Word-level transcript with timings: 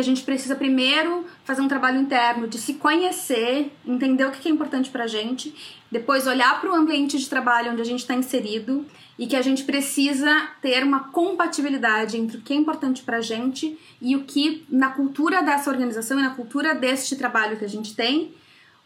A 0.00 0.02
gente 0.02 0.22
precisa 0.22 0.56
primeiro 0.56 1.26
fazer 1.44 1.60
um 1.60 1.68
trabalho 1.68 2.00
interno 2.00 2.48
de 2.48 2.56
se 2.56 2.74
conhecer, 2.74 3.70
entender 3.86 4.24
o 4.24 4.30
que 4.30 4.48
é 4.48 4.50
importante 4.50 4.88
pra 4.88 5.06
gente, 5.06 5.54
depois 5.92 6.26
olhar 6.26 6.58
para 6.58 6.70
o 6.70 6.74
ambiente 6.74 7.18
de 7.18 7.28
trabalho 7.28 7.72
onde 7.72 7.82
a 7.82 7.84
gente 7.84 8.00
está 8.00 8.14
inserido 8.14 8.86
e 9.18 9.26
que 9.26 9.36
a 9.36 9.42
gente 9.42 9.62
precisa 9.64 10.48
ter 10.62 10.82
uma 10.82 11.10
compatibilidade 11.10 12.16
entre 12.16 12.38
o 12.38 12.40
que 12.40 12.54
é 12.54 12.56
importante 12.56 13.02
pra 13.02 13.20
gente 13.20 13.78
e 14.00 14.16
o 14.16 14.24
que 14.24 14.64
na 14.70 14.88
cultura 14.88 15.42
dessa 15.42 15.68
organização 15.68 16.18
e 16.18 16.22
na 16.22 16.30
cultura 16.30 16.74
deste 16.74 17.14
trabalho 17.14 17.58
que 17.58 17.64
a 17.66 17.68
gente 17.68 17.94
tem, 17.94 18.32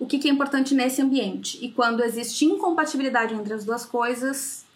o 0.01 0.07
que 0.07 0.29
é 0.29 0.33
importante 0.33 0.75
nesse 0.75 1.01
ambiente. 1.01 1.65
E 1.65 1.71
quando 1.71 2.03
existe 2.03 2.45
incompatibilidade 2.45 3.35
entre 3.35 3.55
as 3.55 3.65
duas 3.65 3.87
coisas, 3.87 4.67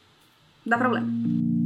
dá 0.64 0.78
problema. 0.78 1.57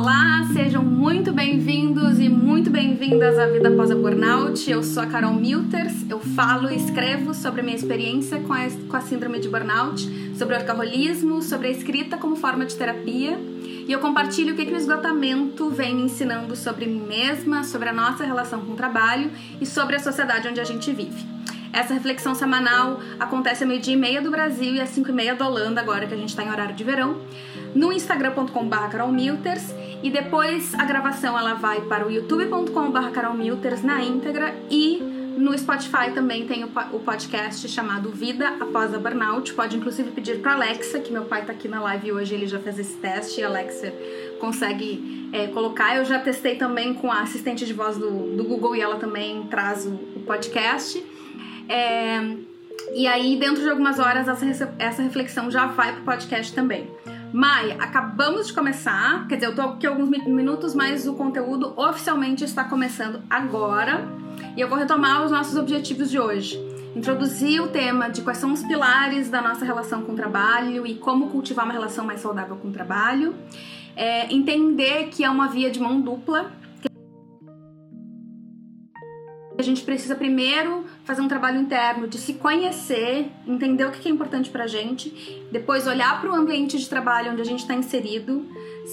Olá, 0.00 0.48
sejam 0.54 0.82
muito 0.82 1.30
bem-vindos 1.30 2.18
e 2.18 2.26
muito 2.26 2.70
bem-vindas 2.70 3.38
à 3.38 3.44
Vida 3.48 3.68
Após 3.68 3.90
a 3.90 3.94
Burnout. 3.94 4.70
Eu 4.70 4.82
sou 4.82 5.02
a 5.02 5.06
Carol 5.06 5.34
Milters, 5.34 6.08
eu 6.08 6.18
falo 6.18 6.70
e 6.70 6.76
escrevo 6.76 7.34
sobre 7.34 7.60
a 7.60 7.64
minha 7.64 7.76
experiência 7.76 8.40
com 8.40 8.54
a, 8.54 8.60
com 8.88 8.96
a 8.96 9.02
síndrome 9.02 9.38
de 9.38 9.50
burnout, 9.50 10.00
sobre 10.38 10.56
o 10.56 10.58
alcoolismo, 10.58 11.42
sobre 11.42 11.68
a 11.68 11.70
escrita 11.70 12.16
como 12.16 12.34
forma 12.34 12.64
de 12.64 12.76
terapia 12.76 13.38
e 13.86 13.92
eu 13.92 14.00
compartilho 14.00 14.54
o 14.54 14.56
que, 14.56 14.64
que 14.64 14.72
o 14.72 14.76
esgotamento 14.78 15.68
vem 15.68 15.94
me 15.94 16.04
ensinando 16.04 16.56
sobre 16.56 16.86
mim 16.86 17.04
mesma, 17.06 17.62
sobre 17.62 17.90
a 17.90 17.92
nossa 17.92 18.24
relação 18.24 18.62
com 18.62 18.72
o 18.72 18.76
trabalho 18.76 19.30
e 19.60 19.66
sobre 19.66 19.96
a 19.96 20.00
sociedade 20.00 20.48
onde 20.48 20.60
a 20.60 20.64
gente 20.64 20.90
vive. 20.92 21.26
Essa 21.72 21.94
reflexão 21.94 22.34
semanal 22.34 23.00
acontece 23.18 23.62
a 23.62 23.66
meio-dia 23.66 23.94
e 23.94 23.96
meia 23.96 24.20
do 24.20 24.30
Brasil 24.30 24.74
e 24.74 24.80
às 24.80 24.88
5 24.88 25.08
e 25.08 25.12
meia 25.12 25.34
da 25.34 25.46
Holanda, 25.46 25.80
agora 25.80 26.06
que 26.06 26.14
a 26.14 26.16
gente 26.16 26.30
está 26.30 26.42
em 26.42 26.50
horário 26.50 26.74
de 26.74 26.82
verão, 26.82 27.20
no 27.74 27.92
instagram.com.br 27.92 28.88
carolmilters 28.90 29.74
e 30.02 30.10
depois 30.10 30.74
a 30.74 30.84
gravação 30.84 31.38
ela 31.38 31.54
vai 31.54 31.80
para 31.82 32.06
o 32.06 32.10
youtube.com.br 32.10 33.10
carolmilters 33.12 33.82
na 33.82 34.02
íntegra 34.02 34.54
e 34.70 35.20
no 35.36 35.56
Spotify 35.56 36.10
também 36.12 36.46
tem 36.46 36.64
o 36.64 36.98
podcast 36.98 37.66
chamado 37.68 38.10
Vida 38.10 38.48
Após 38.60 38.92
a 38.92 38.98
Burnout. 38.98 39.54
Pode 39.54 39.76
inclusive 39.76 40.10
pedir 40.10 40.40
para 40.40 40.52
Alexa, 40.52 40.98
que 40.98 41.10
meu 41.10 41.24
pai 41.24 41.40
está 41.40 41.52
aqui 41.52 41.66
na 41.66 41.80
live 41.80 42.12
hoje, 42.12 42.34
ele 42.34 42.46
já 42.46 42.58
fez 42.58 42.78
esse 42.78 42.96
teste 42.96 43.40
e 43.40 43.44
a 43.44 43.46
Alexa 43.46 43.92
consegue 44.38 45.30
é, 45.32 45.46
colocar. 45.46 45.96
Eu 45.96 46.04
já 46.04 46.18
testei 46.18 46.56
também 46.56 46.92
com 46.92 47.10
a 47.10 47.22
assistente 47.22 47.64
de 47.64 47.72
voz 47.72 47.96
do, 47.96 48.36
do 48.36 48.44
Google 48.44 48.76
e 48.76 48.82
ela 48.82 48.96
também 48.96 49.44
traz 49.44 49.86
o, 49.86 49.94
o 50.16 50.22
podcast. 50.26 51.02
É, 51.68 52.36
e 52.94 53.06
aí, 53.06 53.36
dentro 53.36 53.62
de 53.62 53.70
algumas 53.70 53.98
horas, 53.98 54.28
essa, 54.28 54.74
essa 54.78 55.02
reflexão 55.02 55.50
já 55.50 55.66
vai 55.66 55.92
pro 55.92 56.02
podcast 56.02 56.52
também. 56.52 56.86
Mai, 57.32 57.72
acabamos 57.78 58.48
de 58.48 58.52
começar, 58.52 59.28
quer 59.28 59.36
dizer, 59.36 59.46
eu 59.46 59.54
tô 59.54 59.62
aqui 59.62 59.86
alguns 59.86 60.08
minutos, 60.08 60.74
mas 60.74 61.06
o 61.06 61.14
conteúdo 61.14 61.72
oficialmente 61.76 62.42
está 62.42 62.64
começando 62.64 63.22
agora. 63.30 64.04
E 64.56 64.60
eu 64.60 64.68
vou 64.68 64.76
retomar 64.76 65.24
os 65.24 65.30
nossos 65.30 65.56
objetivos 65.56 66.10
de 66.10 66.18
hoje. 66.18 66.58
Introduzir 66.94 67.62
o 67.62 67.68
tema 67.68 68.10
de 68.10 68.22
quais 68.22 68.38
são 68.38 68.52
os 68.52 68.64
pilares 68.64 69.30
da 69.30 69.40
nossa 69.40 69.64
relação 69.64 70.02
com 70.02 70.12
o 70.12 70.16
trabalho 70.16 70.84
e 70.84 70.96
como 70.96 71.28
cultivar 71.28 71.64
uma 71.64 71.72
relação 71.72 72.04
mais 72.04 72.20
saudável 72.20 72.56
com 72.56 72.68
o 72.68 72.72
trabalho. 72.72 73.32
É, 73.94 74.32
entender 74.32 75.08
que 75.10 75.22
é 75.22 75.30
uma 75.30 75.46
via 75.46 75.70
de 75.70 75.78
mão 75.78 76.00
dupla, 76.00 76.50
a 79.60 79.64
gente 79.64 79.82
precisa 79.82 80.14
primeiro 80.14 80.84
fazer 81.04 81.20
um 81.20 81.28
trabalho 81.28 81.60
interno 81.60 82.08
de 82.08 82.18
se 82.18 82.34
conhecer, 82.34 83.30
entender 83.46 83.84
o 83.84 83.90
que 83.90 84.08
é 84.08 84.10
importante 84.10 84.50
pra 84.50 84.66
gente, 84.66 85.44
depois 85.52 85.86
olhar 85.86 86.20
para 86.20 86.30
o 86.30 86.34
ambiente 86.34 86.78
de 86.78 86.88
trabalho 86.88 87.32
onde 87.32 87.42
a 87.42 87.44
gente 87.44 87.60
está 87.60 87.74
inserido, 87.74 88.46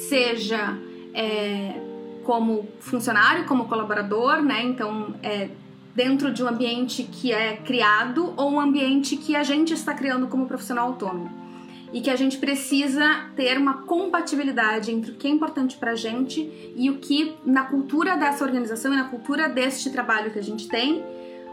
seja 0.10 0.78
é, 1.14 1.80
como 2.24 2.68
funcionário, 2.80 3.46
como 3.46 3.66
colaborador, 3.66 4.42
né? 4.42 4.64
Então, 4.64 5.16
é, 5.24 5.50
dentro 5.96 6.32
de 6.32 6.44
um 6.44 6.48
ambiente 6.48 7.04
que 7.04 7.32
é 7.32 7.58
criado 7.58 8.34
ou 8.38 8.52
um 8.52 8.60
ambiente 8.60 9.18
que 9.18 9.36
a 9.36 9.44
gente 9.44 9.74
está 9.74 9.94
criando 9.94 10.28
como 10.28 10.46
profissional 10.46 10.90
autônomo 10.90 11.47
e 11.94 12.02
que 12.02 12.10
a 12.10 12.16
gente 12.16 12.38
precisa 12.38 13.30
ter 13.36 13.58
uma 13.58 13.84
compatibilidade 13.84 14.92
entre 14.92 15.12
o 15.12 15.16
que 15.16 15.28
é 15.28 15.30
importante 15.30 15.78
para 15.78 15.92
a 15.92 15.96
gente 15.96 16.74
e 16.76 16.90
o 16.90 16.98
que 16.98 17.34
na 17.46 17.64
cultura 17.64 18.18
dessa 18.18 18.44
organização 18.44 18.94
e 18.94 18.98
na 18.98 19.06
cultura 19.06 19.48
deste 19.48 19.90
trabalho 19.90 20.32
que 20.32 20.40
a 20.40 20.44
gente 20.44 20.68
tem, 20.68 21.04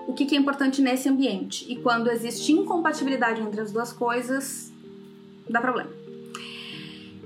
o 0.06 0.12
que 0.12 0.34
é 0.34 0.38
importante 0.38 0.82
nesse 0.82 1.08
ambiente. 1.08 1.70
E 1.70 1.76
quando 1.76 2.10
existe 2.10 2.52
incompatibilidade 2.52 3.40
entre 3.40 3.60
as 3.60 3.72
duas 3.72 3.92
coisas, 3.92 4.72
dá 5.48 5.60
problema. 5.60 5.90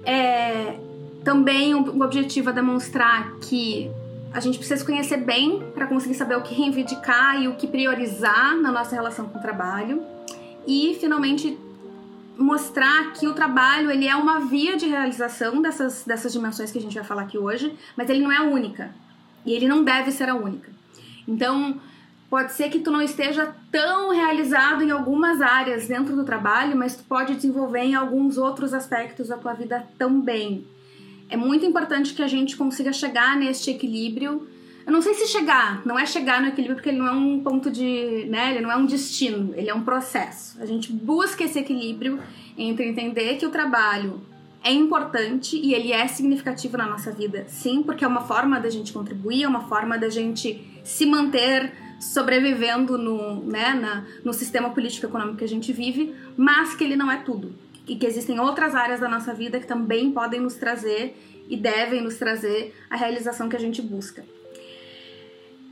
É, 0.04 0.78
também 1.25 1.75
o 1.75 2.02
objetivo 2.02 2.50
é 2.50 2.52
demonstrar 2.52 3.36
que 3.40 3.90
a 4.32 4.40
gente 4.40 4.58
precisa 4.58 4.80
se 4.80 4.84
conhecer 4.84 5.16
bem 5.19 5.62
para 5.75 5.86
conseguir 5.86 6.14
saber 6.14 6.36
o 6.36 6.42
que 6.42 6.54
reivindicar 6.54 7.40
e 7.42 7.48
o 7.48 7.54
que 7.54 7.66
priorizar 7.66 8.56
na 8.60 8.70
nossa 8.70 8.94
relação 8.94 9.26
com 9.28 9.38
o 9.38 9.42
trabalho. 9.42 10.02
E 10.66 10.96
finalmente 11.00 11.58
mostrar 12.38 13.12
que 13.12 13.26
o 13.26 13.34
trabalho 13.34 13.91
ele 13.91 14.06
é 14.06 14.15
uma 14.15 14.38
via 14.41 14.76
de 14.76 14.87
realização 14.87 15.60
dessas, 15.60 16.04
dessas 16.04 16.32
dimensões 16.32 16.71
que 16.71 16.78
a 16.78 16.81
gente 16.81 16.94
vai 16.94 17.04
falar 17.04 17.22
aqui 17.22 17.37
hoje, 17.37 17.75
mas 17.97 18.09
ele 18.09 18.22
não 18.22 18.31
é 18.31 18.37
a 18.37 18.44
única. 18.44 18.94
E 19.44 19.53
ele 19.53 19.66
não 19.66 19.82
deve 19.82 20.12
ser 20.12 20.28
a 20.28 20.34
única. 20.34 20.71
Então, 21.26 21.81
pode 22.31 22.53
ser 22.53 22.69
que 22.71 22.78
tu 22.78 22.91
não 22.91 23.03
esteja 23.03 23.54
tão 23.72 24.10
realizado 24.10 24.82
em 24.82 24.91
algumas 24.91 25.41
áreas 25.41 25.88
dentro 25.88 26.15
do 26.15 26.25
trabalho, 26.25 26.76
mas 26.76 26.97
tu 26.97 27.04
pode 27.04 27.34
desenvolver 27.34 27.81
em 27.81 27.94
alguns 27.94 28.38
outros 28.38 28.72
aspectos 28.72 29.28
da 29.28 29.37
tua 29.37 29.55
vida 29.55 29.84
também. 29.99 30.65
É 31.28 31.37
muito 31.37 31.66
importante 31.66 32.15
que 32.15 32.22
a 32.22 32.28
gente 32.28 32.56
consiga 32.56 32.93
chegar 32.93 33.37
neste 33.37 33.70
equilíbrio 33.70 34.49
eu 34.88 34.93
não 34.93 35.03
sei 35.03 35.12
se 35.12 35.26
chegar, 35.26 35.82
não 35.84 35.99
é 35.99 36.06
chegar 36.06 36.41
no 36.41 36.49
equilíbrio 36.49 36.76
porque 36.76 36.88
ele 36.88 36.97
não 36.97 37.06
é 37.06 37.12
um 37.12 37.41
ponto 37.41 37.71
de, 37.71 38.25
né, 38.31 38.53
ele 38.53 38.62
não 38.62 38.72
é 38.72 38.76
um 38.76 38.87
destino, 38.87 39.53
ele 39.54 39.69
é 39.69 39.75
um 39.75 39.82
processo. 39.82 40.59
A 40.62 40.65
gente 40.65 40.91
busca 40.91 41.44
esse 41.44 41.59
equilíbrio 41.59 42.19
entre 42.56 42.88
entender 42.88 43.37
que 43.37 43.44
o 43.44 43.50
trabalho 43.50 44.22
é 44.65 44.72
importante 44.72 45.60
e 45.62 45.75
ele 45.75 45.93
é 45.93 46.09
significativo 46.09 46.78
na 46.78 46.87
nossa 46.87 47.12
vida, 47.12 47.44
sim, 47.49 47.82
porque 47.82 48.03
é 48.03 48.09
uma 48.09 48.22
forma 48.22 48.59
da 48.59 48.71
gente 48.71 48.91
contribuir, 48.91 49.43
é 49.43 49.49
uma 49.49 49.69
forma 49.69 49.99
da 49.99 50.09
gente 50.09 50.66
se 50.82 51.05
manter 51.05 51.70
sobrevivendo 52.00 52.97
no, 52.97 53.43
né, 53.43 53.75
na, 53.75 54.06
no 54.25 54.32
sistema 54.32 54.70
político 54.70 55.05
econômico 55.05 55.37
que 55.37 55.44
a 55.44 55.49
gente 55.49 55.70
vive, 55.70 56.15
mas 56.34 56.75
que 56.75 56.82
ele 56.82 56.97
não 56.97 57.12
é 57.12 57.19
tudo. 57.19 57.55
E 57.87 57.94
que 57.94 58.06
existem 58.06 58.41
outras 58.41 58.75
áreas 58.75 59.00
da 59.00 59.09
nossa 59.09 59.34
vida 59.34 59.60
que 59.60 59.66
também 59.66 60.10
podem 60.12 60.41
nos 60.41 60.55
trazer 60.55 61.15
e 61.47 61.59
devem 61.59 62.00
nos 62.00 62.16
trazer 62.16 62.75
a 62.88 62.97
realização 62.97 63.50
que 63.50 63.56
a 63.56 63.60
gente 63.60 63.82
busca. 63.82 64.25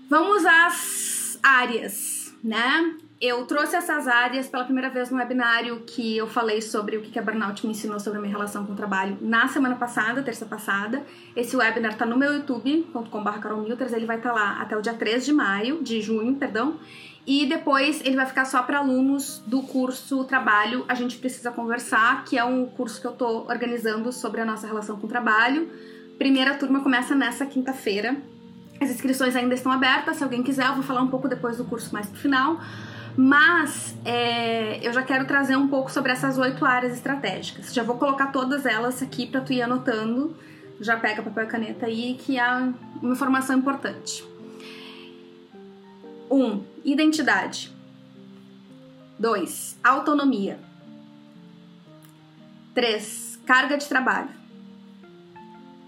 Vamos 0.09 0.47
às 0.47 1.37
áreas, 1.43 2.33
né? 2.43 2.95
Eu 3.21 3.45
trouxe 3.45 3.75
essas 3.75 4.07
áreas 4.07 4.47
pela 4.47 4.63
primeira 4.63 4.89
vez 4.89 5.11
no 5.11 5.17
webinário 5.17 5.81
que 5.85 6.17
eu 6.17 6.29
falei 6.29 6.63
sobre 6.63 6.97
o 6.97 7.03
que 7.03 7.19
a 7.19 7.23
Burnout 7.23 7.67
me 7.67 7.73
ensinou 7.73 7.99
sobre 7.99 8.19
a 8.19 8.23
minha 8.23 8.33
relação 8.33 8.65
com 8.65 8.73
o 8.73 8.77
trabalho 8.77 9.19
na 9.21 9.49
semana 9.49 9.75
passada, 9.75 10.23
terça 10.23 10.47
passada. 10.47 11.03
Esse 11.35 11.57
webinar 11.57 11.97
tá 11.97 12.07
no 12.07 12.17
meu 12.17 12.35
youtube.com.br 12.35 13.39
carolmilters, 13.41 13.93
ele 13.93 14.07
vai 14.07 14.19
estar 14.19 14.29
tá 14.29 14.35
lá 14.35 14.61
até 14.61 14.77
o 14.77 14.81
dia 14.81 14.95
3 14.95 15.25
de 15.25 15.33
maio, 15.33 15.83
de 15.83 16.01
junho, 16.01 16.37
perdão. 16.37 16.79
E 17.27 17.45
depois 17.47 18.01
ele 18.05 18.15
vai 18.15 18.27
ficar 18.27 18.45
só 18.45 18.63
para 18.63 18.79
alunos 18.79 19.43
do 19.45 19.63
curso 19.63 20.23
Trabalho 20.25 20.85
A 20.87 20.95
Gente 20.95 21.19
Precisa 21.19 21.51
Conversar, 21.51 22.25
que 22.25 22.39
é 22.39 22.45
um 22.45 22.67
curso 22.67 23.01
que 23.01 23.07
eu 23.09 23.13
tô 23.13 23.49
organizando 23.49 24.13
sobre 24.13 24.41
a 24.41 24.45
nossa 24.45 24.69
relação 24.69 24.97
com 25.01 25.07
o 25.07 25.11
trabalho. 25.11 25.69
Primeira 26.17 26.55
turma 26.55 26.81
começa 26.81 27.17
nessa 27.17 27.45
quinta-feira, 27.45 28.17
as 28.81 28.91
inscrições 28.91 29.35
ainda 29.35 29.55
estão 29.55 29.73
abertas, 29.73 30.17
se 30.17 30.25
alguém 30.25 30.43
quiser, 30.43 30.67
eu 30.67 30.75
vou 30.75 30.83
falar 30.83 31.03
um 31.03 31.09
pouco 31.09 31.29
depois 31.29 31.57
do 31.57 31.65
curso 31.65 31.93
mais 31.93 32.07
pro 32.07 32.19
final. 32.19 32.61
Mas 33.17 33.97
é, 34.05 34.87
eu 34.87 34.93
já 34.93 35.03
quero 35.03 35.27
trazer 35.27 35.57
um 35.57 35.69
pouco 35.69 35.91
sobre 35.91 36.13
essas 36.13 36.37
oito 36.37 36.65
áreas 36.67 36.93
estratégicas. 36.93 37.73
Já 37.73 37.83
vou 37.83 37.97
colocar 37.97 38.27
todas 38.27 38.67
elas 38.67 39.03
aqui 39.03 39.27
para 39.27 39.41
tu 39.41 39.53
ir 39.53 39.63
anotando. 39.63 40.37
Já 40.81 40.99
pega 40.99 41.23
papel 41.23 41.45
e 41.45 41.47
caneta 41.47 41.87
aí, 41.87 42.15
que 42.21 42.39
é 42.39 42.47
uma 43.03 43.13
informação 43.13 43.57
importante. 43.57 44.23
1. 46.31 46.45
Um, 46.45 46.63
identidade. 46.85 47.75
2. 49.19 49.79
Autonomia. 49.83 50.59
3. 52.75 53.41
Carga 53.47 53.79
de 53.79 53.89
trabalho. 53.89 54.29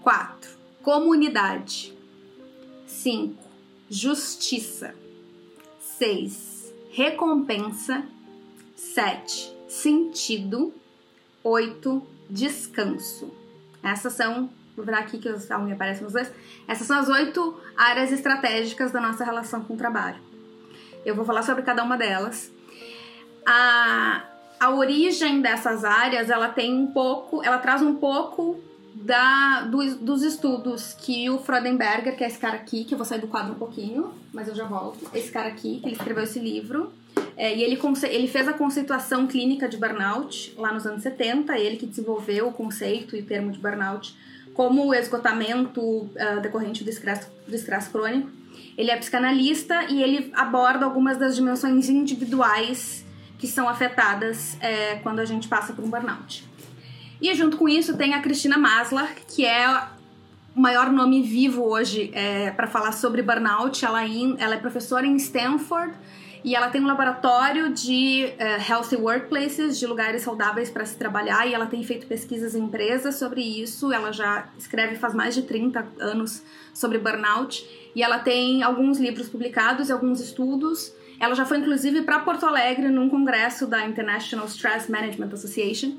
4. 0.01 0.57
Comunidade. 0.81 1.98
5. 3.01 3.35
Justiça. 3.89 4.93
6. 5.97 6.73
Recompensa. 6.91 8.03
7. 8.75 9.55
Sentido. 9.69 10.73
8. 11.43 12.07
Descanso. 12.29 13.33
Essas 13.81 14.13
são, 14.13 14.49
vou 14.75 14.85
virar 14.85 14.99
aqui 14.99 15.17
que 15.17 15.29
a 15.29 15.59
unha 15.59 15.75
aparece 15.75 16.03
nos 16.03 16.13
dois. 16.13 16.29
Essas 16.67 16.85
são 16.85 16.99
as 16.99 17.07
oito 17.07 17.59
áreas 17.77 18.11
estratégicas 18.11 18.91
da 18.91 18.99
nossa 18.99 19.23
relação 19.23 19.63
com 19.63 19.75
o 19.75 19.77
trabalho. 19.77 20.21
Eu 21.05 21.15
vou 21.15 21.23
falar 21.23 21.43
sobre 21.43 21.63
cada 21.63 21.83
uma 21.83 21.97
delas. 21.97 22.51
A, 23.45 24.25
a 24.59 24.71
origem 24.71 25.41
dessas 25.41 25.85
áreas, 25.85 26.29
ela 26.29 26.49
tem 26.49 26.73
um 26.73 26.87
pouco, 26.87 27.41
ela 27.43 27.59
traz 27.59 27.81
um 27.81 27.95
pouco 27.95 28.61
da, 28.95 29.61
do, 29.61 29.95
dos 29.97 30.23
estudos 30.23 30.93
que 30.93 31.29
o 31.29 31.39
Freudenberger, 31.39 32.15
que 32.15 32.23
é 32.23 32.27
esse 32.27 32.37
cara 32.37 32.55
aqui, 32.55 32.83
que 32.83 32.93
eu 32.93 32.97
vou 32.97 33.05
sair 33.05 33.21
do 33.21 33.27
quadro 33.27 33.53
um 33.53 33.57
pouquinho, 33.57 34.13
mas 34.33 34.47
eu 34.47 34.55
já 34.55 34.65
volto, 34.65 35.09
esse 35.13 35.31
cara 35.31 35.47
aqui, 35.47 35.79
que 35.79 35.87
ele 35.87 35.95
escreveu 35.95 36.23
esse 36.23 36.39
livro, 36.39 36.91
é, 37.35 37.55
e 37.55 37.63
ele, 37.63 37.79
ele 38.09 38.27
fez 38.27 38.47
a 38.47 38.53
conceituação 38.53 39.25
clínica 39.25 39.67
de 39.67 39.77
burnout 39.77 40.53
lá 40.57 40.73
nos 40.73 40.85
anos 40.85 41.03
70, 41.03 41.57
ele 41.57 41.77
que 41.77 41.85
desenvolveu 41.85 42.47
o 42.49 42.51
conceito 42.51 43.15
e 43.15 43.21
termo 43.21 43.51
de 43.51 43.59
burnout 43.59 44.13
como 44.53 44.87
o 44.87 44.93
esgotamento 44.93 45.81
uh, 45.81 46.41
decorrente 46.41 46.83
do 46.83 46.89
estresse, 46.89 47.29
do 47.47 47.55
estresse 47.55 47.89
crônico. 47.89 48.29
Ele 48.77 48.91
é 48.91 48.97
psicanalista 48.97 49.85
e 49.85 50.03
ele 50.03 50.31
aborda 50.35 50.83
algumas 50.83 51.17
das 51.17 51.35
dimensões 51.35 51.87
individuais 51.87 53.05
que 53.37 53.47
são 53.47 53.69
afetadas 53.69 54.57
é, 54.59 54.95
quando 54.95 55.19
a 55.19 55.25
gente 55.25 55.47
passa 55.47 55.71
por 55.71 55.85
um 55.85 55.89
burnout. 55.89 56.48
E 57.21 57.33
junto 57.35 57.57
com 57.57 57.67
isso 57.67 57.97
tem 57.97 58.13
a 58.13 58.21
Cristina 58.21 58.57
Maslar, 58.57 59.13
que 59.27 59.45
é 59.45 59.67
o 60.55 60.59
maior 60.59 60.91
nome 60.91 61.21
vivo 61.21 61.63
hoje 61.63 62.11
é, 62.13 62.51
para 62.51 62.67
falar 62.67 62.93
sobre 62.93 63.21
burnout. 63.21 63.83
Ela, 63.83 64.05
in, 64.05 64.35
ela 64.39 64.55
é 64.55 64.57
professora 64.57 65.05
em 65.05 65.15
Stanford 65.17 65.93
e 66.43 66.55
ela 66.55 66.69
tem 66.69 66.81
um 66.81 66.87
laboratório 66.87 67.73
de 67.73 68.25
uh, 68.25 68.71
healthy 68.71 68.95
workplaces, 68.95 69.77
de 69.77 69.85
lugares 69.85 70.21
saudáveis 70.21 70.69
para 70.69 70.85
se 70.85 70.95
trabalhar, 70.95 71.45
e 71.45 71.53
ela 71.53 71.65
tem 71.65 71.83
feito 71.83 72.07
pesquisas 72.07 72.55
em 72.55 72.63
empresas 72.63 73.15
sobre 73.15 73.41
isso. 73.41 73.91
Ela 73.91 74.13
já 74.13 74.47
escreve 74.57 74.95
faz 74.95 75.13
mais 75.13 75.35
de 75.35 75.41
30 75.41 75.85
anos 75.99 76.41
sobre 76.73 76.97
burnout, 76.97 77.67
e 77.93 78.01
ela 78.01 78.19
tem 78.19 78.63
alguns 78.63 78.99
livros 78.99 79.27
publicados 79.27 79.89
e 79.89 79.91
alguns 79.91 80.21
estudos. 80.21 80.93
Ela 81.19 81.35
já 81.35 81.45
foi 81.45 81.57
inclusive 81.57 82.03
para 82.03 82.19
Porto 82.19 82.45
Alegre 82.45 82.87
num 82.87 83.09
congresso 83.09 83.67
da 83.67 83.85
International 83.85 84.45
Stress 84.45 84.89
Management 84.89 85.33
Association, 85.33 85.97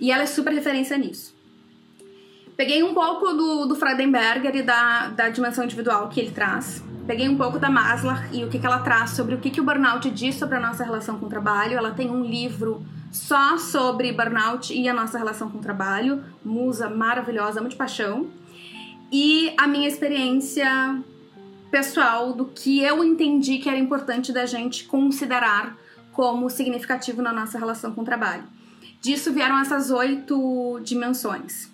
e 0.00 0.12
ela 0.12 0.22
é 0.22 0.26
super 0.26 0.52
referência 0.52 0.96
nisso. 0.96 1.34
Peguei 2.56 2.82
um 2.82 2.94
pouco 2.94 3.32
do, 3.34 3.66
do 3.66 3.76
Freudenberger 3.76 4.56
e 4.56 4.62
da, 4.62 5.08
da 5.08 5.28
dimensão 5.28 5.64
individual 5.64 6.08
que 6.08 6.20
ele 6.20 6.30
traz 6.30 6.82
Peguei 7.06 7.28
um 7.28 7.36
pouco 7.36 7.56
da 7.56 7.70
Maslar 7.70 8.34
e 8.34 8.42
o 8.42 8.48
que, 8.48 8.58
que 8.58 8.66
ela 8.66 8.80
traz 8.80 9.10
sobre 9.10 9.36
o 9.36 9.38
que, 9.38 9.48
que 9.48 9.60
o 9.60 9.64
burnout 9.64 10.10
diz 10.10 10.34
sobre 10.34 10.56
a 10.56 10.60
nossa 10.60 10.82
relação 10.82 11.20
com 11.20 11.26
o 11.26 11.28
trabalho. 11.28 11.78
Ela 11.78 11.92
tem 11.92 12.10
um 12.10 12.24
livro 12.24 12.84
só 13.12 13.56
sobre 13.58 14.10
burnout 14.10 14.74
e 14.74 14.88
a 14.88 14.92
nossa 14.92 15.16
relação 15.16 15.48
com 15.48 15.58
o 15.58 15.60
trabalho. 15.60 16.24
Musa 16.44 16.90
maravilhosa, 16.90 17.60
muito 17.60 17.76
paixão. 17.76 18.26
E 19.12 19.54
a 19.56 19.68
minha 19.68 19.86
experiência 19.86 21.00
pessoal 21.70 22.32
do 22.32 22.46
que 22.46 22.82
eu 22.82 23.04
entendi 23.04 23.58
que 23.58 23.68
era 23.68 23.78
importante 23.78 24.32
da 24.32 24.44
gente 24.44 24.84
considerar 24.84 25.78
como 26.12 26.50
significativo 26.50 27.22
na 27.22 27.32
nossa 27.32 27.56
relação 27.56 27.92
com 27.92 28.00
o 28.00 28.04
trabalho. 28.04 28.42
Disso 29.00 29.32
vieram 29.32 29.58
essas 29.58 29.90
oito 29.90 30.80
dimensões. 30.82 31.70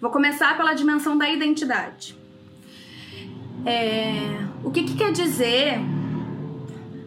Vou 0.00 0.10
começar 0.10 0.56
pela 0.56 0.72
dimensão 0.72 1.16
da 1.18 1.28
identidade. 1.28 2.16
É, 3.66 4.38
o 4.64 4.70
que, 4.70 4.84
que 4.84 4.96
quer 4.96 5.12
dizer 5.12 5.78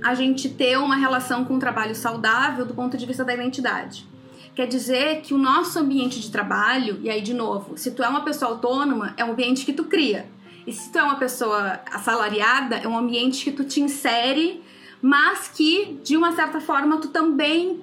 a 0.04 0.13
gente 0.13 0.50
ter 0.50 0.77
uma 0.77 0.95
relação 0.95 1.44
com 1.45 1.56
o 1.56 1.60
trabalho 1.60 1.95
saudável 1.95 2.65
do 2.65 2.74
ponto 2.74 2.98
de 2.98 3.06
vista 3.06 3.24
da 3.24 3.33
identidade? 3.33 4.06
Quer 4.54 4.68
dizer 4.68 5.21
que 5.21 5.33
o 5.33 5.38
nosso 5.38 5.80
ambiente 5.80 6.19
de 6.19 6.30
trabalho, 6.30 7.00
e 7.01 7.09
aí 7.09 7.21
de 7.21 7.33
novo, 7.33 7.75
se 7.75 7.89
tu 7.92 8.04
é 8.04 8.07
uma 8.07 8.21
pessoa 8.21 8.51
autônoma, 8.51 9.13
é 9.18 9.25
um 9.25 9.31
ambiente 9.31 9.66
que 9.66 9.74
tu 9.74 9.86
cria. 9.86 10.27
E 10.68 10.71
se 10.71 10.92
tu 10.92 11.00
é 11.00 11.04
uma 11.04 11.16
pessoa 11.16 11.81
assalariada, 11.92 12.75
é 12.75 12.88
um 12.88 12.98
ambiente 12.98 13.44
que 13.44 13.51
tu 13.51 13.63
te 13.63 13.81
insere, 13.81 14.62
mas 15.01 15.48
que 15.48 16.00
de 16.04 16.16
uma 16.16 16.33
certa 16.33 16.62
forma 16.62 16.98
tu 16.98 17.07
também, 17.07 17.81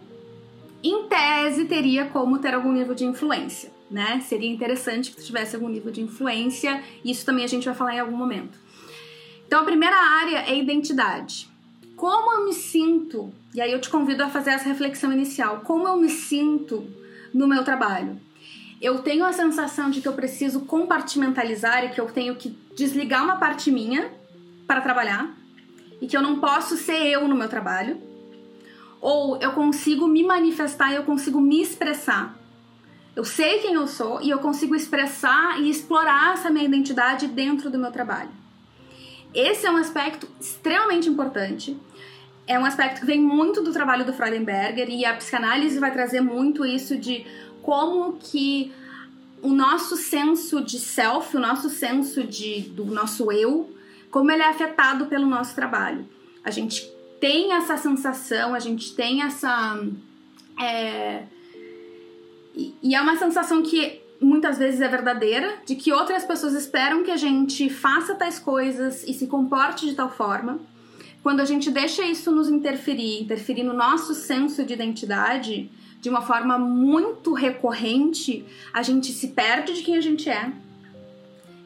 em 0.83 1.09
tese, 1.09 1.65
teria 1.67 2.07
como 2.07 2.39
ter 2.39 2.55
algum 2.55 2.73
nível 2.73 2.95
de 2.95 3.05
influência 3.05 3.71
né? 3.91 4.21
Seria 4.21 4.49
interessante 4.49 5.11
que 5.11 5.23
tivesse 5.23 5.57
algum 5.57 5.69
nível 5.69 5.91
de 5.91 6.01
influência, 6.01 6.83
isso 7.05 7.27
também 7.27 7.45
a 7.45 7.49
gente 7.49 7.65
vai 7.65 7.75
falar 7.75 7.95
em 7.97 8.01
algum 8.01 8.17
momento. 8.17 8.59
Então, 9.47 9.61
a 9.61 9.65
primeira 9.65 9.97
área 9.97 10.49
é 10.49 10.57
identidade. 10.57 11.51
Como 11.97 12.33
eu 12.33 12.45
me 12.47 12.55
sinto, 12.55 13.33
e 13.53 13.61
aí 13.61 13.73
eu 13.73 13.81
te 13.81 13.91
convido 13.91 14.23
a 14.23 14.29
fazer 14.29 14.51
essa 14.51 14.69
reflexão 14.69 15.13
inicial, 15.13 15.63
como 15.63 15.89
eu 15.89 15.97
me 15.97 16.09
sinto 16.09 16.87
no 17.35 17.49
meu 17.49 17.65
trabalho? 17.65 18.19
Eu 18.81 19.01
tenho 19.01 19.25
a 19.25 19.33
sensação 19.33 19.91
de 19.91 20.01
que 20.01 20.09
eu 20.09 20.15
preciso 20.15 20.61
compartimentalizar 20.61 21.85
e 21.85 21.91
que 21.91 22.01
eu 22.01 22.07
tenho 22.07 22.37
que 22.37 22.57
desligar 22.75 23.25
uma 23.25 23.37
parte 23.37 23.71
minha 23.71 24.11
para 24.67 24.81
trabalhar 24.81 25.37
e 26.01 26.07
que 26.07 26.17
eu 26.17 26.23
não 26.23 26.41
posso 26.41 26.77
ser 26.77 27.07
eu 27.09 27.29
no 27.29 27.35
meu 27.35 27.49
trabalho. 27.49 28.01
Ou 29.01 29.37
eu 29.39 29.53
consigo 29.53 30.07
me 30.07 30.23
manifestar, 30.23 30.93
eu 30.93 31.05
consigo 31.05 31.41
me 31.41 31.63
expressar 31.63 32.41
eu 33.15 33.25
sei 33.25 33.59
quem 33.59 33.75
eu 33.75 33.87
sou 33.87 34.23
e 34.23 34.31
eu 34.31 34.39
consigo 34.39 34.75
expressar 34.75 35.61
e 35.61 35.69
explorar 35.69 36.35
essa 36.35 36.49
minha 36.49 36.65
identidade 36.65 37.27
dentro 37.27 37.69
do 37.69 37.79
meu 37.79 37.91
trabalho. 37.91 38.31
Esse 39.35 39.67
é 39.67 39.71
um 39.71 39.77
aspecto 39.77 40.29
extremamente 40.41 41.09
importante. 41.09 41.77
É 42.47 42.59
um 42.59 42.65
aspecto 42.65 43.01
que 43.01 43.07
vem 43.07 43.21
muito 43.21 43.63
do 43.63 43.73
trabalho 43.73 44.05
do 44.05 44.13
Freudenberger 44.13 44.89
e 44.89 45.05
a 45.05 45.15
psicanálise 45.15 45.79
vai 45.79 45.93
trazer 45.93 46.21
muito 46.21 46.65
isso 46.65 46.97
de 46.97 47.27
como 47.63 48.15
que 48.15 48.73
o 49.43 49.49
nosso 49.49 49.97
senso 49.97 50.63
de 50.63 50.79
self, 50.79 51.37
o 51.37 51.41
nosso 51.41 51.69
senso 51.69 52.25
de, 52.25 52.63
do 52.71 52.85
nosso 52.87 53.31
eu, 53.31 53.71
como 54.11 54.31
ele 54.31 54.43
é 54.43 54.49
afetado 54.49 55.07
pelo 55.07 55.27
nosso 55.27 55.55
trabalho. 55.55 56.09
A 56.45 56.51
gente 56.51 56.91
tem 57.21 57.53
essa 57.53 57.77
sensação, 57.77 58.55
a 58.55 58.59
gente 58.59 58.95
tem 58.95 59.23
essa. 59.23 59.79
É, 60.59 61.23
e, 62.55 62.95
é 62.95 63.01
uma 63.01 63.17
sensação 63.17 63.63
que 63.63 64.01
muitas 64.21 64.59
vezes 64.59 64.81
é 64.81 64.89
verdadeira, 64.89 65.59
de 65.65 65.75
que 65.75 65.93
outras 65.93 66.25
pessoas 66.25 66.55
esperam 66.55 67.03
que 67.03 67.11
a 67.11 67.17
gente 67.17 67.71
faça 67.71 68.15
tais 68.15 68.39
coisas 68.39 69.03
e 69.05 69.15
se 69.15 69.27
comporte 69.27 69.87
de 69.87 69.95
tal 69.95 70.11
forma. 70.11 70.61
Quando 71.23 71.41
a 71.41 71.45
gente 71.45 71.71
deixa 71.71 72.03
isso 72.05 72.31
nos 72.33 72.49
interferir, 72.49 73.23
interferir 73.23 73.63
no 73.63 73.75
nosso 73.75 74.15
senso 74.15 74.65
de 74.65 74.73
identidade 74.73 75.71
de 76.01 76.09
uma 76.09 76.23
forma 76.23 76.59
muito 76.59 77.35
recorrente, 77.35 78.45
a 78.73 78.83
gente 78.83 79.13
se 79.13 79.29
perde 79.29 79.75
de 79.75 79.83
quem 79.83 79.97
a 79.97 80.01
gente 80.01 80.31
é. 80.31 80.51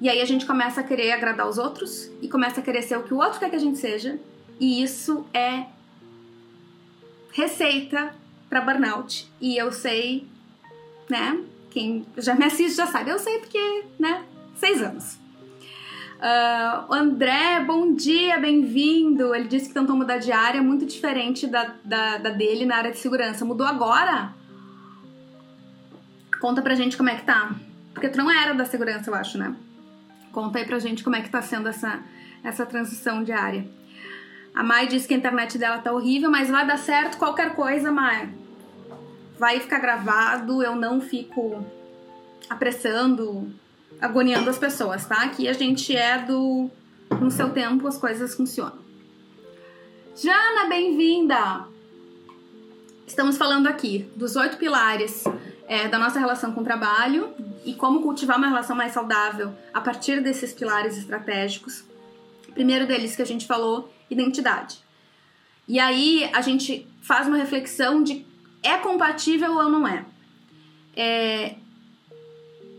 E 0.00 0.08
aí 0.08 0.20
a 0.20 0.24
gente 0.24 0.44
começa 0.44 0.80
a 0.80 0.84
querer 0.84 1.12
agradar 1.12 1.48
os 1.48 1.56
outros 1.56 2.10
e 2.20 2.28
começa 2.28 2.60
a 2.60 2.62
querer 2.62 2.82
ser 2.82 2.98
o 2.98 3.04
que 3.04 3.14
o 3.14 3.18
outro 3.18 3.38
quer 3.38 3.48
que 3.48 3.56
a 3.56 3.60
gente 3.60 3.78
seja. 3.78 4.18
E 4.58 4.82
isso 4.82 5.26
é 5.32 5.66
receita 7.32 8.14
para 8.48 8.60
burnout. 8.60 9.30
E 9.40 9.56
eu 9.56 9.72
sei 9.72 10.28
né? 11.08 11.42
Quem 11.70 12.06
já 12.16 12.34
me 12.34 12.44
assiste 12.44 12.76
já 12.76 12.86
sabe, 12.86 13.10
eu 13.10 13.18
sei 13.18 13.38
porque, 13.38 13.84
né? 13.98 14.24
Seis 14.56 14.80
anos. 14.80 15.18
Uh, 16.16 16.92
André, 16.92 17.60
bom 17.66 17.94
dia, 17.94 18.38
bem-vindo. 18.38 19.34
Ele 19.34 19.48
disse 19.48 19.68
que 19.68 19.74
tentou 19.74 19.96
mudar 19.96 20.18
de 20.18 20.32
área, 20.32 20.62
muito 20.62 20.86
diferente 20.86 21.46
da, 21.46 21.74
da, 21.84 22.18
da, 22.18 22.30
dele 22.30 22.64
na 22.64 22.76
área 22.76 22.92
de 22.92 22.98
segurança. 22.98 23.44
Mudou 23.44 23.66
agora? 23.66 24.32
Conta 26.40 26.62
pra 26.62 26.74
gente 26.74 26.96
como 26.96 27.10
é 27.10 27.16
que 27.16 27.24
tá. 27.24 27.54
Porque 27.92 28.08
tu 28.08 28.16
não 28.16 28.30
era 28.30 28.54
da 28.54 28.64
segurança, 28.64 29.10
eu 29.10 29.14
acho, 29.14 29.36
né? 29.36 29.54
Conta 30.32 30.58
aí 30.58 30.64
pra 30.64 30.78
gente 30.78 31.04
como 31.04 31.16
é 31.16 31.20
que 31.20 31.28
tá 31.28 31.42
sendo 31.42 31.68
essa, 31.68 32.00
essa 32.42 32.64
transição 32.64 33.22
de 33.22 33.32
área. 33.32 33.66
A 34.54 34.62
Mai 34.62 34.86
disse 34.86 35.08
que 35.08 35.14
a 35.14 35.16
internet 35.16 35.58
dela 35.58 35.78
tá 35.78 35.92
horrível, 35.92 36.30
mas 36.30 36.48
vai 36.48 36.66
dar 36.66 36.78
certo 36.78 37.18
qualquer 37.18 37.54
coisa, 37.54 37.90
Mai 37.90 38.32
vai 39.38 39.60
ficar 39.60 39.78
gravado, 39.78 40.62
eu 40.62 40.74
não 40.74 41.00
fico 41.00 41.64
apressando, 42.48 43.52
agoniando 44.00 44.48
as 44.48 44.58
pessoas, 44.58 45.04
tá? 45.06 45.22
Aqui 45.22 45.48
a 45.48 45.52
gente 45.52 45.94
é 45.94 46.18
do. 46.18 46.70
No 47.20 47.30
seu 47.30 47.50
tempo 47.50 47.86
as 47.86 47.98
coisas 47.98 48.34
funcionam. 48.34 48.78
Jana, 50.16 50.68
bem-vinda! 50.68 51.66
Estamos 53.06 53.36
falando 53.36 53.66
aqui 53.66 54.08
dos 54.16 54.36
oito 54.36 54.56
pilares 54.56 55.24
é, 55.68 55.88
da 55.88 55.98
nossa 55.98 56.18
relação 56.18 56.52
com 56.52 56.62
o 56.62 56.64
trabalho 56.64 57.34
e 57.64 57.74
como 57.74 58.02
cultivar 58.02 58.38
uma 58.38 58.48
relação 58.48 58.74
mais 58.74 58.92
saudável 58.92 59.52
a 59.72 59.80
partir 59.80 60.22
desses 60.22 60.52
pilares 60.52 60.96
estratégicos. 60.96 61.84
primeiro 62.54 62.86
deles 62.86 63.14
que 63.14 63.22
a 63.22 63.26
gente 63.26 63.46
falou, 63.46 63.92
identidade. 64.10 64.78
E 65.66 65.78
aí 65.78 66.28
a 66.32 66.40
gente 66.40 66.86
faz 67.00 67.26
uma 67.26 67.36
reflexão 67.36 68.02
de 68.02 68.26
é 68.62 68.76
compatível 68.78 69.52
ou 69.56 69.68
não 69.68 69.86
é? 69.86 70.04
é? 70.96 71.56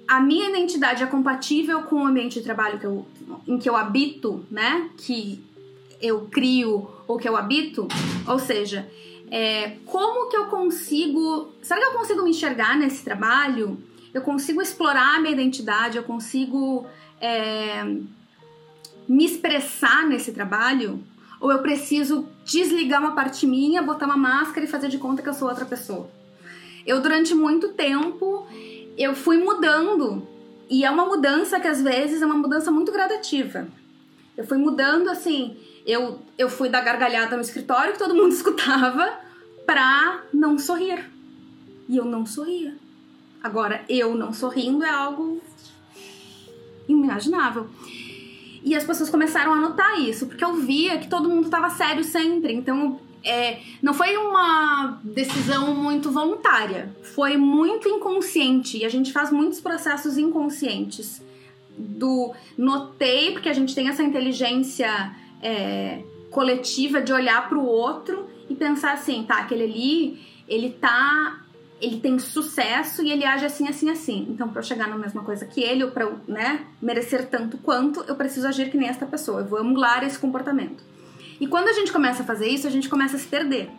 A 0.07 0.19
minha 0.19 0.49
identidade 0.49 1.03
é 1.03 1.05
compatível 1.07 1.83
com 1.83 1.95
o 1.97 2.05
ambiente 2.05 2.39
de 2.39 2.45
trabalho 2.45 2.79
que 2.79 2.85
eu, 2.85 3.05
em 3.47 3.57
que 3.57 3.67
eu 3.67 3.75
habito, 3.75 4.45
né? 4.51 4.89
Que 4.97 5.43
eu 6.01 6.27
crio 6.27 6.87
ou 7.07 7.17
que 7.17 7.27
eu 7.27 7.35
habito? 7.35 7.87
Ou 8.27 8.37
seja, 8.37 8.87
é, 9.31 9.77
como 9.85 10.29
que 10.29 10.37
eu 10.37 10.45
consigo. 10.45 11.53
Será 11.61 11.81
que 11.81 11.87
eu 11.87 11.93
consigo 11.93 12.23
me 12.23 12.29
enxergar 12.29 12.77
nesse 12.77 13.03
trabalho? 13.03 13.81
Eu 14.13 14.21
consigo 14.21 14.61
explorar 14.61 15.15
a 15.15 15.19
minha 15.19 15.33
identidade? 15.33 15.97
Eu 15.97 16.03
consigo 16.03 16.85
é, 17.19 17.83
me 19.07 19.25
expressar 19.25 20.05
nesse 20.07 20.31
trabalho? 20.31 21.03
Ou 21.39 21.51
eu 21.51 21.59
preciso 21.59 22.27
desligar 22.43 23.01
uma 23.01 23.13
parte 23.13 23.45
minha, 23.45 23.81
botar 23.81 24.05
uma 24.05 24.17
máscara 24.17 24.65
e 24.65 24.69
fazer 24.69 24.87
de 24.87 24.97
conta 24.97 25.21
que 25.21 25.29
eu 25.29 25.33
sou 25.33 25.47
outra 25.47 25.65
pessoa? 25.65 26.09
Eu, 26.85 27.01
durante 27.01 27.33
muito 27.33 27.69
tempo, 27.69 28.47
eu 28.97 29.15
fui 29.15 29.37
mudando 29.37 30.27
e 30.69 30.85
é 30.85 30.89
uma 30.89 31.05
mudança 31.05 31.59
que 31.59 31.67
às 31.67 31.81
vezes 31.81 32.21
é 32.21 32.25
uma 32.25 32.37
mudança 32.37 32.71
muito 32.71 32.91
gradativa. 32.91 33.67
Eu 34.37 34.45
fui 34.45 34.57
mudando 34.57 35.09
assim, 35.09 35.57
eu, 35.85 36.19
eu 36.37 36.49
fui 36.49 36.69
da 36.69 36.81
gargalhada 36.81 37.35
no 37.35 37.41
escritório 37.41 37.93
que 37.93 37.99
todo 37.99 38.15
mundo 38.15 38.31
escutava 38.33 39.19
pra 39.65 40.23
não 40.33 40.57
sorrir. 40.57 41.09
E 41.87 41.97
eu 41.97 42.05
não 42.05 42.25
sorria. 42.25 42.75
Agora, 43.43 43.83
eu 43.87 44.15
não 44.15 44.33
sorrindo 44.33 44.83
é 44.83 44.89
algo 44.89 45.39
inimaginável. 46.87 47.69
E 48.65 48.73
as 48.75 48.83
pessoas 48.83 49.11
começaram 49.11 49.53
a 49.53 49.61
notar 49.61 50.01
isso, 50.01 50.25
porque 50.25 50.43
eu 50.43 50.55
via 50.55 50.97
que 50.97 51.07
todo 51.07 51.29
mundo 51.29 51.45
estava 51.45 51.69
sério 51.69 52.03
sempre. 52.03 52.51
Então, 52.51 52.99
é, 53.23 53.59
não 53.79 53.93
foi 53.93 54.17
uma 54.17 54.99
decisão 55.03 55.75
muito 55.75 56.09
voluntária, 56.11 56.91
foi 57.13 57.37
muito 57.37 57.87
inconsciente. 57.87 58.79
E 58.79 58.83
a 58.83 58.89
gente 58.89 59.13
faz 59.13 59.31
muitos 59.31 59.61
processos 59.61 60.17
inconscientes. 60.17 61.23
Do 61.77 62.33
notei, 62.57 63.33
porque 63.33 63.49
a 63.49 63.53
gente 63.53 63.75
tem 63.75 63.87
essa 63.87 64.01
inteligência 64.01 65.15
é, 65.43 66.01
coletiva 66.31 67.01
de 67.01 67.13
olhar 67.13 67.47
para 67.47 67.59
o 67.59 67.65
outro 67.65 68.27
e 68.49 68.55
pensar 68.55 68.93
assim, 68.93 69.23
tá, 69.27 69.39
aquele 69.39 69.63
ali, 69.63 70.19
ele 70.47 70.71
tá 70.71 71.44
ele 71.81 71.99
tem 71.99 72.17
sucesso 72.19 73.03
e 73.03 73.11
ele 73.11 73.25
age 73.25 73.45
assim, 73.45 73.67
assim, 73.67 73.89
assim. 73.89 74.27
Então, 74.29 74.47
para 74.47 74.59
eu 74.59 74.63
chegar 74.63 74.87
na 74.87 74.97
mesma 74.97 75.23
coisa 75.23 75.45
que 75.45 75.61
ele, 75.61 75.83
ou 75.83 75.91
para 75.91 76.05
eu 76.05 76.19
né, 76.27 76.65
merecer 76.81 77.27
tanto 77.29 77.57
quanto, 77.57 78.01
eu 78.07 78.15
preciso 78.15 78.47
agir 78.47 78.69
que 78.69 78.77
nem 78.77 78.87
esta 78.87 79.05
pessoa. 79.05 79.41
Eu 79.41 79.47
vou 79.47 79.59
emular 79.59 80.03
esse 80.03 80.17
comportamento. 80.17 80.83
E 81.39 81.47
quando 81.47 81.67
a 81.67 81.73
gente 81.73 81.91
começa 81.91 82.23
a 82.23 82.25
fazer 82.25 82.47
isso, 82.47 82.65
a 82.65 82.69
gente 82.69 82.87
começa 82.87 83.17
a 83.17 83.19
se 83.19 83.27
perder. 83.27 83.69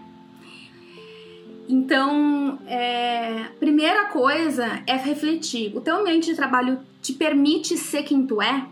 Então, 1.68 2.58
é, 2.66 3.46
primeira 3.58 4.06
coisa 4.06 4.82
é 4.86 4.96
refletir. 4.96 5.76
O 5.76 5.80
teu 5.80 5.96
ambiente 5.96 6.26
de 6.26 6.36
trabalho 6.36 6.80
te 7.00 7.12
permite 7.12 7.76
ser 7.76 8.02
quem 8.02 8.26
tu 8.26 8.40
é? 8.40 8.66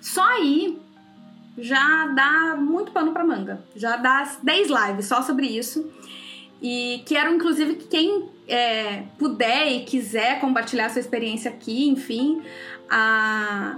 Só 0.00 0.22
aí 0.22 0.78
já 1.56 2.06
dá 2.08 2.56
muito 2.56 2.92
pano 2.92 3.12
para 3.12 3.24
manga. 3.24 3.64
Já 3.74 3.96
dá 3.96 4.30
10 4.42 4.68
lives 4.68 5.06
só 5.06 5.22
sobre 5.22 5.46
isso. 5.46 5.90
E 6.62 7.02
quero, 7.06 7.34
inclusive, 7.34 7.76
que 7.76 7.86
quem 7.86 8.28
é, 8.46 9.04
puder 9.18 9.70
e 9.72 9.84
quiser 9.84 10.40
compartilhar 10.40 10.90
sua 10.90 11.00
experiência 11.00 11.50
aqui, 11.50 11.88
enfim, 11.88 12.42
a, 12.88 13.76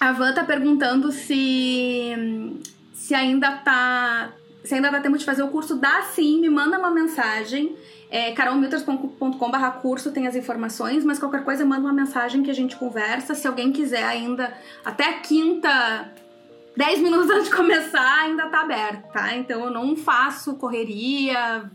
a 0.00 0.12
Van 0.12 0.32
tá 0.32 0.42
perguntando 0.42 1.12
se, 1.12 2.60
se 2.94 3.14
ainda 3.14 3.52
tá. 3.58 4.32
Se 4.64 4.74
ainda 4.74 4.90
dá 4.90 5.00
tempo 5.00 5.16
de 5.16 5.24
fazer 5.24 5.42
o 5.42 5.48
curso, 5.48 5.76
dá 5.76 6.02
sim, 6.02 6.40
me 6.40 6.50
manda 6.50 6.78
uma 6.78 6.90
mensagem. 6.90 7.76
É, 8.10 8.32
carolmilters.com.br 8.32 9.70
curso 9.80 10.10
tem 10.10 10.26
as 10.26 10.34
informações, 10.34 11.04
mas 11.04 11.18
qualquer 11.18 11.44
coisa 11.44 11.64
manda 11.64 11.82
uma 11.82 11.92
mensagem 11.92 12.42
que 12.42 12.50
a 12.50 12.54
gente 12.54 12.76
conversa. 12.76 13.34
Se 13.34 13.46
alguém 13.46 13.70
quiser 13.70 14.02
ainda, 14.02 14.52
até 14.84 15.12
quinta, 15.20 16.12
10 16.76 17.00
minutos 17.00 17.30
antes 17.30 17.48
de 17.48 17.54
começar, 17.54 18.24
ainda 18.24 18.48
tá 18.48 18.60
aberto, 18.60 19.12
tá? 19.12 19.34
Então 19.36 19.64
eu 19.64 19.70
não 19.70 19.96
faço 19.96 20.56
correria, 20.56 21.70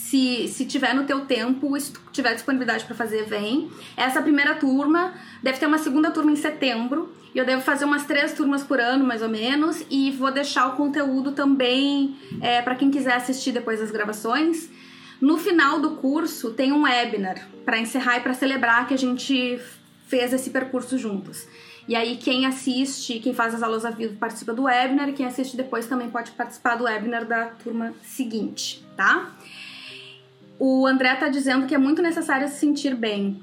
se, 0.00 0.48
se 0.48 0.64
tiver 0.64 0.94
no 0.94 1.04
teu 1.04 1.26
tempo, 1.26 1.78
se 1.78 1.92
tiver 2.10 2.34
disponibilidade 2.34 2.84
para 2.84 2.94
fazer, 2.96 3.24
vem. 3.24 3.70
Essa 3.96 4.22
primeira 4.22 4.54
turma 4.54 5.12
deve 5.42 5.58
ter 5.58 5.66
uma 5.66 5.76
segunda 5.76 6.10
turma 6.10 6.32
em 6.32 6.36
setembro. 6.36 7.14
E 7.34 7.38
eu 7.38 7.44
devo 7.44 7.60
fazer 7.60 7.84
umas 7.84 8.06
três 8.06 8.32
turmas 8.32 8.64
por 8.64 8.80
ano, 8.80 9.04
mais 9.04 9.20
ou 9.20 9.28
menos. 9.28 9.84
E 9.90 10.10
vou 10.12 10.32
deixar 10.32 10.68
o 10.68 10.72
conteúdo 10.72 11.32
também 11.32 12.16
é, 12.40 12.62
para 12.62 12.74
quem 12.74 12.90
quiser 12.90 13.14
assistir 13.14 13.52
depois 13.52 13.78
das 13.78 13.90
gravações. 13.90 14.70
No 15.20 15.36
final 15.36 15.78
do 15.78 15.96
curso 15.96 16.52
tem 16.52 16.72
um 16.72 16.82
webinar 16.84 17.46
para 17.64 17.78
encerrar 17.78 18.16
e 18.16 18.20
para 18.20 18.32
celebrar 18.32 18.88
que 18.88 18.94
a 18.94 18.98
gente 18.98 19.60
fez 20.08 20.32
esse 20.32 20.48
percurso 20.48 20.96
juntos. 20.96 21.46
E 21.86 21.94
aí 21.94 22.16
quem 22.16 22.46
assiste, 22.46 23.20
quem 23.20 23.34
faz 23.34 23.54
as 23.54 23.62
aulas 23.62 23.84
ao 23.84 23.92
vivo 23.92 24.16
participa 24.16 24.54
do 24.54 24.62
webinar 24.62 25.10
e 25.10 25.12
quem 25.12 25.26
assiste 25.26 25.56
depois 25.58 25.86
também 25.86 26.08
pode 26.08 26.30
participar 26.32 26.76
do 26.76 26.84
webinar 26.84 27.26
da 27.26 27.46
turma 27.46 27.92
seguinte, 28.02 28.82
tá? 28.96 29.30
O 30.60 30.86
André 30.86 31.16
tá 31.16 31.28
dizendo 31.28 31.66
que 31.66 31.74
é 31.74 31.78
muito 31.78 32.02
necessário 32.02 32.46
se 32.46 32.56
sentir 32.56 32.94
bem. 32.94 33.42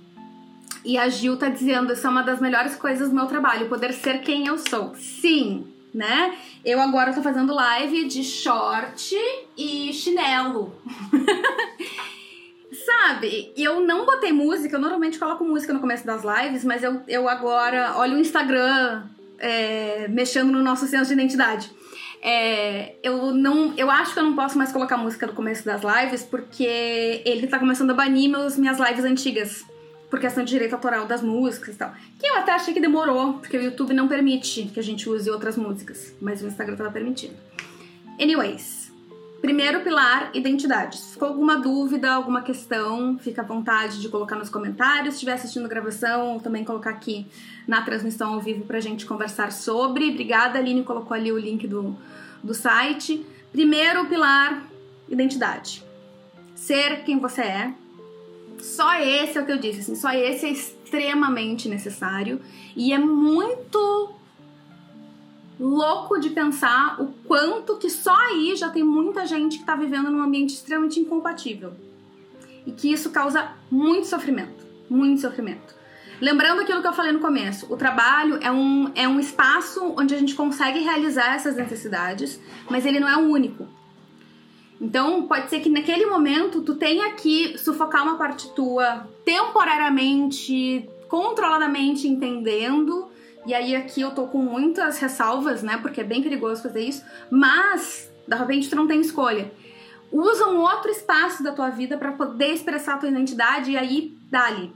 E 0.85 0.99
a 0.99 1.09
Gil 1.09 1.35
tá 1.35 1.49
dizendo, 1.49 1.91
isso 1.91 2.05
é 2.05 2.09
uma 2.11 2.21
das 2.21 2.39
melhores 2.39 2.75
coisas 2.75 3.09
do 3.09 3.15
meu 3.15 3.25
trabalho, 3.25 3.67
poder 3.67 3.91
ser 3.91 4.21
quem 4.21 4.45
eu 4.45 4.55
sou. 4.59 4.93
Sim, 4.93 5.65
né? 5.91 6.37
Eu 6.63 6.79
agora 6.79 7.11
tô 7.11 7.23
fazendo 7.23 7.55
live 7.55 8.05
de 8.05 8.23
short 8.23 9.15
e 9.57 9.91
chinelo. 9.93 10.75
Sabe, 12.85 13.51
eu 13.57 13.79
não 13.79 14.05
botei 14.05 14.31
música, 14.31 14.75
eu 14.75 14.79
normalmente 14.79 15.17
coloco 15.17 15.43
música 15.43 15.73
no 15.73 15.79
começo 15.79 16.05
das 16.05 16.21
lives, 16.23 16.63
mas 16.63 16.83
eu, 16.83 17.01
eu 17.07 17.27
agora 17.27 17.97
olho 17.97 18.15
o 18.15 18.19
Instagram 18.19 19.03
é, 19.39 20.07
mexendo 20.07 20.51
no 20.51 20.61
nosso 20.61 20.85
senso 20.85 21.07
de 21.07 21.13
identidade. 21.13 21.71
É, 22.21 22.95
eu 23.03 23.33
não, 23.33 23.73
eu 23.77 23.89
acho 23.89 24.13
que 24.13 24.19
eu 24.19 24.23
não 24.23 24.35
posso 24.35 24.57
mais 24.57 24.71
colocar 24.71 24.97
música 24.97 25.27
no 25.27 25.33
começo 25.33 25.63
das 25.63 25.81
lives 25.83 26.23
porque 26.23 27.21
ele 27.25 27.47
tá 27.47 27.59
começando 27.59 27.91
a 27.91 27.93
banir 27.93 28.29
meus, 28.29 28.57
minhas 28.57 28.79
lives 28.79 29.05
antigas 29.05 29.63
por 30.09 30.19
questão 30.19 30.43
de 30.43 30.49
direito 30.49 30.73
autoral 30.73 31.05
das 31.05 31.21
músicas 31.21 31.75
e 31.75 31.77
tal. 31.77 31.93
Que 32.19 32.27
eu 32.27 32.35
até 32.35 32.53
achei 32.53 32.73
que 32.73 32.79
demorou, 32.79 33.33
porque 33.33 33.57
o 33.57 33.61
YouTube 33.61 33.93
não 33.93 34.07
permite 34.07 34.63
que 34.73 34.79
a 34.79 34.83
gente 34.83 35.09
use 35.09 35.29
outras 35.29 35.57
músicas, 35.57 36.15
mas 36.19 36.41
o 36.41 36.47
Instagram 36.47 36.75
tava 36.75 36.91
permitindo. 36.91 37.35
Anyways, 38.19 38.76
primeiro 39.41 39.81
pilar, 39.81 40.31
identidade. 40.33 40.97
Se 40.97 41.13
ficou 41.13 41.29
alguma 41.29 41.57
dúvida, 41.57 42.11
alguma 42.11 42.41
questão, 42.41 43.17
fica 43.19 43.41
à 43.41 43.45
vontade 43.45 44.01
de 44.01 44.09
colocar 44.09 44.35
nos 44.35 44.49
comentários. 44.49 45.09
Se 45.09 45.17
estiver 45.17 45.33
assistindo 45.33 45.65
a 45.65 45.69
gravação, 45.69 46.39
também 46.39 46.63
colocar 46.63 46.91
aqui 46.91 47.27
na 47.67 47.81
transmissão 47.81 48.33
ao 48.33 48.41
vivo 48.41 48.65
pra 48.65 48.79
gente 48.79 49.05
conversar 49.05 49.51
sobre. 49.51 50.09
Obrigada, 50.09 50.59
Aline 50.59 50.83
colocou 50.83 51.15
ali 51.15 51.31
o 51.31 51.37
link 51.37 51.67
do, 51.67 51.95
do 52.43 52.53
site. 52.53 53.25
Primeiro 53.51 54.05
pilar, 54.05 54.63
identidade. 55.09 55.83
Ser 56.55 57.03
quem 57.03 57.19
você 57.19 57.41
é. 57.41 57.73
Só 58.59 58.99
esse 58.99 59.37
é 59.37 59.41
o 59.41 59.45
que 59.45 59.51
eu 59.51 59.59
disse, 59.59 59.81
assim, 59.81 59.95
só 59.95 60.11
esse 60.11 60.47
é 60.47 60.49
extremamente 60.49 61.69
necessário 61.69 62.41
e 62.75 62.91
é 62.91 62.97
muito 62.97 64.16
louco 65.59 66.19
de 66.19 66.29
pensar 66.29 67.01
o 67.01 67.07
quanto 67.25 67.77
que 67.77 67.89
só 67.89 68.15
aí 68.15 68.55
já 68.55 68.69
tem 68.69 68.83
muita 68.83 69.25
gente 69.25 69.59
que 69.59 69.65
tá 69.65 69.75
vivendo 69.75 70.09
num 70.09 70.21
ambiente 70.21 70.53
extremamente 70.53 70.99
incompatível. 70.99 71.73
E 72.65 72.71
que 72.71 72.91
isso 72.91 73.09
causa 73.11 73.53
muito 73.71 74.07
sofrimento, 74.07 74.65
muito 74.89 75.21
sofrimento. 75.21 75.75
Lembrando 76.19 76.61
aquilo 76.61 76.81
que 76.81 76.87
eu 76.87 76.93
falei 76.93 77.11
no 77.11 77.19
começo, 77.19 77.71
o 77.71 77.77
trabalho 77.77 78.39
é 78.41 78.51
um, 78.51 78.91
é 78.95 79.07
um 79.07 79.19
espaço 79.19 79.93
onde 79.97 80.15
a 80.15 80.17
gente 80.17 80.33
consegue 80.33 80.79
realizar 80.79 81.35
essas 81.35 81.55
necessidades, 81.55 82.39
mas 82.69 82.85
ele 82.85 82.99
não 82.99 83.07
é 83.07 83.15
o 83.15 83.29
único. 83.29 83.67
Então, 84.79 85.27
pode 85.27 85.49
ser 85.49 85.59
que 85.59 85.69
naquele 85.69 86.05
momento 86.05 86.61
tu 86.61 86.75
tenha 86.75 87.11
que 87.13 87.57
sufocar 87.57 88.03
uma 88.03 88.17
parte 88.17 88.49
tua 88.53 89.07
temporariamente, 89.25 90.87
controladamente 91.07 92.07
entendendo. 92.07 93.09
E 93.47 93.53
aí 93.53 93.75
aqui 93.75 94.01
eu 94.01 94.11
tô 94.11 94.27
com 94.27 94.37
muitas 94.37 94.99
ressalvas, 94.99 95.63
né? 95.63 95.77
Porque 95.77 96.01
é 96.01 96.03
bem 96.03 96.21
perigoso 96.21 96.61
fazer 96.61 96.81
isso, 96.81 97.03
mas 97.31 98.11
de 98.27 98.35
repente 98.35 98.69
tu 98.69 98.75
não 98.75 98.87
tem 98.87 99.01
escolha. 99.01 99.51
Usa 100.11 100.47
um 100.47 100.59
outro 100.59 100.91
espaço 100.91 101.41
da 101.41 101.51
tua 101.51 101.69
vida 101.69 101.97
para 101.97 102.11
poder 102.11 102.53
expressar 102.53 102.95
a 102.95 102.97
tua 102.97 103.09
identidade 103.09 103.71
e 103.71 103.77
aí 103.77 104.15
dali, 104.29 104.71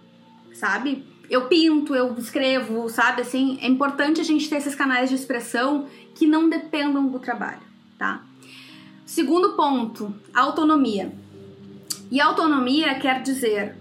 sabe? 0.54 1.06
eu 1.32 1.48
pinto, 1.48 1.96
eu 1.96 2.14
escrevo, 2.18 2.90
sabe? 2.90 3.22
Assim, 3.22 3.58
é 3.62 3.68
importante 3.68 4.20
a 4.20 4.24
gente 4.24 4.50
ter 4.50 4.58
esses 4.58 4.76
canais 4.76 5.10
de 5.10 5.16
expressão 5.16 5.88
que 6.14 6.28
não 6.28 6.50
dependam 6.50 7.08
do 7.08 7.20
trabalho, 7.20 7.62
tá? 7.98 8.22
Segundo 9.06 9.54
ponto, 9.54 10.14
autonomia. 10.36 11.14
E 12.12 12.20
autonomia 12.20 12.94
quer 12.96 13.22
dizer 13.22 13.78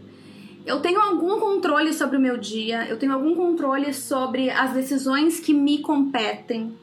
eu 0.67 0.81
tenho 0.81 1.00
algum 1.00 1.38
controle 1.38 1.93
sobre 1.93 2.17
o 2.17 2.21
meu 2.21 2.37
dia, 2.37 2.87
eu 2.88 2.99
tenho 2.99 3.12
algum 3.12 3.35
controle 3.35 3.93
sobre 3.95 4.50
as 4.50 4.73
decisões 4.73 5.40
que 5.40 5.55
me 5.55 5.79
competem, 5.79 6.75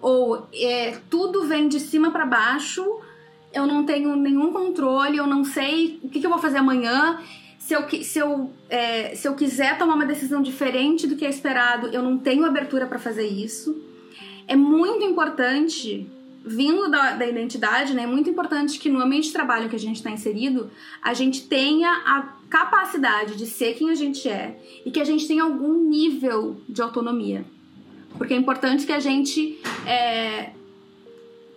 ou 0.00 0.48
é, 0.52 0.98
tudo 1.08 1.44
vem 1.44 1.68
de 1.68 1.78
cima 1.78 2.10
para 2.10 2.26
baixo, 2.26 2.84
eu 3.52 3.66
não 3.66 3.84
tenho 3.84 4.16
nenhum 4.16 4.52
controle, 4.52 5.18
eu 5.18 5.26
não 5.26 5.44
sei 5.44 6.00
o 6.02 6.08
que, 6.08 6.20
que 6.20 6.26
eu 6.26 6.30
vou 6.30 6.38
fazer 6.38 6.58
amanhã 6.58 7.20
se 7.62 7.74
eu, 7.74 7.88
se, 8.02 8.18
eu, 8.18 8.50
é, 8.68 9.14
se 9.14 9.28
eu 9.28 9.34
quiser 9.36 9.78
tomar 9.78 9.94
uma 9.94 10.04
decisão 10.04 10.42
diferente 10.42 11.06
do 11.06 11.14
que 11.14 11.24
é 11.24 11.30
esperado, 11.30 11.86
eu 11.88 12.02
não 12.02 12.18
tenho 12.18 12.44
abertura 12.44 12.86
para 12.86 12.98
fazer 12.98 13.26
isso. 13.26 13.80
É 14.48 14.56
muito 14.56 15.04
importante, 15.04 16.08
vindo 16.44 16.90
da, 16.90 17.12
da 17.12 17.24
identidade, 17.24 17.94
né, 17.94 18.02
é 18.02 18.06
muito 18.06 18.28
importante 18.28 18.80
que 18.80 18.90
no 18.90 19.00
ambiente 19.00 19.28
de 19.28 19.32
trabalho 19.32 19.68
que 19.68 19.76
a 19.76 19.78
gente 19.78 19.96
está 19.96 20.10
inserido, 20.10 20.72
a 21.00 21.14
gente 21.14 21.46
tenha 21.46 21.88
a 22.04 22.34
capacidade 22.52 23.34
de 23.34 23.46
ser 23.46 23.72
quem 23.72 23.88
a 23.88 23.94
gente 23.94 24.28
é 24.28 24.60
e 24.84 24.90
que 24.90 25.00
a 25.00 25.04
gente 25.04 25.26
tenha 25.26 25.42
algum 25.42 25.88
nível 25.88 26.60
de 26.68 26.82
autonomia. 26.82 27.46
Porque 28.18 28.34
é 28.34 28.36
importante 28.36 28.84
que 28.84 28.92
a 28.92 29.00
gente 29.00 29.58
é, 29.86 30.50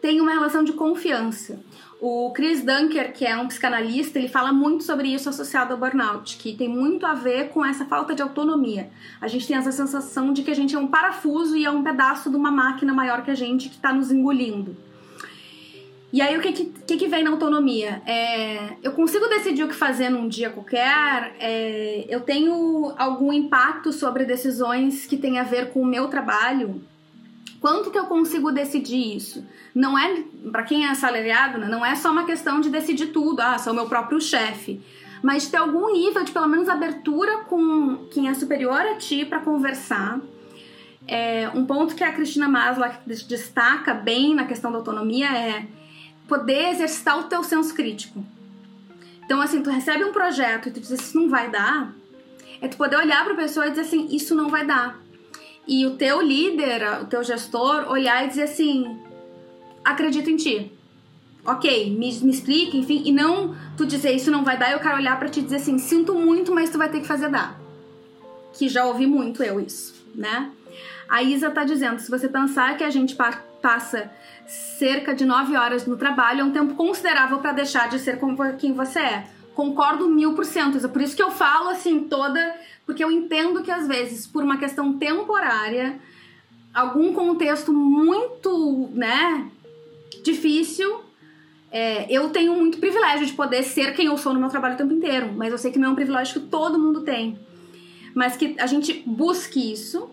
tenha 0.01 0.23
uma 0.23 0.31
relação 0.31 0.63
de 0.63 0.71
confiança. 0.71 1.61
O 1.99 2.31
Chris 2.31 2.63
Dunker, 2.63 3.11
que 3.13 3.25
é 3.25 3.35
um 3.35 3.47
psicanalista, 3.47 4.17
ele 4.17 4.29
fala 4.29 4.53
muito 4.53 4.85
sobre 4.85 5.09
isso 5.13 5.27
associado 5.27 5.73
ao 5.73 5.79
burnout, 5.79 6.37
que 6.37 6.55
tem 6.55 6.69
muito 6.69 7.05
a 7.05 7.13
ver 7.13 7.49
com 7.49 7.65
essa 7.65 7.83
falta 7.83 8.15
de 8.15 8.21
autonomia. 8.21 8.89
A 9.19 9.27
gente 9.27 9.45
tem 9.45 9.57
essa 9.57 9.73
sensação 9.73 10.31
de 10.31 10.43
que 10.43 10.51
a 10.51 10.55
gente 10.55 10.75
é 10.75 10.79
um 10.79 10.87
parafuso 10.87 11.57
e 11.57 11.65
é 11.65 11.69
um 11.69 11.83
pedaço 11.83 12.29
de 12.29 12.37
uma 12.37 12.51
máquina 12.51 12.93
maior 12.93 13.21
que 13.21 13.31
a 13.31 13.35
gente 13.35 13.67
que 13.67 13.75
está 13.75 13.91
nos 13.91 14.13
engolindo. 14.13 14.77
E 16.15 16.21
aí, 16.21 16.37
o 16.37 16.39
que, 16.39 16.53
que, 16.53 16.95
que 16.95 17.07
vem 17.09 17.25
na 17.25 17.31
autonomia? 17.31 18.01
É, 18.05 18.77
eu 18.81 18.93
consigo 18.93 19.27
decidir 19.27 19.65
o 19.65 19.67
que 19.67 19.75
fazer 19.75 20.07
num 20.07 20.29
dia 20.29 20.49
qualquer, 20.49 21.35
é, 21.37 22.05
eu 22.07 22.21
tenho 22.21 22.93
algum 22.97 23.33
impacto 23.33 23.91
sobre 23.91 24.23
decisões 24.23 25.05
que 25.05 25.17
têm 25.17 25.39
a 25.39 25.43
ver 25.43 25.73
com 25.73 25.81
o 25.81 25.85
meu 25.85 26.07
trabalho. 26.07 26.81
Quanto 27.59 27.91
que 27.91 27.99
eu 27.99 28.05
consigo 28.05 28.49
decidir 28.49 29.17
isso? 29.17 29.45
Não 29.75 29.99
é, 29.99 30.23
para 30.53 30.63
quem 30.63 30.85
é 30.85 30.89
assalariado, 30.89 31.57
né, 31.57 31.67
não 31.67 31.85
é 31.85 31.93
só 31.95 32.11
uma 32.11 32.25
questão 32.25 32.61
de 32.61 32.69
decidir 32.69 33.07
tudo, 33.07 33.41
ah, 33.41 33.57
sou 33.57 33.73
meu 33.73 33.89
próprio 33.89 34.21
chefe, 34.21 34.81
mas 35.21 35.49
ter 35.49 35.57
algum 35.57 35.91
nível 35.91 36.23
de 36.23 36.31
pelo 36.31 36.47
menos 36.47 36.69
abertura 36.69 37.39
com 37.39 38.07
quem 38.09 38.29
é 38.29 38.33
superior 38.33 38.79
a 38.79 38.95
ti 38.95 39.25
para 39.25 39.41
conversar. 39.41 40.21
É, 41.09 41.49
um 41.53 41.65
ponto 41.65 41.93
que 41.93 42.05
a 42.05 42.13
Cristina 42.13 42.47
Maslow 42.47 42.89
destaca 43.05 43.93
bem 43.93 44.33
na 44.33 44.45
questão 44.45 44.71
da 44.71 44.77
autonomia 44.77 45.27
é 45.27 45.67
poder 46.27 46.69
exercitar 46.69 47.19
o 47.19 47.23
teu 47.23 47.43
senso 47.43 47.73
crítico. 47.73 48.23
Então, 49.25 49.41
assim, 49.41 49.61
tu 49.61 49.69
recebe 49.69 50.03
um 50.03 50.11
projeto 50.11 50.69
e 50.69 50.71
tu 50.71 50.79
diz 50.79 50.91
isso 50.91 51.19
não 51.19 51.29
vai 51.29 51.49
dar, 51.49 51.93
é 52.61 52.67
tu 52.67 52.77
poder 52.77 52.97
olhar 52.97 53.23
para 53.23 53.33
a 53.33 53.37
pessoa 53.37 53.67
e 53.67 53.71
dizer 53.71 53.81
assim, 53.81 54.07
isso 54.11 54.35
não 54.35 54.49
vai 54.49 54.65
dar. 54.65 54.99
E 55.67 55.85
o 55.85 55.95
teu 55.95 56.21
líder, 56.21 57.01
o 57.01 57.05
teu 57.05 57.23
gestor, 57.23 57.89
olhar 57.89 58.23
e 58.23 58.27
dizer 58.27 58.43
assim, 58.43 58.99
acredito 59.83 60.29
em 60.29 60.35
ti. 60.35 60.71
Ok, 61.43 61.91
me, 61.91 62.11
me 62.21 62.31
explica, 62.31 62.77
enfim, 62.77 63.03
e 63.05 63.11
não 63.11 63.55
tu 63.77 63.85
dizer 63.85 64.11
isso 64.11 64.31
não 64.31 64.43
vai 64.43 64.57
dar, 64.57 64.71
eu 64.71 64.79
quero 64.79 64.95
olhar 64.95 65.17
para 65.17 65.29
ti 65.29 65.39
e 65.39 65.43
dizer 65.43 65.57
assim, 65.57 65.77
sinto 65.77 66.13
muito, 66.13 66.53
mas 66.53 66.69
tu 66.69 66.77
vai 66.77 66.89
ter 66.89 67.01
que 67.01 67.07
fazer 67.07 67.29
dar. 67.29 67.59
Que 68.53 68.69
já 68.69 68.85
ouvi 68.85 69.05
muito 69.05 69.43
eu 69.43 69.59
isso, 69.59 69.93
né? 70.13 70.51
A 71.07 71.21
Isa 71.21 71.51
tá 71.51 71.63
dizendo, 71.63 71.99
se 71.99 72.09
você 72.09 72.27
pensar 72.27 72.77
que 72.77 72.83
a 72.83 72.89
gente 72.89 73.15
passa 73.65 74.11
cerca 74.45 75.15
de 75.15 75.25
9 75.25 75.57
horas 75.57 75.87
no 75.87 75.97
trabalho, 75.97 76.41
é 76.41 76.43
um 76.43 76.51
tempo 76.51 76.75
considerável 76.75 77.39
para 77.39 77.51
deixar 77.51 77.89
de 77.89 77.97
ser 77.97 78.19
quem 78.59 78.73
você 78.73 78.99
é. 78.99 79.27
Concordo 79.55 80.07
mil 80.07 80.35
por 80.35 80.45
cento, 80.45 80.77
é 80.77 80.87
por 80.87 81.01
isso 81.01 81.15
que 81.15 81.23
eu 81.23 81.31
falo 81.31 81.69
assim 81.69 82.01
toda, 82.01 82.39
porque 82.85 83.03
eu 83.03 83.09
entendo 83.09 83.63
que 83.63 83.71
às 83.71 83.87
vezes, 83.87 84.27
por 84.27 84.43
uma 84.43 84.57
questão 84.57 84.99
temporária, 84.99 85.99
algum 86.71 87.11
contexto 87.11 87.73
muito, 87.73 88.91
né, 88.93 89.49
difícil, 90.23 91.01
é, 91.71 92.05
eu 92.07 92.29
tenho 92.29 92.53
muito 92.53 92.77
privilégio 92.77 93.25
de 93.25 93.33
poder 93.33 93.63
ser 93.63 93.95
quem 93.95 94.05
eu 94.05 94.17
sou 94.17 94.31
no 94.31 94.39
meu 94.39 94.49
trabalho 94.49 94.75
o 94.75 94.77
tempo 94.77 94.93
inteiro, 94.93 95.33
mas 95.35 95.51
eu 95.51 95.57
sei 95.57 95.71
que 95.71 95.79
não 95.79 95.89
é 95.89 95.91
um 95.91 95.95
privilégio 95.95 96.39
que 96.39 96.47
todo 96.47 96.77
mundo 96.77 97.01
tem. 97.01 97.39
Mas 98.13 98.37
que 98.37 98.55
a 98.59 98.67
gente 98.67 98.93
busque 99.07 99.73
isso, 99.73 100.07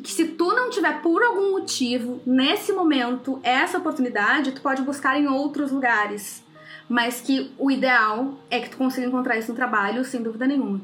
que 0.00 0.10
se 0.10 0.26
tu 0.28 0.52
não 0.52 0.70
tiver 0.70 1.00
por 1.00 1.22
algum 1.22 1.52
motivo 1.52 2.20
nesse 2.26 2.72
momento 2.72 3.40
essa 3.42 3.78
oportunidade, 3.78 4.52
tu 4.52 4.60
pode 4.60 4.82
buscar 4.82 5.18
em 5.18 5.28
outros 5.28 5.70
lugares, 5.70 6.42
mas 6.88 7.20
que 7.20 7.52
o 7.58 7.70
ideal 7.70 8.34
é 8.50 8.60
que 8.60 8.70
tu 8.70 8.76
consiga 8.76 9.06
encontrar 9.06 9.38
isso 9.38 9.50
no 9.50 9.56
trabalho, 9.56 10.04
sem 10.04 10.22
dúvida 10.22 10.46
nenhuma. 10.46 10.80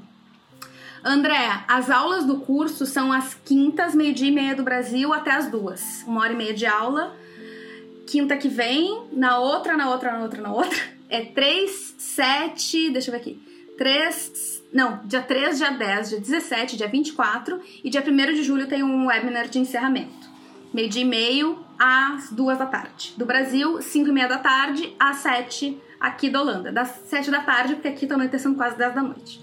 André, 1.03 1.65
as 1.67 1.91
aulas 1.91 2.27
do 2.27 2.41
curso 2.41 2.85
são 2.85 3.11
às 3.11 3.35
quintas, 3.35 3.95
meio-dia 3.95 4.29
e 4.29 4.33
meia 4.33 4.55
do 4.55 4.63
Brasil 4.63 5.13
até 5.13 5.31
as 5.33 5.51
duas. 5.51 6.05
Uma 6.07 6.21
hora 6.21 6.33
e 6.33 6.37
meia 6.37 6.53
de 6.53 6.67
aula. 6.67 7.17
Quinta 8.07 8.37
que 8.37 8.49
vem, 8.49 9.05
na 9.13 9.39
outra, 9.39 9.77
na 9.77 9.89
outra, 9.89 10.13
na 10.13 10.23
outra, 10.23 10.43
na 10.43 10.53
outra. 10.53 10.79
É 11.09 11.25
3, 11.25 11.95
7, 11.99 12.91
deixa 12.91 13.11
eu 13.11 13.13
ver 13.13 13.21
aqui. 13.21 13.75
3, 13.79 14.60
não, 14.73 15.01
dia 15.05 15.21
3, 15.21 15.59
dia 15.59 15.71
10, 15.71 16.11
dia 16.11 16.21
17, 16.21 16.77
dia 16.77 16.89
24 16.89 17.61
e 17.83 17.91
dia 17.91 18.03
1 18.07 18.35
de 18.35 18.43
julho 18.43 18.69
tem 18.69 18.83
um 18.83 19.07
webinar 19.07 19.49
de 19.49 19.59
encerramento. 19.59 20.31
Meio 20.73 20.89
dia 20.89 21.03
e 21.03 21.05
meio 21.05 21.59
às 21.79 22.31
2 22.31 22.59
da 22.59 22.67
tarde. 22.67 23.15
Do 23.17 23.27
Brasil, 23.27 23.83
5 23.83 24.09
e 24.09 24.13
meia 24.13 24.29
da 24.29 24.39
tarde 24.39 24.95
às 24.99 25.17
7 25.17 25.77
aqui 25.99 26.31
da 26.31 26.41
Holanda. 26.41 26.71
Das 26.71 26.89
7 27.07 27.31
da 27.31 27.41
tarde, 27.41 27.75
porque 27.75 27.89
aqui 27.89 28.07
tá 28.07 28.15
anoitecendo 28.15 28.55
quase 28.55 28.79
10 28.79 28.95
da 28.95 29.03
noite. 29.03 29.41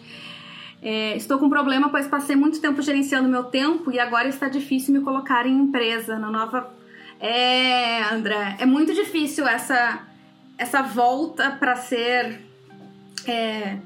É, 0.82 1.18
estou 1.18 1.38
com 1.38 1.50
problema, 1.50 1.90
pois 1.90 2.08
passei 2.08 2.36
muito 2.36 2.62
tempo 2.62 2.82
gerenciando 2.82 3.28
meu 3.28 3.44
tempo 3.44 3.92
e 3.92 4.00
agora 4.00 4.30
está 4.30 4.48
difícil 4.48 4.94
me 4.94 5.02
colocar 5.02 5.46
em 5.46 5.58
empresa, 5.58 6.18
na 6.18 6.32
nova. 6.32 6.72
É, 7.20 8.04
André, 8.14 8.56
é 8.60 8.66
muito 8.66 8.94
difícil 8.94 9.46
essa, 9.46 10.08
essa 10.58 10.82
volta 10.82 11.52
para 11.52 11.76
ser. 11.76 12.42
É, 13.26 13.78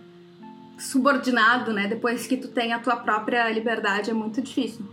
subordinado, 0.81 1.71
né? 1.71 1.87
Depois 1.87 2.25
que 2.25 2.35
tu 2.35 2.47
tem 2.47 2.73
a 2.73 2.79
tua 2.79 2.95
própria 2.95 3.49
liberdade, 3.49 4.09
é 4.09 4.13
muito 4.13 4.41
difícil. 4.41 4.85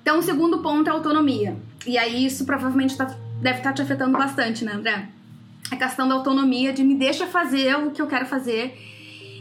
Então, 0.00 0.18
o 0.18 0.22
segundo 0.22 0.60
ponto 0.60 0.88
é 0.88 0.92
autonomia. 0.92 1.56
E 1.86 1.98
aí, 1.98 2.24
isso 2.24 2.46
provavelmente 2.46 2.96
tá, 2.96 3.04
deve 3.40 3.58
estar 3.58 3.70
tá 3.70 3.74
te 3.74 3.82
afetando 3.82 4.16
bastante, 4.16 4.64
né, 4.64 4.72
André? 4.72 5.08
A 5.70 5.76
questão 5.76 6.08
da 6.08 6.14
autonomia, 6.14 6.72
de 6.72 6.82
me 6.82 6.94
deixa 6.94 7.26
fazer 7.26 7.76
o 7.76 7.90
que 7.90 8.00
eu 8.00 8.06
quero 8.06 8.24
fazer. 8.24 8.76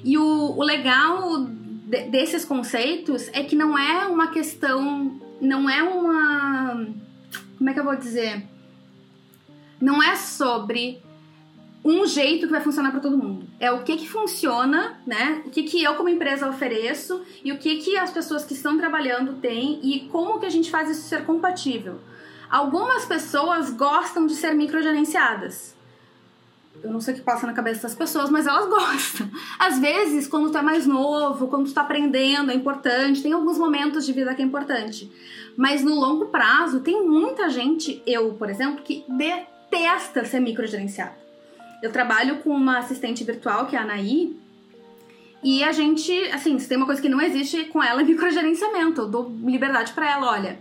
E 0.03 0.17
o, 0.17 0.57
o 0.57 0.63
legal 0.63 1.45
de, 1.45 2.09
desses 2.09 2.43
conceitos 2.43 3.29
é 3.31 3.43
que 3.43 3.55
não 3.55 3.77
é 3.77 4.07
uma 4.07 4.27
questão. 4.27 5.19
Não 5.39 5.69
é 5.69 5.81
uma. 5.81 6.87
Como 7.57 7.69
é 7.69 7.73
que 7.73 7.79
eu 7.79 7.83
vou 7.83 7.95
dizer? 7.95 8.43
Não 9.79 10.01
é 10.01 10.15
sobre 10.15 11.04
um 11.85 12.07
jeito 12.07 12.47
que 12.47 12.51
vai 12.51 12.61
funcionar 12.61 12.89
para 12.89 12.99
todo 12.99 13.15
mundo. 13.15 13.45
É 13.59 13.71
o 13.71 13.83
que 13.83 13.95
que 13.95 14.09
funciona, 14.09 14.99
né? 15.05 15.43
O 15.45 15.51
que 15.51 15.61
que 15.61 15.83
eu 15.83 15.93
como 15.93 16.09
empresa 16.09 16.49
ofereço 16.49 17.21
e 17.43 17.51
o 17.51 17.59
que 17.59 17.75
que 17.77 17.95
as 17.95 18.09
pessoas 18.09 18.43
que 18.43 18.53
estão 18.53 18.75
trabalhando 18.75 19.33
têm 19.33 19.79
e 19.83 20.09
como 20.09 20.39
que 20.39 20.47
a 20.47 20.49
gente 20.49 20.71
faz 20.71 20.89
isso 20.89 21.07
ser 21.07 21.25
compatível. 21.25 21.99
Algumas 22.49 23.05
pessoas 23.05 23.69
gostam 23.69 24.25
de 24.25 24.33
ser 24.33 24.55
microgerenciadas. 24.55 25.75
Eu 26.83 26.91
não 26.91 26.99
sei 26.99 27.13
o 27.13 27.17
que 27.17 27.23
passa 27.23 27.45
na 27.45 27.53
cabeça 27.53 27.83
das 27.83 27.93
pessoas, 27.93 28.31
mas 28.31 28.47
elas 28.47 28.65
gostam. 28.67 29.29
Às 29.59 29.77
vezes, 29.77 30.27
quando 30.27 30.51
tu 30.51 30.57
é 30.57 30.63
mais 30.63 30.87
novo, 30.87 31.47
quando 31.47 31.67
tu 31.67 31.73
tá 31.73 31.81
aprendendo, 31.81 32.49
é 32.51 32.55
importante. 32.55 33.21
Tem 33.21 33.31
alguns 33.31 33.59
momentos 33.59 34.07
de 34.07 34.11
vida 34.11 34.33
que 34.33 34.41
é 34.41 34.45
importante. 34.45 35.11
Mas 35.55 35.83
no 35.83 35.93
longo 35.93 36.25
prazo, 36.25 36.79
tem 36.79 37.07
muita 37.07 37.47
gente, 37.47 38.01
eu, 38.07 38.33
por 38.33 38.49
exemplo, 38.49 38.83
que 38.83 39.05
detesta 39.07 40.25
ser 40.25 40.39
microgerenciada. 40.39 41.24
Eu 41.85 41.91
trabalho 41.91 42.37
com 42.37 42.49
uma 42.49 42.79
assistente 42.79 43.23
virtual, 43.23 43.67
que 43.67 43.75
é 43.75 43.79
a 43.79 43.83
Anaí, 43.83 44.35
e 45.43 45.63
a 45.63 45.71
gente, 45.71 46.11
assim, 46.31 46.57
se 46.57 46.67
tem 46.67 46.77
uma 46.77 46.87
coisa 46.87 46.99
que 46.99 47.07
não 47.07 47.21
existe 47.21 47.65
com 47.65 47.83
ela 47.83 48.01
é 48.01 48.03
microgerenciamento. 48.03 49.01
Eu 49.01 49.07
dou 49.07 49.31
liberdade 49.43 49.93
para 49.93 50.09
ela, 50.09 50.31
olha, 50.31 50.57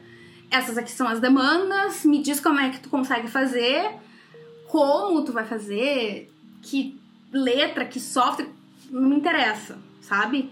essas 0.51 0.77
aqui 0.77 0.93
são 0.93 1.09
as 1.09 1.21
demandas, 1.21 2.05
me 2.05 2.21
diz 2.21 2.41
como 2.41 2.61
é 2.61 2.69
que 2.69 2.79
tu 2.79 2.91
consegue 2.91 3.27
fazer, 3.27 3.93
como 4.69 5.25
tu 5.25 5.33
vai 5.33 5.47
fazer, 5.47 6.31
que 6.61 7.01
letra, 7.33 7.87
que 7.87 7.99
software, 7.99 8.49
não 8.91 9.09
me 9.09 9.17
interessa, 9.17 9.79
sabe? 10.03 10.51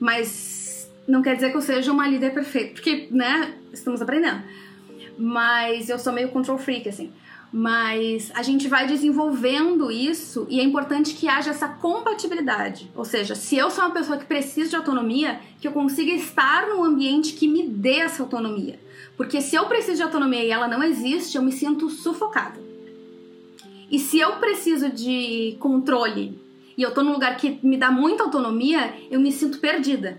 Mas 0.00 0.90
não 1.06 1.20
quer 1.20 1.34
dizer 1.34 1.50
que 1.50 1.56
eu 1.58 1.60
seja 1.60 1.92
uma 1.92 2.08
líder 2.08 2.32
perfeita, 2.32 2.72
porque, 2.72 3.08
né, 3.10 3.52
estamos 3.74 4.00
aprendendo. 4.00 4.42
Mas 5.18 5.90
eu 5.90 5.98
sou 5.98 6.14
meio 6.14 6.30
control 6.30 6.56
freak, 6.56 6.88
assim 6.88 7.12
mas 7.56 8.32
a 8.34 8.42
gente 8.42 8.66
vai 8.66 8.84
desenvolvendo 8.84 9.88
isso 9.88 10.44
e 10.50 10.58
é 10.58 10.64
importante 10.64 11.14
que 11.14 11.28
haja 11.28 11.50
essa 11.50 11.68
compatibilidade. 11.68 12.90
Ou 12.96 13.04
seja, 13.04 13.36
se 13.36 13.56
eu 13.56 13.70
sou 13.70 13.84
uma 13.84 13.92
pessoa 13.92 14.18
que 14.18 14.24
precisa 14.24 14.70
de 14.70 14.74
autonomia, 14.74 15.38
que 15.60 15.68
eu 15.68 15.70
consiga 15.70 16.10
estar 16.10 16.66
num 16.66 16.82
ambiente 16.82 17.34
que 17.34 17.46
me 17.46 17.62
dê 17.68 18.00
essa 18.00 18.24
autonomia. 18.24 18.80
Porque 19.16 19.40
se 19.40 19.54
eu 19.54 19.66
preciso 19.66 19.98
de 19.98 20.02
autonomia 20.02 20.42
e 20.42 20.50
ela 20.50 20.66
não 20.66 20.82
existe, 20.82 21.36
eu 21.36 21.44
me 21.44 21.52
sinto 21.52 21.88
sufocada. 21.88 22.60
E 23.88 24.00
se 24.00 24.18
eu 24.18 24.32
preciso 24.38 24.90
de 24.90 25.56
controle 25.60 26.36
e 26.76 26.82
eu 26.82 26.92
tô 26.92 27.04
num 27.04 27.12
lugar 27.12 27.36
que 27.36 27.60
me 27.62 27.76
dá 27.76 27.88
muita 27.88 28.24
autonomia, 28.24 28.92
eu 29.08 29.20
me 29.20 29.30
sinto 29.30 29.60
perdida. 29.60 30.18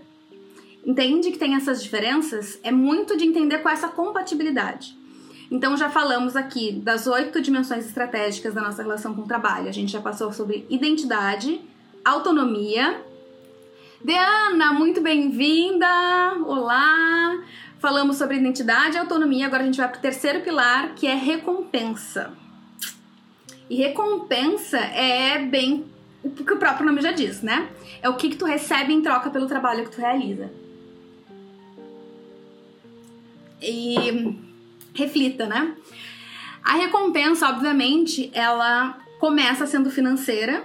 Entende 0.86 1.30
que 1.30 1.38
tem 1.38 1.54
essas 1.54 1.82
diferenças? 1.82 2.58
É 2.62 2.72
muito 2.72 3.14
de 3.14 3.26
entender 3.26 3.58
com 3.58 3.68
essa 3.68 3.88
compatibilidade. 3.88 4.96
Então 5.50 5.76
já 5.76 5.88
falamos 5.88 6.34
aqui 6.34 6.72
das 6.72 7.06
oito 7.06 7.40
dimensões 7.40 7.86
estratégicas 7.86 8.52
da 8.52 8.60
nossa 8.60 8.82
relação 8.82 9.14
com 9.14 9.22
o 9.22 9.26
trabalho. 9.26 9.68
A 9.68 9.72
gente 9.72 9.92
já 9.92 10.00
passou 10.00 10.32
sobre 10.32 10.66
identidade, 10.68 11.60
autonomia. 12.04 13.00
Deana, 14.04 14.72
muito 14.72 15.00
bem-vinda! 15.00 15.86
Olá! 16.44 17.38
Falamos 17.78 18.16
sobre 18.16 18.36
identidade 18.38 18.96
e 18.96 18.98
autonomia, 18.98 19.46
agora 19.46 19.62
a 19.62 19.66
gente 19.66 19.78
vai 19.78 19.88
para 19.88 19.98
o 19.98 20.02
terceiro 20.02 20.40
pilar, 20.40 20.94
que 20.94 21.06
é 21.06 21.14
recompensa. 21.14 22.32
E 23.70 23.76
recompensa 23.76 24.78
é 24.78 25.38
bem 25.38 25.84
o 26.22 26.30
que 26.30 26.52
o 26.52 26.58
próprio 26.58 26.86
nome 26.86 27.00
já 27.00 27.12
diz, 27.12 27.42
né? 27.42 27.68
É 28.02 28.08
o 28.08 28.16
que, 28.16 28.30
que 28.30 28.36
tu 28.36 28.44
recebe 28.44 28.92
em 28.92 29.02
troca 29.02 29.30
pelo 29.30 29.46
trabalho 29.46 29.84
que 29.84 29.90
tu 29.90 30.00
realiza. 30.00 30.50
E 33.62 34.45
reflita, 34.96 35.46
né? 35.46 35.74
A 36.64 36.72
recompensa, 36.72 37.48
obviamente, 37.48 38.30
ela 38.34 38.98
começa 39.20 39.66
sendo 39.66 39.90
financeira 39.90 40.64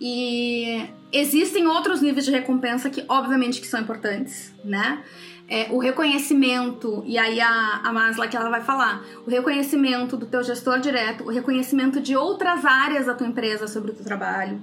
e 0.00 0.84
existem 1.12 1.66
outros 1.66 2.00
níveis 2.00 2.24
de 2.24 2.32
recompensa 2.32 2.90
que, 2.90 3.04
obviamente, 3.08 3.60
que 3.60 3.66
são 3.66 3.80
importantes, 3.80 4.52
né? 4.64 5.02
É, 5.48 5.68
o 5.70 5.78
reconhecimento, 5.78 7.02
e 7.06 7.18
aí 7.18 7.40
a, 7.40 7.80
a 7.84 7.92
Masla 7.92 8.26
que 8.26 8.36
ela 8.36 8.48
vai 8.48 8.62
falar, 8.62 9.04
o 9.26 9.30
reconhecimento 9.30 10.16
do 10.16 10.26
teu 10.26 10.42
gestor 10.42 10.80
direto, 10.80 11.24
o 11.24 11.30
reconhecimento 11.30 12.00
de 12.00 12.16
outras 12.16 12.64
áreas 12.64 13.06
da 13.06 13.14
tua 13.14 13.26
empresa 13.26 13.68
sobre 13.68 13.90
o 13.90 13.94
teu 13.94 14.04
trabalho. 14.04 14.60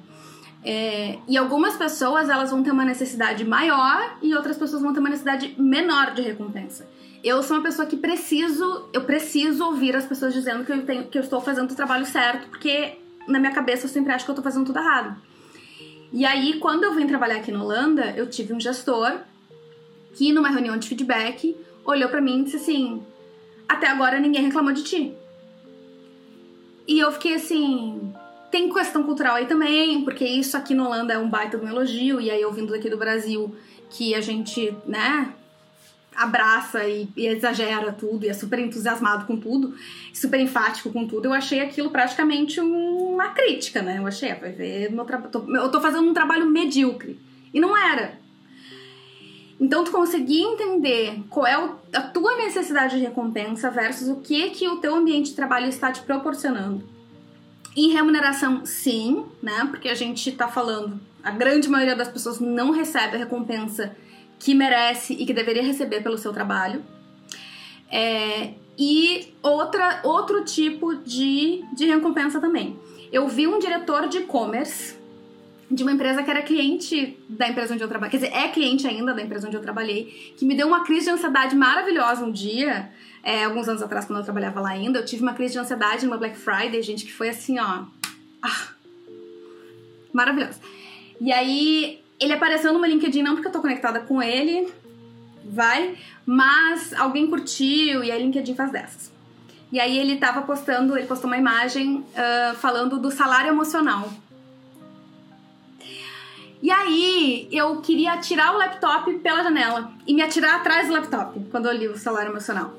É, 0.66 1.20
e 1.28 1.38
algumas 1.38 1.76
pessoas 1.76 2.28
elas 2.28 2.52
vão 2.52 2.62
ter 2.64 2.72
uma 2.72 2.84
necessidade 2.84 3.46
maior 3.46 4.18
e 4.22 4.36
outras 4.36 4.58
pessoas 4.58 4.82
vão 4.82 4.92
ter 4.92 5.00
uma 5.00 5.10
necessidade 5.10 5.56
menor 5.58 6.14
de 6.14 6.22
recompensa. 6.22 6.88
Eu 7.24 7.44
sou 7.44 7.58
uma 7.58 7.64
pessoa 7.64 7.86
que 7.86 7.98
preciso, 7.98 8.88
eu 8.94 9.04
preciso 9.04 9.66
ouvir 9.66 9.96
as 9.96 10.06
pessoas 10.06 10.34
dizendo 10.34 10.64
que 10.64 10.72
eu, 10.72 10.86
tenho, 10.86 11.08
que 11.08 11.18
eu 11.18 11.22
estou 11.22 11.42
fazendo 11.42 11.72
o 11.72 11.76
trabalho 11.76 12.06
certo, 12.06 12.48
porque 12.50 12.98
na 13.28 13.40
minha 13.40 13.52
cabeça 13.52 13.86
eu 13.86 13.90
sempre 13.90 14.14
acho 14.14 14.24
que 14.24 14.32
eu 14.32 14.34
estou 14.34 14.44
fazendo 14.44 14.66
tudo 14.66 14.80
errado. 14.80 15.20
E 16.12 16.26
aí, 16.26 16.60
quando 16.60 16.86
eu 16.86 16.96
vim 16.96 17.06
trabalhar 17.06 17.38
aqui 17.38 17.52
na 17.52 17.62
Holanda, 17.62 18.14
eu 18.16 18.28
tive 18.28 18.54
um 18.54 18.60
gestor 18.60 19.20
que, 20.14 20.32
numa 20.32 20.50
reunião 20.50 20.78
de 20.78 20.88
feedback, 20.88 21.56
olhou 21.86 22.10
para 22.10 22.22
mim 22.22 22.42
e 22.42 22.44
disse 22.46 22.58
assim: 22.58 23.04
Até 23.68 23.88
agora 23.88 24.20
ninguém 24.20 24.44
reclamou 24.44 24.74
de 24.74 24.84
ti. 24.84 25.14
E 26.88 27.00
eu 27.00 27.12
fiquei 27.12 27.36
assim. 27.36 28.12
Tem 28.50 28.74
questão 28.74 29.04
cultural 29.04 29.36
aí 29.36 29.46
também, 29.46 30.04
porque 30.04 30.26
isso 30.26 30.58
aqui 30.58 30.74
na 30.74 30.88
Holanda 30.88 31.14
é 31.14 31.18
um 31.20 31.30
baita 31.30 31.56
de 31.56 31.64
um 31.64 31.70
elogio, 31.70 32.20
e 32.20 32.32
aí 32.32 32.42
eu 32.42 32.52
vindo 32.52 32.72
daqui 32.72 32.90
do 32.90 32.98
Brasil, 32.98 33.56
que 33.92 34.16
a 34.16 34.22
gente, 34.22 34.76
né, 34.88 35.32
abraça 36.16 36.86
e, 36.88 37.08
e, 37.16 37.28
exagera 37.28 37.92
tudo 37.92 38.26
e 38.26 38.30
é 38.30 38.34
super 38.34 38.60
entusiasmado 38.60 39.26
com 39.26 39.38
tudo, 39.38 39.76
super 40.14 40.40
enfático 40.40 40.92
com 40.92 41.08
tudo, 41.08 41.26
eu 41.26 41.34
achei 41.34 41.62
aquilo 41.62 41.90
praticamente 41.90 42.60
uma 42.60 43.30
crítica, 43.30 43.82
né? 43.82 43.98
Eu 43.98 44.08
achei, 44.08 44.32
ah, 44.32 44.38
vai 44.40 44.52
ver, 44.52 44.92
meu 44.92 45.06
tô, 45.06 45.56
eu 45.56 45.70
tô 45.70 45.80
fazendo 45.80 46.10
um 46.10 46.14
trabalho 46.14 46.46
medíocre. 46.46 47.20
E 47.54 47.60
não 47.60 47.76
era. 47.76 48.20
Então 49.60 49.84
tu 49.84 49.92
conseguir 49.92 50.42
entender 50.42 51.22
qual 51.30 51.46
é 51.46 51.56
a 51.94 52.02
tua 52.02 52.38
necessidade 52.38 52.98
de 52.98 53.04
recompensa 53.04 53.70
versus 53.70 54.08
o 54.08 54.18
que 54.18 54.52
que 54.52 54.68
o 54.68 54.78
teu 54.78 54.96
ambiente 54.96 55.32
de 55.32 55.36
trabalho 55.36 55.68
está 55.68 55.92
te 55.92 56.02
proporcionando. 56.02 56.84
Em 57.76 57.92
remuneração, 57.92 58.66
sim, 58.66 59.26
né? 59.42 59.68
Porque 59.70 59.90
a 59.90 59.96
gente 59.96 60.32
tá 60.32 60.48
falando, 60.48 61.00
a 61.24 61.32
grande 61.32 61.70
maioria 61.70 61.96
das 61.96 62.08
pessoas 62.08 62.40
não 62.40 62.72
recebe 62.72 63.16
a 63.16 63.20
recompensa 63.20 63.96
que 64.40 64.56
merece 64.56 65.14
e 65.14 65.26
que 65.26 65.34
deveria 65.34 65.62
receber 65.62 66.02
pelo 66.02 66.18
seu 66.18 66.32
trabalho. 66.32 66.84
É, 67.92 68.54
e 68.78 69.34
outra, 69.44 70.00
outro 70.04 70.46
tipo 70.46 70.96
de, 70.96 71.64
de 71.76 71.86
recompensa 71.86 72.40
também. 72.40 72.80
Eu 73.12 73.28
vi 73.28 73.46
um 73.46 73.60
diretor 73.60 74.08
de 74.08 74.20
e-commerce 74.20 74.98
de 75.70 75.84
uma 75.84 75.92
empresa 75.92 76.24
que 76.24 76.32
era 76.32 76.42
cliente 76.42 77.18
da 77.28 77.48
empresa 77.48 77.74
onde 77.74 77.84
eu 77.84 77.88
trabalhei, 77.88 78.12
quer 78.12 78.26
dizer, 78.26 78.36
é 78.36 78.48
cliente 78.48 78.88
ainda 78.88 79.14
da 79.14 79.22
empresa 79.22 79.48
onde 79.48 79.56
eu 79.56 79.62
trabalhei, 79.62 80.34
que 80.36 80.46
me 80.46 80.56
deu 80.56 80.68
uma 80.68 80.84
crise 80.84 81.06
de 81.06 81.12
ansiedade 81.12 81.56
maravilhosa 81.56 82.26
um 82.26 82.32
dia, 82.32 82.90
é, 83.22 83.44
alguns 83.44 83.68
anos 83.68 83.84
atrás, 83.84 84.06
quando 84.06 84.20
eu 84.20 84.26
trabalhava 84.26 84.62
lá 84.62 84.70
ainda, 84.70 85.00
eu 85.00 85.06
tive 85.06 85.22
uma 85.22 85.34
crise 85.34 85.54
de 85.54 85.60
ansiedade 85.60 86.06
numa 86.06 86.18
Black 86.18 86.38
Friday, 86.38 86.82
gente, 86.82 87.06
que 87.06 87.14
foi 87.14 87.30
assim, 87.30 87.60
ó. 87.60 87.84
Ah, 88.42 88.68
maravilhosa. 90.12 90.60
E 91.22 91.32
aí 91.32 92.02
ele 92.20 92.34
apareceu 92.34 92.74
no 92.74 92.80
meu 92.80 92.90
LinkedIn, 92.90 93.22
não 93.22 93.36
porque 93.36 93.48
eu 93.48 93.52
tô 93.52 93.62
conectada 93.62 94.02
com 94.02 94.22
ele, 94.22 94.72
vai, 95.46 95.98
mas 96.26 96.94
alguém 96.94 97.28
curtiu 97.28 98.04
e 98.04 98.12
aí 98.12 98.22
LinkedIn 98.22 98.56
faz 98.56 98.72
dessas. 98.72 99.12
E 99.72 99.80
aí 99.80 99.98
ele 99.98 100.18
tava 100.18 100.42
postando, 100.42 100.98
ele 100.98 101.08
postou 101.08 101.30
uma 101.30 101.38
imagem 101.38 101.98
uh, 101.98 102.56
falando 102.56 103.00
do 103.00 103.12
salário 103.12 103.50
emocional. 103.50 104.12
E 106.62 106.70
aí 106.70 107.48
eu 107.52 107.80
queria 107.80 108.18
tirar 108.18 108.54
o 108.54 108.58
laptop 108.58 109.14
pela 109.20 109.44
janela 109.44 109.92
e 110.06 110.14
me 110.14 110.22
atirar 110.22 110.56
atrás 110.56 110.88
do 110.88 110.94
laptop 110.94 111.40
quando 111.52 111.68
eu 111.68 111.74
li 111.74 111.88
o 111.88 111.98
salário 111.98 112.32
emocional. 112.32 112.78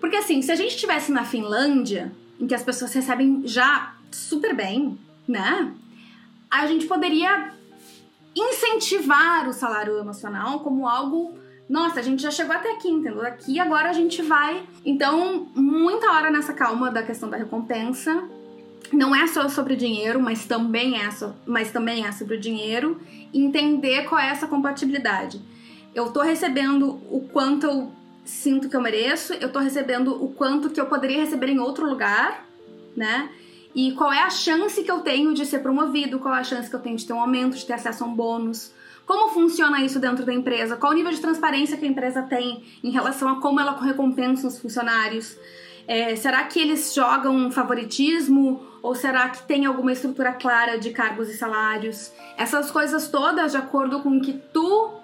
Porque 0.00 0.16
assim, 0.16 0.42
se 0.42 0.52
a 0.52 0.56
gente 0.56 0.74
estivesse 0.74 1.12
na 1.12 1.24
Finlândia, 1.24 2.12
em 2.38 2.46
que 2.46 2.54
as 2.54 2.62
pessoas 2.62 2.92
recebem 2.92 3.42
já 3.46 3.94
super 4.10 4.54
bem, 4.54 4.98
né? 5.26 5.72
A 6.50 6.66
gente 6.66 6.86
poderia 6.86 7.52
incentivar 8.34 9.48
o 9.48 9.52
salário 9.52 9.98
emocional 9.98 10.60
como 10.60 10.88
algo 10.88 11.34
nossa, 11.72 12.00
a 12.00 12.02
gente 12.02 12.20
já 12.20 12.30
chegou 12.30 12.54
até 12.54 12.70
aqui, 12.72 12.88
entendeu? 12.88 13.22
Aqui 13.22 13.58
agora 13.58 13.88
a 13.88 13.92
gente 13.94 14.20
vai. 14.20 14.62
Então, 14.84 15.46
muita 15.54 16.12
hora 16.12 16.30
nessa 16.30 16.52
calma 16.52 16.90
da 16.90 17.02
questão 17.02 17.30
da 17.30 17.38
recompensa. 17.38 18.24
Não 18.92 19.14
é 19.14 19.26
só 19.26 19.48
sobre 19.48 19.74
dinheiro, 19.74 20.20
mas 20.20 20.44
também 20.44 21.00
é, 21.00 21.10
so, 21.10 21.34
mas 21.46 21.70
também 21.70 22.04
é 22.04 22.12
sobre 22.12 22.36
o 22.36 22.40
dinheiro. 22.40 23.00
Entender 23.32 24.04
qual 24.04 24.20
é 24.20 24.28
essa 24.28 24.46
compatibilidade. 24.46 25.40
Eu 25.94 26.10
tô 26.10 26.20
recebendo 26.20 27.00
o 27.10 27.26
quanto 27.32 27.64
eu 27.64 27.92
sinto 28.22 28.68
que 28.68 28.76
eu 28.76 28.80
mereço, 28.82 29.32
eu 29.34 29.50
tô 29.50 29.58
recebendo 29.58 30.22
o 30.22 30.28
quanto 30.28 30.68
que 30.68 30.80
eu 30.80 30.86
poderia 30.86 31.24
receber 31.24 31.48
em 31.48 31.58
outro 31.58 31.88
lugar, 31.88 32.46
né? 32.94 33.30
E 33.74 33.92
qual 33.92 34.12
é 34.12 34.22
a 34.22 34.30
chance 34.30 34.82
que 34.82 34.90
eu 34.90 35.00
tenho 35.00 35.32
de 35.34 35.46
ser 35.46 35.60
promovido, 35.60 36.18
qual 36.18 36.34
é 36.34 36.40
a 36.40 36.44
chance 36.44 36.68
que 36.68 36.76
eu 36.76 36.80
tenho 36.80 36.96
de 36.96 37.06
ter 37.06 37.12
um 37.12 37.20
aumento, 37.20 37.56
de 37.56 37.64
ter 37.64 37.72
acesso 37.72 38.04
a 38.04 38.06
um 38.06 38.14
bônus. 38.14 38.72
Como 39.06 39.32
funciona 39.32 39.82
isso 39.82 39.98
dentro 39.98 40.24
da 40.24 40.32
empresa? 40.32 40.76
Qual 40.76 40.92
o 40.92 40.94
nível 40.94 41.10
de 41.10 41.20
transparência 41.20 41.76
que 41.76 41.84
a 41.84 41.88
empresa 41.88 42.22
tem 42.22 42.62
em 42.82 42.90
relação 42.90 43.28
a 43.28 43.40
como 43.40 43.58
ela 43.60 43.78
recompensa 43.80 44.46
os 44.46 44.58
funcionários? 44.58 45.36
É, 45.86 46.14
será 46.14 46.44
que 46.44 46.60
eles 46.60 46.94
jogam 46.94 47.34
um 47.34 47.50
favoritismo 47.50 48.64
ou 48.80 48.94
será 48.94 49.28
que 49.28 49.42
tem 49.42 49.66
alguma 49.66 49.92
estrutura 49.92 50.32
clara 50.32 50.78
de 50.78 50.90
cargos 50.90 51.28
e 51.28 51.36
salários? 51.36 52.12
Essas 52.36 52.70
coisas 52.70 53.08
todas, 53.08 53.52
de 53.52 53.58
acordo 53.58 54.00
com 54.00 54.16
o 54.16 54.20
que 54.20 54.34
tu 54.52 54.94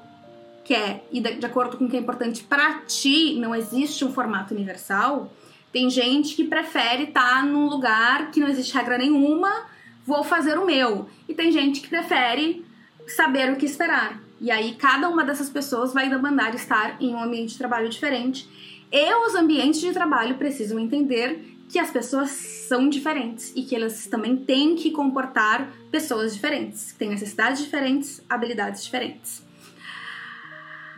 quer 0.64 1.04
e 1.10 1.20
de, 1.20 1.44
acordo 1.46 1.76
com 1.76 1.86
o 1.86 1.88
que 1.88 1.96
é 1.96 2.00
importante 2.00 2.44
para 2.44 2.80
ti, 2.86 3.38
não 3.40 3.54
existe 3.54 4.04
um 4.04 4.12
formato 4.12 4.54
universal. 4.54 5.32
Tem 5.72 5.90
gente 5.90 6.34
que 6.34 6.44
prefere 6.44 7.04
estar 7.04 7.40
tá 7.40 7.42
num 7.42 7.68
lugar 7.68 8.30
que 8.30 8.40
não 8.40 8.48
existe 8.48 8.74
regra 8.74 8.96
nenhuma, 8.96 9.66
vou 10.06 10.24
fazer 10.24 10.58
o 10.58 10.64
meu. 10.64 11.08
E 11.28 11.34
tem 11.34 11.52
gente 11.52 11.80
que 11.80 11.88
prefere 11.88 12.64
saber 13.06 13.52
o 13.52 13.56
que 13.56 13.66
esperar. 13.66 14.20
E 14.40 14.50
aí 14.50 14.74
cada 14.74 15.08
uma 15.08 15.24
dessas 15.24 15.50
pessoas 15.50 15.92
vai 15.92 16.08
demandar 16.08 16.54
estar 16.54 16.96
em 17.00 17.14
um 17.14 17.22
ambiente 17.22 17.50
de 17.50 17.58
trabalho 17.58 17.88
diferente. 17.88 18.48
E 18.90 19.14
os 19.26 19.34
ambientes 19.34 19.80
de 19.80 19.92
trabalho 19.92 20.36
precisam 20.36 20.78
entender 20.78 21.56
que 21.68 21.78
as 21.78 21.90
pessoas 21.90 22.30
são 22.30 22.88
diferentes 22.88 23.52
e 23.54 23.62
que 23.62 23.76
elas 23.76 24.06
também 24.06 24.36
têm 24.36 24.74
que 24.74 24.90
comportar 24.90 25.70
pessoas 25.90 26.34
diferentes, 26.34 26.92
que 26.92 26.98
têm 26.98 27.10
necessidades 27.10 27.62
diferentes, 27.62 28.22
habilidades 28.28 28.82
diferentes. 28.82 29.46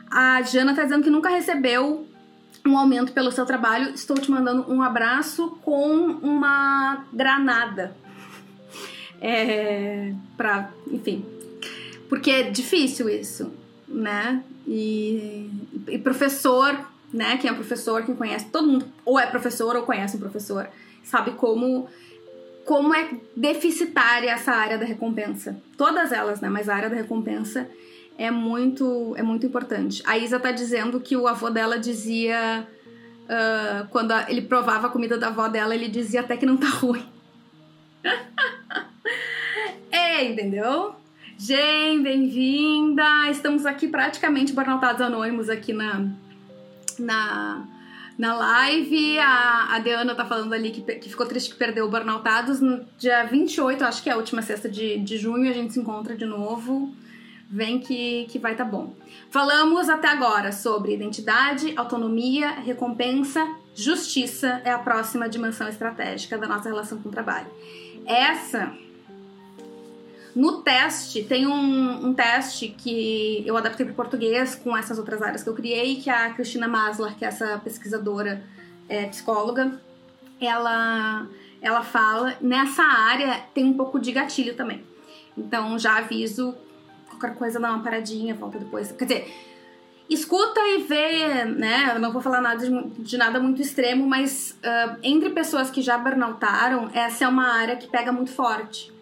A 0.09 0.43
Jana 0.43 0.71
está 0.71 0.85
dizendo 0.85 1.03
que 1.03 1.11
nunca 1.11 1.29
recebeu 1.29 2.07
um 2.67 2.77
aumento 2.77 3.13
pelo 3.13 3.31
seu 3.31 3.47
trabalho. 3.47 3.91
Estou 3.95 4.17
te 4.17 4.31
mandando 4.31 4.71
um 4.71 4.83
abraço 4.83 5.59
com 5.63 6.07
uma 6.23 7.05
granada. 7.13 7.97
É, 9.21 10.13
pra, 10.37 10.71
enfim. 10.91 11.25
Porque 12.09 12.31
é 12.31 12.43
difícil 12.51 13.09
isso, 13.09 13.53
né? 13.87 14.43
E, 14.67 15.51
e 15.89 15.99
professor, 15.99 16.79
né? 17.13 17.37
Quem 17.37 17.51
é 17.51 17.55
professor, 17.55 18.05
quem 18.05 18.15
conhece, 18.15 18.47
todo 18.47 18.67
mundo 18.67 18.87
ou 19.05 19.19
é 19.19 19.27
professor 19.27 19.77
ou 19.77 19.83
conhece 19.83 20.17
um 20.17 20.21
professor, 20.21 20.69
sabe 21.05 21.33
como 21.33 21.89
como 22.65 22.95
é 22.95 23.11
deficitária 23.35 24.31
essa 24.31 24.53
área 24.53 24.79
da 24.79 24.85
recompensa. 24.85 25.61
Todas 25.77 26.13
elas, 26.13 26.41
né? 26.41 26.49
Mas 26.49 26.69
a 26.69 26.75
área 26.77 26.91
da 26.91 26.97
recompensa 26.97 27.69
é 28.21 28.31
muito, 28.31 29.15
é 29.17 29.23
muito 29.23 29.47
importante. 29.47 30.03
A 30.05 30.19
Isa 30.19 30.39
tá 30.39 30.53
dizendo 30.53 31.01
que 31.01 31.17
o 31.17 31.27
avô 31.27 31.49
dela 31.49 31.79
dizia. 31.79 32.69
Uh, 33.25 33.89
quando 33.89 34.13
a, 34.13 34.31
ele 34.31 34.43
provava 34.43 34.89
a 34.89 34.91
comida 34.91 35.17
da 35.17 35.29
avó 35.29 35.49
dela, 35.49 35.75
ele 35.75 35.89
dizia 35.89 36.21
até 36.21 36.37
que 36.37 36.45
não 36.45 36.59
tá 36.59 36.69
ruim. 36.77 37.03
é, 39.91 40.25
entendeu? 40.25 40.95
Gente, 41.39 42.03
bem-vinda! 42.03 43.31
Estamos 43.31 43.65
aqui 43.65 43.89
praticamente 43.89 44.53
burnoutados 44.53 45.01
anônimos 45.01 45.49
aqui 45.49 45.73
na, 45.73 46.07
na, 46.99 47.67
na 48.19 48.35
live. 48.35 49.19
A, 49.19 49.77
a 49.77 49.79
Deana 49.79 50.15
tá 50.15 50.27
falando 50.27 50.53
ali 50.53 50.73
que, 50.73 50.83
que 50.83 51.09
ficou 51.09 51.25
triste 51.25 51.53
que 51.53 51.57
perdeu 51.57 51.87
o 51.87 51.91
Burnoutados. 51.91 52.61
No 52.61 52.85
dia 52.99 53.25
28, 53.25 53.83
acho 53.83 54.03
que 54.03 54.11
é 54.11 54.13
a 54.13 54.19
última 54.19 54.43
sexta 54.43 54.69
de, 54.69 54.99
de 54.99 55.17
junho, 55.17 55.49
a 55.49 55.55
gente 55.55 55.73
se 55.73 55.81
encontra 55.81 56.15
de 56.15 56.27
novo. 56.27 56.95
Vem 57.53 57.81
que, 57.81 58.27
que 58.31 58.39
vai 58.39 58.55
tá 58.55 58.65
bom. 58.65 58.95
Falamos 59.29 59.89
até 59.89 60.07
agora 60.07 60.53
sobre 60.53 60.95
identidade, 60.95 61.75
autonomia, 61.77 62.51
recompensa, 62.51 63.45
justiça 63.75 64.63
é 64.65 64.71
a 64.71 64.79
próxima 64.79 65.29
dimensão 65.29 65.69
estratégica 65.69 66.39
da 66.39 66.47
nossa 66.47 66.69
relação 66.69 67.03
com 67.03 67.09
o 67.09 67.13
trabalho. 67.13 67.49
Essa 68.07 68.73
no 70.35 70.63
teste, 70.63 71.25
tem 71.25 71.47
um, 71.47 72.07
um, 72.07 72.15
teste 72.15 72.69
que 72.69 73.43
eu 73.45 73.57
adaptei 73.57 73.85
para 73.85 73.95
português 73.97 74.55
com 74.55 74.77
essas 74.77 74.97
outras 74.97 75.21
áreas 75.21 75.43
que 75.43 75.49
eu 75.49 75.55
criei, 75.55 75.97
que 75.97 76.09
a 76.09 76.33
Cristina 76.33 76.69
Maslar, 76.69 77.17
que 77.17 77.25
é 77.25 77.29
essa 77.29 77.59
pesquisadora 77.59 78.45
é, 78.89 79.07
psicóloga, 79.07 79.81
ela 80.41 81.27
ela 81.61 81.83
fala 81.83 82.37
nessa 82.41 82.83
área 82.83 83.41
tem 83.53 83.65
um 83.65 83.75
pouco 83.75 83.99
de 83.99 84.13
gatilho 84.13 84.55
também. 84.55 84.85
Então 85.37 85.79
já 85.79 85.99
aviso 85.99 86.57
qualquer 87.21 87.37
coisa 87.37 87.61
dá 87.61 87.71
uma 87.71 87.83
paradinha, 87.83 88.35
volta 88.35 88.59
depois. 88.59 88.91
Quer 88.93 89.05
dizer, 89.05 89.35
escuta 90.09 90.61
e 90.61 90.83
vê, 90.83 91.45
né? 91.45 91.93
Eu 91.95 92.01
não 92.01 92.13
vou 92.13 92.21
falar 92.23 92.41
nada 92.41 92.67
de, 92.67 93.03
de 93.03 93.17
nada 93.17 93.39
muito 93.39 93.61
extremo, 93.61 94.07
mas 94.07 94.59
uh, 94.65 94.99
entre 95.03 95.31
pessoas 95.31 95.71
que 95.71 95.83
já 95.83 95.99
burnoutaram, 95.99 96.91
essa 96.95 97.25
é 97.25 97.29
uma 97.29 97.47
área 97.47 97.77
que 97.77 97.87
pega 97.87 98.11
muito 98.11 98.33
forte. 98.33 98.93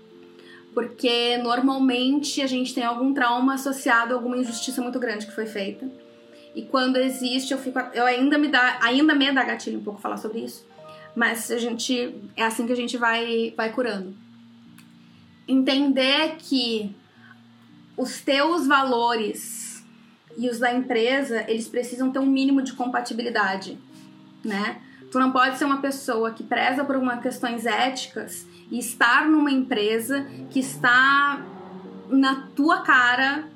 Porque 0.75 1.39
normalmente 1.39 2.43
a 2.43 2.47
gente 2.47 2.75
tem 2.75 2.85
algum 2.85 3.15
trauma 3.15 3.55
associado 3.55 4.13
a 4.13 4.17
alguma 4.17 4.37
injustiça 4.37 4.83
muito 4.83 4.99
grande 4.99 5.27
que 5.27 5.35
foi 5.35 5.47
feita. 5.47 5.91
E 6.55 6.63
quando 6.63 6.97
existe, 6.97 7.53
eu 7.53 7.59
fico 7.59 7.79
eu 7.95 8.05
ainda 8.05 8.37
me 8.37 8.49
dá, 8.49 8.79
ainda 8.83 9.15
me 9.15 9.33
dá 9.33 9.45
gatilho 9.45 9.79
um 9.79 9.83
pouco 9.83 10.01
falar 10.01 10.19
sobre 10.19 10.41
isso. 10.41 10.67
Mas 11.17 11.51
a 11.51 11.59
gente 11.59 12.15
é 12.37 12.45
assim 12.45 12.67
que 12.67 12.73
a 12.73 12.77
gente 12.77 12.97
vai 12.97 13.53
vai 13.57 13.73
curando. 13.73 14.15
Entender 15.49 16.37
que 16.39 16.95
os 17.99 18.21
teus 18.21 18.67
valores 18.67 19.85
e 20.37 20.49
os 20.49 20.61
da 20.61 20.73
empresa, 20.73 21.45
eles 21.49 21.67
precisam 21.67 22.13
ter 22.13 22.21
um 22.21 22.27
mínimo 22.27 22.63
de 22.63 22.73
compatibilidade, 22.73 23.77
né? 24.45 24.81
Tu 25.11 25.19
não 25.19 25.33
pode 25.33 25.59
ser 25.59 25.65
uma 25.65 25.81
pessoa 25.81 26.31
que 26.31 26.45
preza 26.45 26.85
por 26.85 26.97
uma 26.97 27.17
questões 27.17 27.67
éticas 27.67 28.47
e 28.71 28.79
estar 28.79 29.27
numa 29.27 29.51
empresa 29.51 30.27
que 30.51 30.61
está 30.61 31.43
na 32.09 32.47
tua 32.55 32.83
cara 32.83 33.49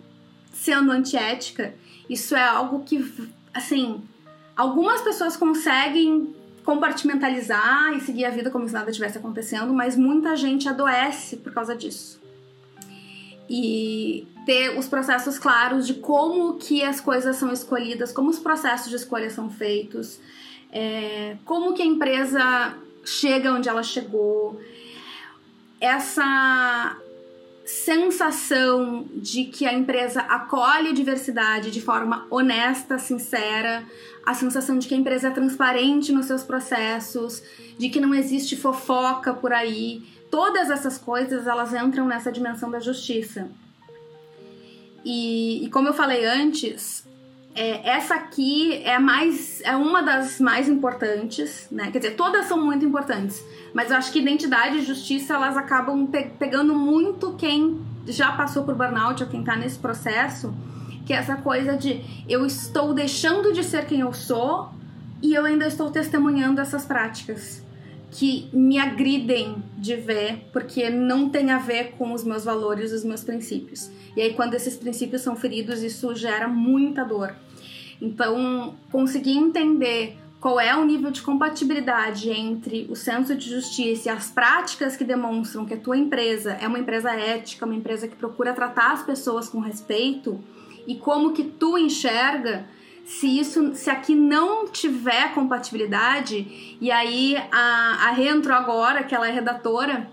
sendo 0.53 0.91
antiética. 0.91 1.75
Isso 2.09 2.35
é 2.35 2.43
algo 2.43 2.83
que, 2.83 3.31
assim, 3.55 4.03
algumas 4.57 5.01
pessoas 5.03 5.37
conseguem 5.37 6.35
compartimentalizar 6.65 7.93
e 7.95 8.01
seguir 8.01 8.25
a 8.25 8.31
vida 8.31 8.51
como 8.51 8.67
se 8.67 8.75
nada 8.75 8.91
tivesse 8.91 9.19
acontecendo, 9.19 9.73
mas 9.73 9.97
muita 9.97 10.37
gente 10.37 10.69
adoece 10.69 11.37
por 11.37 11.53
causa 11.53 11.77
disso. 11.77 12.22
E 13.55 14.27
ter 14.47 14.79
os 14.79 14.89
processos 14.89 15.39
claros 15.39 15.87
de 15.87 15.95
como 15.95 16.55
que 16.55 16.83
as 16.83 17.03
coisas 17.03 17.37
são 17.37 17.53
escolhidas, 17.53 18.11
como 18.11 18.31
os 18.31 18.39
processos 18.39 18.89
de 18.89 18.97
escolha 18.97 19.29
são 19.29 19.51
feitos, 19.51 20.19
é, 20.73 21.37
como 21.45 21.75
que 21.75 21.83
a 21.83 21.85
empresa 21.85 22.75
chega 23.05 23.53
onde 23.53 23.69
ela 23.69 23.83
chegou, 23.83 24.59
essa 25.79 26.97
sensação 27.65 29.07
de 29.15 29.45
que 29.45 29.67
a 29.67 29.73
empresa 29.73 30.21
acolhe 30.23 30.89
a 30.89 30.93
diversidade 30.93 31.71
de 31.71 31.81
forma 31.81 32.27
honesta, 32.31 32.99
sincera, 32.99 33.85
a 34.25 34.35
sensação 34.35 34.79
de 34.79 34.89
que 34.89 34.95
a 34.95 34.97
empresa 34.97 35.29
é 35.29 35.31
transparente 35.31 36.13
nos 36.13 36.27
seus 36.27 36.43
processos, 36.43 37.43
de 37.79 37.89
que 37.89 38.01
não 38.01 38.15
existe 38.15 38.57
fofoca 38.57 39.35
por 39.35 39.53
aí, 39.53 40.03
todas 40.33 40.71
essas 40.71 40.97
coisas 40.97 41.47
elas 41.47 41.75
entram 41.75 42.07
nessa 42.07 42.33
dimensão 42.33 42.71
da 42.71 42.81
justiça. 42.81 43.51
E, 45.05 45.63
e 45.63 45.69
como 45.69 45.89
eu 45.89 45.93
falei 45.93 46.25
antes, 46.25 47.07
é, 47.55 47.87
essa 47.87 48.15
aqui 48.15 48.83
é 48.83 48.99
mais 48.99 49.61
é 49.61 49.77
uma 49.77 50.01
das 50.01 50.41
mais 50.41 50.71
importantes, 50.71 51.69
né? 51.71 51.91
Quer 51.91 51.99
dizer, 51.99 52.17
todas 52.17 52.47
são 52.47 52.59
muito 52.59 52.83
importantes, 52.83 53.45
mas 53.75 53.91
eu 53.91 53.97
acho 53.99 54.11
que 54.11 54.21
identidade 54.21 54.79
e 54.79 54.83
justiça 54.83 55.35
elas 55.35 55.55
acabam 55.55 56.07
pe 56.07 56.31
pegando 56.39 56.75
muito 56.75 57.35
quem 57.35 57.79
já 58.07 58.33
passou 58.33 58.65
por 58.65 58.75
burnout 58.75 59.23
ou 59.23 59.29
quem 59.29 59.45
tá 59.45 59.55
nesse 59.55 59.79
processo, 59.79 60.55
que 61.05 61.13
é 61.13 61.17
essa 61.17 61.37
coisa 61.37 61.77
de 61.77 62.03
eu 62.27 62.47
estou 62.47 62.95
deixando 62.95 63.53
de 63.53 63.63
ser 63.63 63.85
quem 63.85 64.01
eu 64.01 64.15
sou 64.15 64.71
e 65.21 65.35
eu 65.35 65.45
ainda 65.45 65.67
estou 65.67 65.91
testemunhando 65.91 66.59
essas 66.59 66.87
práticas 66.87 67.63
que 68.13 68.51
me 68.53 68.79
agridem 68.79 69.57
de 69.77 69.97
ver, 69.97 70.47
porque 70.53 70.91
não 70.91 71.31
tem 71.31 71.51
a 71.51 71.59
ver 71.59 71.93
com 71.93 72.13
os 72.13 72.23
meus 72.23 72.45
valores, 72.45 72.93
os 72.93 73.03
meus 73.03 73.25
princípios. 73.25 73.91
E 74.15 74.21
aí, 74.21 74.35
quando 74.35 74.53
esses 74.53 74.77
princípios 74.77 75.23
são 75.23 75.35
feridos, 75.35 75.83
isso 75.83 76.15
gera 76.15 76.47
muita 76.47 77.05
dor. 77.05 77.35
Então, 78.01 78.75
conseguir 78.91 79.39
entender 79.39 80.19
qual 80.43 80.61
é 80.61 80.77
o 80.77 80.85
nível 80.85 81.11
de 81.11 81.23
compatibilidade 81.23 82.29
entre 82.29 82.87
o 82.91 82.97
senso 82.97 83.35
de 83.35 83.49
justiça 83.49 84.09
e 84.09 84.13
as 84.13 84.29
práticas 84.29 84.95
que 84.95 85.05
demonstram 85.05 85.65
que 85.65 85.73
a 85.73 85.79
tua 85.79 85.97
empresa 85.97 86.59
é 86.61 86.69
uma 86.69 86.81
empresa 86.81 87.13
ética, 87.13 87.65
uma 87.65 87.77
empresa 87.77 88.07
que 88.09 88.17
procura 88.17 88.53
tratar 88.53 88.93
as 88.93 89.03
pessoas 89.05 89.49
com 89.49 89.61
respeito 89.61 90.39
e 90.87 90.97
como 90.97 91.33
que 91.33 91.45
tu 91.45 91.79
enxerga 91.79 92.67
se 93.05 93.39
isso 93.39 93.75
se 93.75 93.91
aqui 93.91 94.15
não 94.15 94.67
tiver 94.69 95.35
compatibilidade 95.35 96.77
e 96.81 96.91
aí 96.91 97.37
a, 97.51 98.09
a 98.09 98.11
Rê 98.11 98.29
entrou 98.29 98.57
agora 98.57 99.03
que 99.03 99.15
ela 99.15 99.29
é 99.29 99.33
redatora 99.33 100.09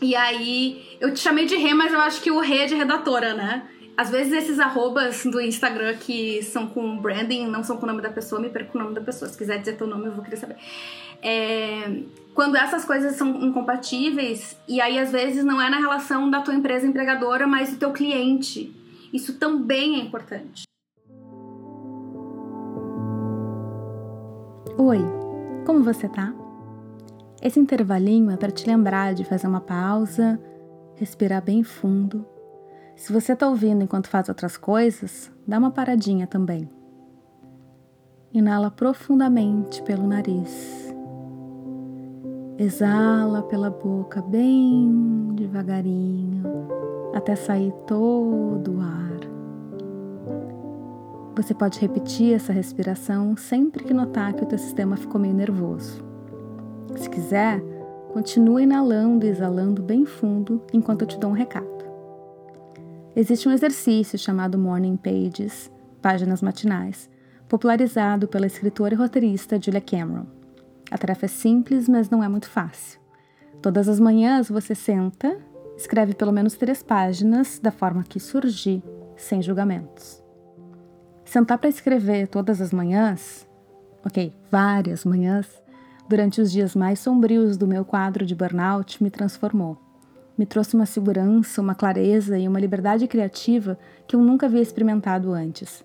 e 0.00 0.14
aí, 0.14 0.84
eu 1.00 1.12
te 1.14 1.20
chamei 1.20 1.46
de 1.46 1.56
Rê, 1.56 1.72
mas 1.72 1.92
eu 1.92 2.00
acho 2.00 2.20
que 2.20 2.30
o 2.30 2.40
Rê 2.40 2.58
é 2.58 2.66
de 2.66 2.74
redatora, 2.74 3.32
né? 3.34 3.66
Às 3.96 4.10
vezes 4.10 4.32
esses 4.32 4.60
arrobas 4.60 5.24
do 5.24 5.40
Instagram 5.40 5.96
que 5.96 6.42
são 6.42 6.66
com 6.66 6.98
branding, 6.98 7.46
não 7.46 7.64
são 7.64 7.78
com 7.78 7.84
o 7.84 7.86
nome 7.86 8.02
da 8.02 8.10
pessoa, 8.10 8.40
me 8.40 8.50
perco 8.50 8.76
o 8.76 8.80
nome 8.80 8.94
da 8.94 9.00
pessoa. 9.00 9.30
Se 9.30 9.38
quiser 9.38 9.58
dizer 9.58 9.78
teu 9.78 9.86
nome, 9.86 10.06
eu 10.06 10.12
vou 10.12 10.22
querer 10.22 10.36
saber. 10.36 10.56
É, 11.22 12.02
quando 12.34 12.56
essas 12.56 12.84
coisas 12.84 13.16
são 13.16 13.42
incompatíveis, 13.42 14.54
e 14.68 14.82
aí 14.82 14.98
às 14.98 15.12
vezes 15.12 15.42
não 15.42 15.60
é 15.60 15.70
na 15.70 15.78
relação 15.78 16.30
da 16.30 16.42
tua 16.42 16.54
empresa 16.54 16.86
empregadora, 16.86 17.46
mas 17.46 17.70
do 17.70 17.78
teu 17.78 17.92
cliente. 17.92 18.74
Isso 19.14 19.38
também 19.38 19.94
é 19.94 19.98
importante. 20.00 20.64
Oi, 24.78 24.98
como 25.64 25.82
você 25.82 26.06
tá? 26.06 26.34
Esse 27.40 27.58
intervalinho 27.58 28.30
é 28.30 28.36
para 28.36 28.50
te 28.50 28.66
lembrar 28.66 29.14
de 29.14 29.24
fazer 29.24 29.46
uma 29.46 29.60
pausa, 29.60 30.38
respirar 30.96 31.42
bem 31.42 31.62
fundo. 31.62 32.26
Se 32.94 33.10
você 33.10 33.32
está 33.32 33.48
ouvindo 33.48 33.82
enquanto 33.82 34.08
faz 34.08 34.28
outras 34.28 34.58
coisas, 34.58 35.32
dá 35.48 35.58
uma 35.58 35.70
paradinha 35.70 36.26
também. 36.26 36.68
Inala 38.34 38.70
profundamente 38.70 39.82
pelo 39.82 40.06
nariz. 40.06 40.94
Exala 42.58 43.44
pela 43.44 43.70
boca 43.70 44.20
bem 44.20 45.32
devagarinho, 45.34 46.44
até 47.14 47.34
sair 47.34 47.72
todo 47.86 48.76
o 48.76 48.80
ar. 48.82 49.35
Você 51.36 51.52
pode 51.52 51.78
repetir 51.78 52.32
essa 52.32 52.50
respiração 52.50 53.36
sempre 53.36 53.84
que 53.84 53.92
notar 53.92 54.32
que 54.32 54.42
o 54.42 54.46
teu 54.46 54.56
sistema 54.56 54.96
ficou 54.96 55.20
meio 55.20 55.34
nervoso. 55.34 56.02
Se 56.96 57.10
quiser, 57.10 57.60
continue 58.14 58.62
inalando 58.62 59.26
e 59.26 59.28
exalando 59.28 59.82
bem 59.82 60.06
fundo 60.06 60.64
enquanto 60.72 61.02
eu 61.02 61.06
te 61.06 61.18
dou 61.18 61.30
um 61.30 61.34
recado. 61.34 61.84
Existe 63.14 63.46
um 63.46 63.52
exercício 63.52 64.18
chamado 64.18 64.58
Morning 64.58 64.96
Pages, 64.96 65.70
páginas 66.00 66.40
matinais, 66.40 67.10
popularizado 67.46 68.26
pela 68.26 68.46
escritora 68.46 68.94
e 68.94 68.96
roteirista 68.96 69.60
Julia 69.60 69.82
Cameron. 69.82 70.26
A 70.90 70.96
tarefa 70.96 71.26
é 71.26 71.28
simples, 71.28 71.86
mas 71.86 72.08
não 72.08 72.24
é 72.24 72.28
muito 72.28 72.48
fácil. 72.48 72.98
Todas 73.60 73.90
as 73.90 74.00
manhãs 74.00 74.48
você 74.48 74.74
senta, 74.74 75.36
escreve 75.76 76.14
pelo 76.14 76.32
menos 76.32 76.54
três 76.56 76.82
páginas 76.82 77.58
da 77.58 77.70
forma 77.70 78.02
que 78.04 78.18
surgir, 78.18 78.82
sem 79.16 79.42
julgamentos. 79.42 80.25
Sentar 81.26 81.58
para 81.58 81.68
escrever 81.68 82.28
todas 82.28 82.60
as 82.60 82.72
manhãs, 82.72 83.44
ok, 84.04 84.32
várias 84.48 85.04
manhãs, 85.04 85.46
durante 86.08 86.40
os 86.40 86.52
dias 86.52 86.76
mais 86.76 87.00
sombrios 87.00 87.56
do 87.56 87.66
meu 87.66 87.84
quadro 87.84 88.24
de 88.24 88.32
burnout, 88.32 89.02
me 89.02 89.10
transformou. 89.10 89.76
Me 90.38 90.46
trouxe 90.46 90.76
uma 90.76 90.86
segurança, 90.86 91.60
uma 91.60 91.74
clareza 91.74 92.38
e 92.38 92.46
uma 92.46 92.60
liberdade 92.60 93.08
criativa 93.08 93.76
que 94.06 94.14
eu 94.14 94.20
nunca 94.20 94.46
havia 94.46 94.62
experimentado 94.62 95.32
antes. 95.32 95.84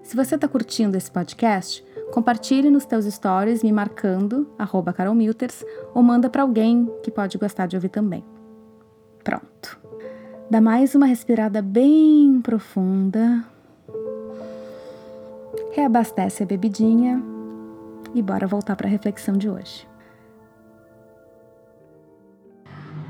Se 0.03 0.17
você 0.17 0.35
está 0.35 0.49
curtindo 0.49 0.97
esse 0.97 1.11
podcast, 1.11 1.85
compartilhe 2.13 2.71
nos 2.71 2.85
teus 2.85 3.05
stories 3.05 3.63
me 3.63 3.71
marcando, 3.71 4.51
carolmilters, 4.97 5.65
ou 5.95 6.03
manda 6.03 6.29
para 6.29 6.43
alguém 6.43 6.91
que 7.05 7.11
pode 7.11 7.39
gostar 7.39 7.67
de 7.67 7.77
ouvir 7.77 7.91
também. 7.91 8.25
Pronto. 9.23 9.88
Dá 10.51 10.61
mais 10.61 10.95
uma 10.95 11.07
respirada 11.07 11.61
bem 11.61 12.41
profunda 12.43 13.45
reabastece 15.79 16.43
a 16.43 16.47
bebidinha, 16.47 17.23
E 18.15 18.23
bora 18.23 18.47
voltar 18.47 18.75
para 18.75 18.89
a 18.89 18.91
reflexão 18.91 19.37
de 19.37 19.49
hoje. 19.49 19.87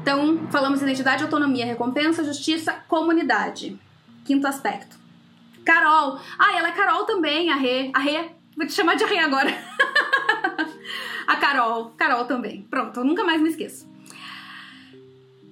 Então, 0.03 0.47
falamos 0.51 0.83
identidade, 0.83 1.23
autonomia, 1.23 1.65
recompensa, 1.65 2.25
justiça, 2.25 2.73
comunidade. 2.89 3.79
Quinto 4.25 4.47
aspecto. 4.47 4.99
Carol. 5.65 6.19
Ah, 6.39 6.59
ela 6.59 6.69
é 6.69 6.73
Carol 6.73 7.05
também, 7.05 7.51
a 7.51 7.55
Rê. 7.55 7.91
A 7.95 8.01
Rê. 8.01 8.31
Vou 8.57 8.67
te 8.67 8.73
chamar 8.73 8.97
de 8.97 9.05
Rê 9.05 9.19
agora. 9.19 9.51
a 11.27 11.37
Carol. 11.37 11.93
Carol 11.97 12.25
também. 12.25 12.63
Pronto, 12.69 13.01
eu 13.01 13.05
nunca 13.05 13.23
mais 13.23 13.41
me 13.41 13.49
esqueço. 13.49 13.88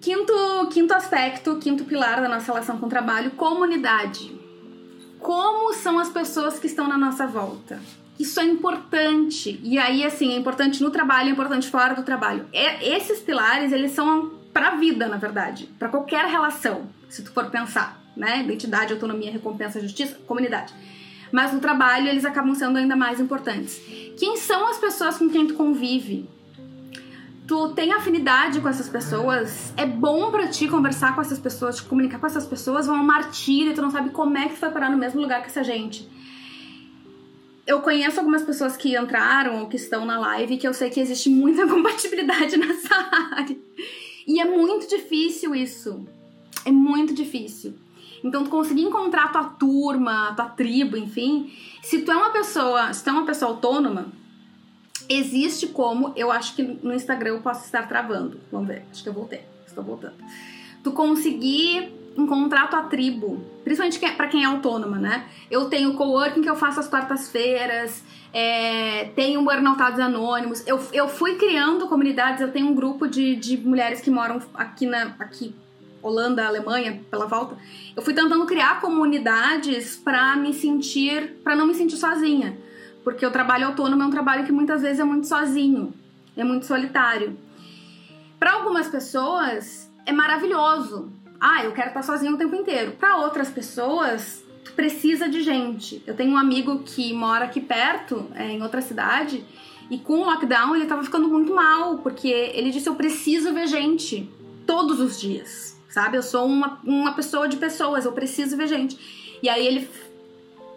Quinto, 0.06 0.68
quinto 0.70 0.94
aspecto, 0.94 1.56
quinto 1.56 1.84
pilar 1.84 2.20
da 2.20 2.28
nossa 2.28 2.46
relação 2.46 2.78
com 2.78 2.86
o 2.86 2.88
trabalho, 2.88 3.32
comunidade. 3.32 4.30
Como 5.18 5.74
são 5.74 5.98
as 5.98 6.08
pessoas 6.08 6.60
que 6.60 6.68
estão 6.68 6.86
na 6.86 6.96
nossa 6.96 7.26
volta? 7.26 7.80
Isso 8.16 8.38
é 8.38 8.44
importante. 8.44 9.58
E 9.64 9.76
aí, 9.80 10.04
assim, 10.04 10.32
é 10.32 10.36
importante 10.36 10.80
no 10.80 10.92
trabalho, 10.92 11.30
é 11.30 11.32
importante 11.32 11.68
fora 11.68 11.92
do 11.92 12.04
trabalho. 12.04 12.46
É, 12.52 12.88
esses 12.96 13.18
pilares, 13.18 13.72
eles 13.72 13.90
são 13.90 14.30
para 14.52 14.68
a 14.68 14.76
vida, 14.76 15.08
na 15.08 15.16
verdade, 15.16 15.68
para 15.76 15.88
qualquer 15.88 16.24
relação, 16.26 16.86
se 17.08 17.24
tu 17.24 17.32
for 17.32 17.50
pensar, 17.50 18.00
né? 18.16 18.44
Identidade, 18.44 18.92
autonomia, 18.92 19.32
recompensa, 19.32 19.80
justiça, 19.80 20.16
comunidade. 20.24 20.72
Mas 21.32 21.52
no 21.52 21.58
trabalho 21.58 22.06
eles 22.06 22.24
acabam 22.24 22.54
sendo 22.54 22.78
ainda 22.78 22.94
mais 22.94 23.18
importantes. 23.18 23.82
Quem 24.16 24.36
são 24.36 24.68
as 24.68 24.78
pessoas 24.78 25.18
com 25.18 25.28
quem 25.28 25.48
tu 25.48 25.54
convive? 25.54 26.28
Tu 27.46 27.68
tem 27.74 27.92
afinidade 27.92 28.60
com 28.60 28.68
essas 28.68 28.88
pessoas? 28.88 29.72
É 29.76 29.86
bom 29.86 30.30
para 30.30 30.48
ti 30.48 30.66
conversar 30.66 31.14
com 31.14 31.20
essas 31.20 31.38
pessoas, 31.38 31.76
te 31.76 31.82
comunicar 31.84 32.18
com 32.18 32.26
essas 32.26 32.46
pessoas? 32.46 32.86
Vão 32.86 32.96
um 32.96 33.04
martírio, 33.04 33.74
tu 33.74 33.80
não 33.80 33.90
sabe 33.90 34.10
como 34.10 34.36
é 34.36 34.48
que 34.48 34.54
tu 34.54 34.60
vai 34.60 34.72
parar 34.72 34.90
no 34.90 34.98
mesmo 34.98 35.20
lugar 35.20 35.42
que 35.42 35.48
essa 35.48 35.62
gente 35.62 36.08
eu 37.66 37.80
conheço 37.80 38.20
algumas 38.20 38.42
pessoas 38.42 38.76
que 38.76 38.96
entraram 38.96 39.60
ou 39.60 39.66
que 39.66 39.76
estão 39.76 40.06
na 40.06 40.18
live 40.18 40.56
que 40.56 40.68
eu 40.68 40.72
sei 40.72 40.88
que 40.88 41.00
existe 41.00 41.28
muita 41.28 41.66
compatibilidade 41.68 42.56
nessa 42.56 42.94
área. 43.32 43.56
E 44.26 44.40
é 44.40 44.44
muito 44.44 44.88
difícil 44.88 45.54
isso. 45.54 46.06
É 46.64 46.70
muito 46.70 47.12
difícil. 47.12 47.74
Então, 48.22 48.44
tu 48.44 48.50
conseguir 48.50 48.82
encontrar 48.82 49.30
tua 49.30 49.44
turma, 49.44 50.32
tua 50.34 50.46
tribo, 50.46 50.96
enfim. 50.96 51.52
Se 51.82 52.02
tu 52.02 52.10
é 52.10 52.16
uma 52.16 52.30
pessoa, 52.30 52.92
se 52.92 53.04
tu 53.04 53.10
é 53.10 53.12
uma 53.12 53.26
pessoa 53.26 53.52
autônoma, 53.52 54.12
existe 55.08 55.68
como, 55.68 56.12
eu 56.16 56.30
acho 56.30 56.54
que 56.54 56.62
no 56.62 56.94
Instagram 56.94 57.30
eu 57.30 57.40
posso 57.40 57.64
estar 57.64 57.88
travando. 57.88 58.40
Vamos 58.50 58.68
ver, 58.68 58.84
acho 58.90 59.02
que 59.02 59.08
eu 59.08 59.12
voltei. 59.12 59.40
Estou 59.66 59.84
voltando. 59.84 60.14
Tu 60.82 60.92
conseguir 60.92 61.92
encontrar 62.16 62.70
tua 62.70 62.82
tribo, 62.84 63.44
principalmente 63.62 63.98
para 64.16 64.28
quem 64.28 64.42
é 64.42 64.46
autônoma, 64.46 64.96
né? 64.96 65.26
Eu 65.50 65.66
tenho 65.66 65.94
coworking 65.94 66.40
que 66.40 66.48
eu 66.48 66.56
faço 66.56 66.80
às 66.80 66.88
quartas-feiras, 66.88 68.02
é, 68.32 69.10
tem 69.14 69.36
o 69.36 69.42
Burnoutados 69.42 70.00
Anônimos. 70.00 70.66
Eu, 70.66 70.80
eu 70.92 71.08
fui 71.08 71.36
criando 71.36 71.86
comunidades, 71.86 72.40
eu 72.40 72.50
tenho 72.50 72.68
um 72.68 72.74
grupo 72.74 73.06
de, 73.06 73.36
de 73.36 73.56
mulheres 73.56 74.00
que 74.00 74.10
moram 74.10 74.40
aqui 74.54 74.86
na 74.86 75.14
aqui, 75.18 75.54
Holanda, 76.02 76.46
Alemanha, 76.46 77.00
pela 77.10 77.26
volta. 77.26 77.56
Eu 77.94 78.02
fui 78.02 78.14
tentando 78.14 78.46
criar 78.46 78.80
comunidades 78.80 79.96
para 79.96 80.36
me 80.36 80.54
sentir, 80.54 81.36
para 81.42 81.54
não 81.54 81.66
me 81.66 81.74
sentir 81.74 81.96
sozinha. 81.96 82.56
Porque 83.06 83.24
o 83.24 83.30
trabalho 83.30 83.68
autônomo 83.68 84.02
é 84.02 84.06
um 84.06 84.10
trabalho 84.10 84.44
que 84.44 84.50
muitas 84.50 84.82
vezes 84.82 84.98
é 84.98 85.04
muito 85.04 85.28
sozinho, 85.28 85.94
é 86.36 86.42
muito 86.42 86.66
solitário. 86.66 87.38
Para 88.36 88.54
algumas 88.54 88.88
pessoas 88.88 89.88
é 90.04 90.10
maravilhoso. 90.10 91.12
Ah, 91.40 91.62
eu 91.62 91.70
quero 91.70 91.90
estar 91.90 92.02
sozinho 92.02 92.34
o 92.34 92.36
tempo 92.36 92.56
inteiro. 92.56 92.96
Para 92.98 93.18
outras 93.18 93.48
pessoas, 93.48 94.44
precisa 94.74 95.28
de 95.28 95.40
gente. 95.40 96.02
Eu 96.04 96.16
tenho 96.16 96.32
um 96.32 96.36
amigo 96.36 96.80
que 96.80 97.12
mora 97.12 97.44
aqui 97.44 97.60
perto, 97.60 98.26
é, 98.34 98.50
em 98.50 98.60
outra 98.60 98.80
cidade, 98.80 99.44
e 99.88 99.98
com 99.98 100.14
o 100.14 100.24
lockdown 100.24 100.74
ele 100.74 100.86
tava 100.86 101.04
ficando 101.04 101.28
muito 101.28 101.54
mal, 101.54 101.98
porque 101.98 102.26
ele 102.26 102.72
disse: 102.72 102.88
Eu 102.88 102.96
preciso 102.96 103.54
ver 103.54 103.68
gente 103.68 104.28
todos 104.66 104.98
os 104.98 105.20
dias, 105.20 105.80
sabe? 105.88 106.16
Eu 106.16 106.24
sou 106.24 106.44
uma, 106.44 106.80
uma 106.82 107.12
pessoa 107.12 107.46
de 107.46 107.56
pessoas, 107.56 108.04
eu 108.04 108.10
preciso 108.10 108.56
ver 108.56 108.66
gente. 108.66 108.98
E 109.40 109.48
aí 109.48 109.64
ele, 109.64 109.88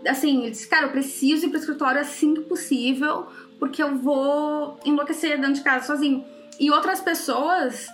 assim, 0.07 0.41
ele 0.41 0.51
disse: 0.51 0.67
Cara, 0.67 0.87
eu 0.87 0.91
preciso 0.91 1.45
ir 1.45 1.49
pro 1.49 1.59
escritório 1.59 2.01
assim 2.01 2.33
que 2.33 2.41
possível, 2.41 3.27
porque 3.59 3.81
eu 3.81 3.97
vou 3.97 4.79
enlouquecer 4.85 5.37
dentro 5.37 5.55
de 5.55 5.61
casa 5.61 5.87
sozinho. 5.87 6.23
E 6.59 6.71
outras 6.71 6.99
pessoas 6.99 7.87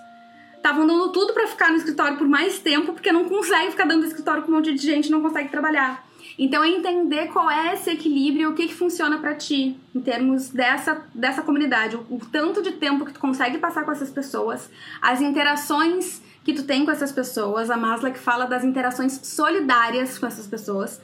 estavam 0.56 0.88
dando 0.88 1.12
tudo 1.12 1.34
para 1.34 1.48
ficar 1.48 1.70
no 1.70 1.78
escritório 1.78 2.18
por 2.18 2.28
mais 2.28 2.60
tempo, 2.60 2.94
porque 2.94 3.12
não 3.12 3.26
conseguem 3.26 3.70
ficar 3.70 3.86
dando 3.86 4.06
escritório 4.06 4.44
com 4.44 4.52
um 4.52 4.56
monte 4.56 4.74
de 4.74 4.82
gente, 4.82 5.12
não 5.12 5.22
consegue 5.22 5.50
trabalhar. 5.50 6.04
Então 6.38 6.64
é 6.64 6.70
entender 6.70 7.28
qual 7.28 7.50
é 7.50 7.74
esse 7.74 7.92
equilíbrio, 7.92 8.50
o 8.50 8.54
que, 8.54 8.68
que 8.68 8.74
funciona 8.74 9.20
para 9.20 9.36
ti 9.36 9.80
em 9.94 10.02
termos 10.02 10.50
dessa, 10.50 11.06
dessa 11.14 11.42
comunidade, 11.42 11.96
o, 11.96 12.00
o, 12.10 12.20
tanto 12.32 12.62
de 12.62 12.74
tempo 12.74 13.06
que 13.06 13.14
tu 13.14 13.20
consegue 13.20 13.58
passar 13.58 13.86
com 13.86 13.92
essas 13.92 14.10
pessoas, 14.10 14.70
as 15.02 15.22
interações 15.22 16.22
que 16.44 16.54
tu 16.54 16.64
tem 16.64 16.86
com 16.86 16.92
essas 16.92 17.12
pessoas. 17.12 17.70
A 17.70 17.78
Masla 17.78 18.12
que 18.12 18.20
fala 18.20 18.46
das 18.46 18.64
interações 18.64 19.20
solidárias 19.24 20.18
com 20.18 20.28
essas 20.28 20.46
pessoas, 20.46 21.02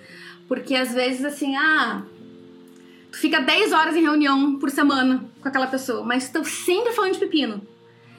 porque 0.51 0.75
às 0.75 0.93
vezes 0.93 1.23
assim, 1.23 1.55
ah, 1.55 2.01
tu 3.09 3.17
fica 3.17 3.39
10 3.39 3.71
horas 3.71 3.95
em 3.95 4.01
reunião 4.01 4.59
por 4.59 4.69
semana 4.69 5.23
com 5.41 5.47
aquela 5.47 5.65
pessoa, 5.65 6.03
mas 6.03 6.29
tu 6.29 6.43
sempre 6.43 6.91
falando 6.91 7.13
de 7.13 7.19
pepino. 7.19 7.65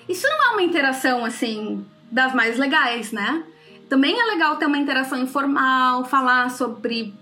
Isso 0.09 0.27
não 0.27 0.45
é 0.47 0.53
uma 0.53 0.63
interação 0.63 1.27
assim 1.27 1.85
das 2.11 2.35
mais 2.35 2.57
legais, 2.57 3.13
né? 3.13 3.45
Também 3.87 4.19
é 4.19 4.25
legal 4.25 4.57
ter 4.57 4.65
uma 4.65 4.79
interação 4.79 5.21
informal, 5.21 6.07
falar 6.07 6.51
sobre 6.51 7.13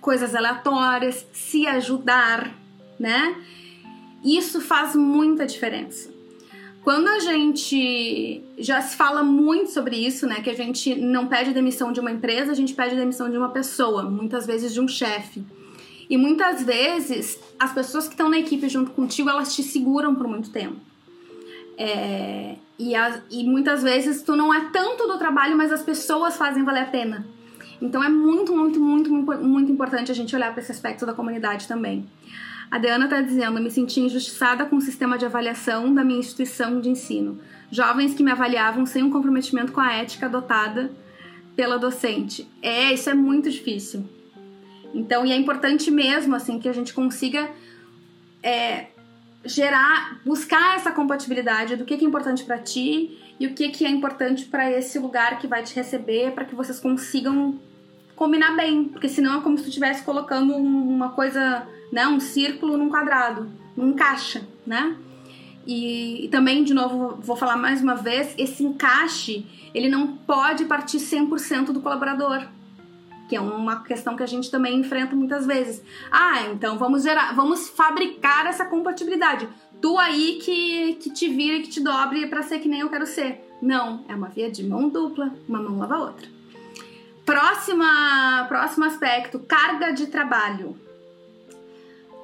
coisas 0.00 0.34
aleatórias, 0.34 1.26
se 1.30 1.66
ajudar, 1.66 2.50
né? 2.98 3.36
Isso 4.24 4.62
faz 4.62 4.96
muita 4.96 5.44
diferença. 5.44 6.10
Quando 6.88 7.06
a 7.06 7.18
gente 7.18 8.42
já 8.56 8.80
se 8.80 8.96
fala 8.96 9.22
muito 9.22 9.70
sobre 9.70 9.94
isso, 9.94 10.26
né, 10.26 10.36
que 10.36 10.48
a 10.48 10.54
gente 10.54 10.94
não 10.94 11.26
pede 11.26 11.52
demissão 11.52 11.92
de 11.92 12.00
uma 12.00 12.10
empresa, 12.10 12.50
a 12.50 12.54
gente 12.54 12.72
pede 12.72 12.96
demissão 12.96 13.28
de 13.28 13.36
uma 13.36 13.50
pessoa, 13.50 14.04
muitas 14.04 14.46
vezes 14.46 14.72
de 14.72 14.80
um 14.80 14.88
chefe. 14.88 15.44
E 16.08 16.16
muitas 16.16 16.62
vezes 16.62 17.38
as 17.60 17.74
pessoas 17.74 18.06
que 18.06 18.14
estão 18.14 18.30
na 18.30 18.38
equipe 18.38 18.66
junto 18.70 18.92
contigo, 18.92 19.28
elas 19.28 19.54
te 19.54 19.62
seguram 19.62 20.14
por 20.14 20.26
muito 20.26 20.48
tempo. 20.48 20.76
É, 21.76 22.56
e, 22.78 22.94
as, 22.94 23.20
e 23.30 23.44
muitas 23.44 23.82
vezes 23.82 24.22
tu 24.22 24.34
não 24.34 24.54
é 24.54 24.70
tanto 24.70 25.06
do 25.06 25.18
trabalho, 25.18 25.58
mas 25.58 25.70
as 25.70 25.82
pessoas 25.82 26.38
fazem 26.38 26.64
valer 26.64 26.84
a 26.84 26.86
pena. 26.86 27.26
Então 27.82 28.02
é 28.02 28.08
muito, 28.08 28.56
muito, 28.56 28.80
muito, 28.80 29.10
muito 29.10 29.70
importante 29.70 30.10
a 30.10 30.14
gente 30.14 30.34
olhar 30.34 30.52
para 30.54 30.62
esse 30.62 30.72
aspecto 30.72 31.04
da 31.04 31.12
comunidade 31.12 31.68
também. 31.68 32.08
A 32.70 32.78
Diana 32.78 33.04
está 33.04 33.20
dizendo: 33.20 33.60
me 33.60 33.70
senti 33.70 34.00
injustiçada 34.00 34.66
com 34.66 34.76
o 34.76 34.80
sistema 34.80 35.16
de 35.16 35.24
avaliação 35.24 35.92
da 35.92 36.04
minha 36.04 36.18
instituição 36.18 36.80
de 36.80 36.88
ensino. 36.88 37.40
Jovens 37.70 38.14
que 38.14 38.22
me 38.22 38.30
avaliavam 38.30 38.86
sem 38.86 39.02
um 39.02 39.10
comprometimento 39.10 39.72
com 39.72 39.80
a 39.80 39.92
ética 39.92 40.26
adotada 40.26 40.90
pela 41.54 41.78
docente. 41.78 42.48
É, 42.62 42.92
isso 42.92 43.10
é 43.10 43.14
muito 43.14 43.50
difícil. 43.50 44.08
Então, 44.94 45.26
e 45.26 45.32
é 45.32 45.36
importante 45.36 45.90
mesmo 45.90 46.34
assim 46.34 46.58
que 46.58 46.68
a 46.68 46.72
gente 46.72 46.94
consiga 46.94 47.50
é, 48.42 48.86
gerar, 49.44 50.20
buscar 50.24 50.76
essa 50.76 50.90
compatibilidade 50.90 51.76
do 51.76 51.84
que, 51.84 51.94
é 51.94 52.04
importante 52.04 52.44
para 52.44 52.58
ti 52.58 53.18
e 53.38 53.46
o 53.46 53.54
que, 53.54 53.68
que 53.70 53.84
é 53.84 53.90
importante 53.90 54.44
para 54.46 54.70
esse 54.70 54.98
lugar 54.98 55.38
que 55.38 55.46
vai 55.46 55.62
te 55.62 55.74
receber, 55.74 56.32
para 56.32 56.44
que 56.44 56.54
vocês 56.54 56.80
consigam 56.80 57.58
combinar 58.16 58.56
bem, 58.56 58.84
porque 58.84 59.08
senão 59.08 59.38
é 59.38 59.42
como 59.42 59.56
se 59.56 59.64
tu 59.64 59.68
estivesse 59.68 60.02
colocando 60.02 60.54
uma 60.54 61.10
coisa, 61.10 61.66
né, 61.92 62.06
um 62.06 62.20
círculo 62.20 62.76
num 62.76 62.88
quadrado, 62.88 63.50
não 63.76 63.88
encaixa, 63.88 64.46
né? 64.66 64.96
E, 65.66 66.24
e, 66.24 66.28
também, 66.28 66.64
de 66.64 66.72
novo, 66.72 67.18
vou 67.20 67.36
falar 67.36 67.56
mais 67.56 67.82
uma 67.82 67.94
vez, 67.94 68.34
esse 68.38 68.64
encaixe, 68.64 69.44
ele 69.74 69.88
não 69.88 70.06
pode 70.16 70.64
partir 70.64 70.98
100% 70.98 71.72
do 71.72 71.80
colaborador 71.80 72.46
que 73.28 73.36
é 73.36 73.40
uma 73.40 73.82
questão 73.84 74.16
que 74.16 74.22
a 74.22 74.26
gente 74.26 74.50
também 74.50 74.80
enfrenta 74.80 75.14
muitas 75.14 75.46
vezes. 75.46 75.82
Ah, 76.10 76.46
então 76.50 76.78
vamos 76.78 77.02
gerar, 77.02 77.34
vamos 77.34 77.68
fabricar 77.68 78.46
essa 78.46 78.64
compatibilidade. 78.64 79.46
Tu 79.80 79.98
aí 79.98 80.38
que, 80.42 80.94
que 80.94 81.10
te 81.10 81.28
vira 81.28 81.58
e 81.58 81.62
que 81.62 81.68
te 81.68 81.80
dobre 81.80 82.26
para 82.26 82.42
ser 82.42 82.58
que 82.58 82.68
nem 82.68 82.80
eu 82.80 82.88
quero 82.88 83.06
ser. 83.06 83.44
Não, 83.60 84.04
é 84.08 84.14
uma 84.14 84.28
via 84.28 84.50
de 84.50 84.66
mão 84.66 84.88
dupla, 84.88 85.32
uma 85.46 85.60
mão 85.60 85.78
lava 85.78 85.96
a 85.96 86.00
outra. 86.00 86.26
Próxima, 87.24 88.46
próximo 88.48 88.86
aspecto, 88.86 89.38
carga 89.40 89.92
de 89.92 90.06
trabalho. 90.06 90.74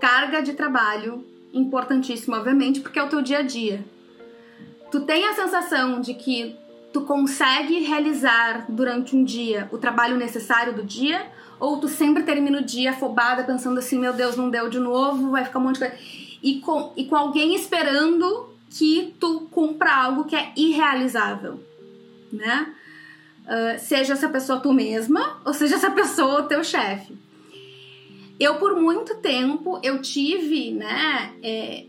Carga 0.01 0.43
de 0.43 0.55
trabalho, 0.55 1.25
importantíssimo, 1.53 2.37
obviamente, 2.37 2.81
porque 2.81 2.99
é 2.99 3.03
o 3.03 3.09
teu 3.09 3.23
dia 3.23 3.39
a 3.39 3.43
dia. 3.43 3.85
Tu 4.91 5.01
tem 5.01 5.27
a 5.27 5.35
sensação 5.35 6.01
de 6.01 6.15
que 6.15 6.57
tu 6.93 7.03
consegue 7.03 7.81
realizar 7.81 8.67
durante 8.69 9.17
um 9.17 9.25
dia 9.25 9.69
o 9.73 9.79
trabalho 9.79 10.17
necessário 10.17 10.73
do 10.73 10.85
dia? 10.85 11.27
Ou 11.59 11.79
tu 11.79 11.89
sempre 11.89 12.23
termina 12.23 12.59
o 12.59 12.65
dia 12.65 12.91
afobada 12.91 13.43
pensando 13.45 13.79
assim, 13.79 13.99
meu 13.99 14.13
Deus, 14.13 14.37
não 14.37 14.51
deu 14.51 14.69
de 14.69 14.79
novo, 14.79 15.31
vai 15.31 15.45
ficar 15.45 15.59
um 15.59 15.63
monte 15.63 15.81
de 15.81 15.89
coisa. 15.89 15.97
E 16.43 16.61
com, 16.61 16.93
e 16.97 17.07
com 17.07 17.17
alguém 17.17 17.55
esperando 17.55 18.55
que 18.71 19.15
tu 19.19 19.49
cumpra 19.51 19.95
algo 19.95 20.25
que 20.25 20.37
é 20.37 20.53
irrealizável, 20.57 21.61
né? 22.33 22.73
Uh, 23.45 23.79
seja 23.79 24.15
essa 24.15 24.29
pessoa 24.29 24.61
tu 24.61 24.73
mesma, 24.73 25.41
ou 25.45 25.53
seja 25.53 25.77
essa 25.77 25.91
pessoa 25.91 26.41
o 26.41 26.49
teu 26.49 26.65
chefe. 26.65 27.17
Eu, 28.39 28.57
por 28.57 28.75
muito 28.75 29.17
tempo, 29.17 29.79
eu 29.83 30.03
tive, 30.03 30.73
né, 30.73 31.33
é, 31.43 31.85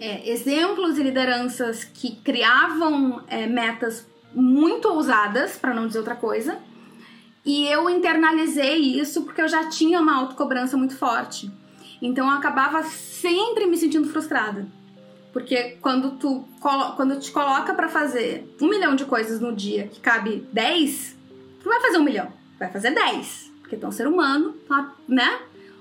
é, 0.00 0.30
exemplos 0.30 0.98
e 0.98 1.02
lideranças 1.02 1.84
que 1.84 2.16
criavam 2.16 3.22
é, 3.28 3.46
metas 3.46 4.06
muito 4.34 4.88
ousadas, 4.88 5.56
para 5.56 5.74
não 5.74 5.86
dizer 5.86 5.98
outra 5.98 6.16
coisa, 6.16 6.58
e 7.44 7.66
eu 7.66 7.90
internalizei 7.90 8.98
isso 8.98 9.22
porque 9.22 9.42
eu 9.42 9.48
já 9.48 9.68
tinha 9.68 10.00
uma 10.00 10.16
autocobrança 10.16 10.76
muito 10.76 10.96
forte. 10.96 11.50
Então 12.00 12.26
eu 12.26 12.32
acabava 12.32 12.82
sempre 12.82 13.66
me 13.66 13.76
sentindo 13.76 14.08
frustrada. 14.08 14.66
Porque 15.32 15.76
quando 15.80 16.12
tu 16.12 16.44
quando 16.60 17.18
te 17.18 17.30
coloca 17.32 17.74
para 17.74 17.88
fazer 17.88 18.54
um 18.60 18.68
milhão 18.68 18.94
de 18.94 19.04
coisas 19.04 19.40
no 19.40 19.54
dia 19.54 19.88
que 19.88 20.00
cabe 20.00 20.46
10, 20.52 21.16
tu 21.60 21.68
não 21.68 21.72
vai 21.72 21.80
fazer 21.82 21.98
um 21.98 22.04
milhão, 22.04 22.32
vai 22.58 22.70
fazer 22.70 22.92
10. 22.92 23.52
Porque 23.74 23.84
é 23.84 23.88
um 23.88 23.92
ser 23.92 24.06
humano, 24.06 24.54
tá, 24.68 24.94
né? 25.08 25.40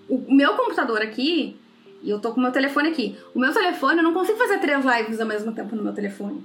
O 0.09 0.33
meu 0.33 0.53
computador 0.53 1.01
aqui, 1.01 1.55
e 2.01 2.09
eu 2.09 2.19
tô 2.19 2.31
com 2.31 2.39
o 2.39 2.43
meu 2.43 2.51
telefone 2.51 2.89
aqui. 2.89 3.17
O 3.33 3.39
meu 3.39 3.53
telefone, 3.53 3.97
eu 3.97 4.03
não 4.03 4.13
consigo 4.13 4.37
fazer 4.37 4.59
três 4.59 4.83
lives 4.83 5.19
ao 5.19 5.27
mesmo 5.27 5.53
tempo 5.53 5.75
no 5.75 5.83
meu 5.83 5.93
telefone. 5.93 6.43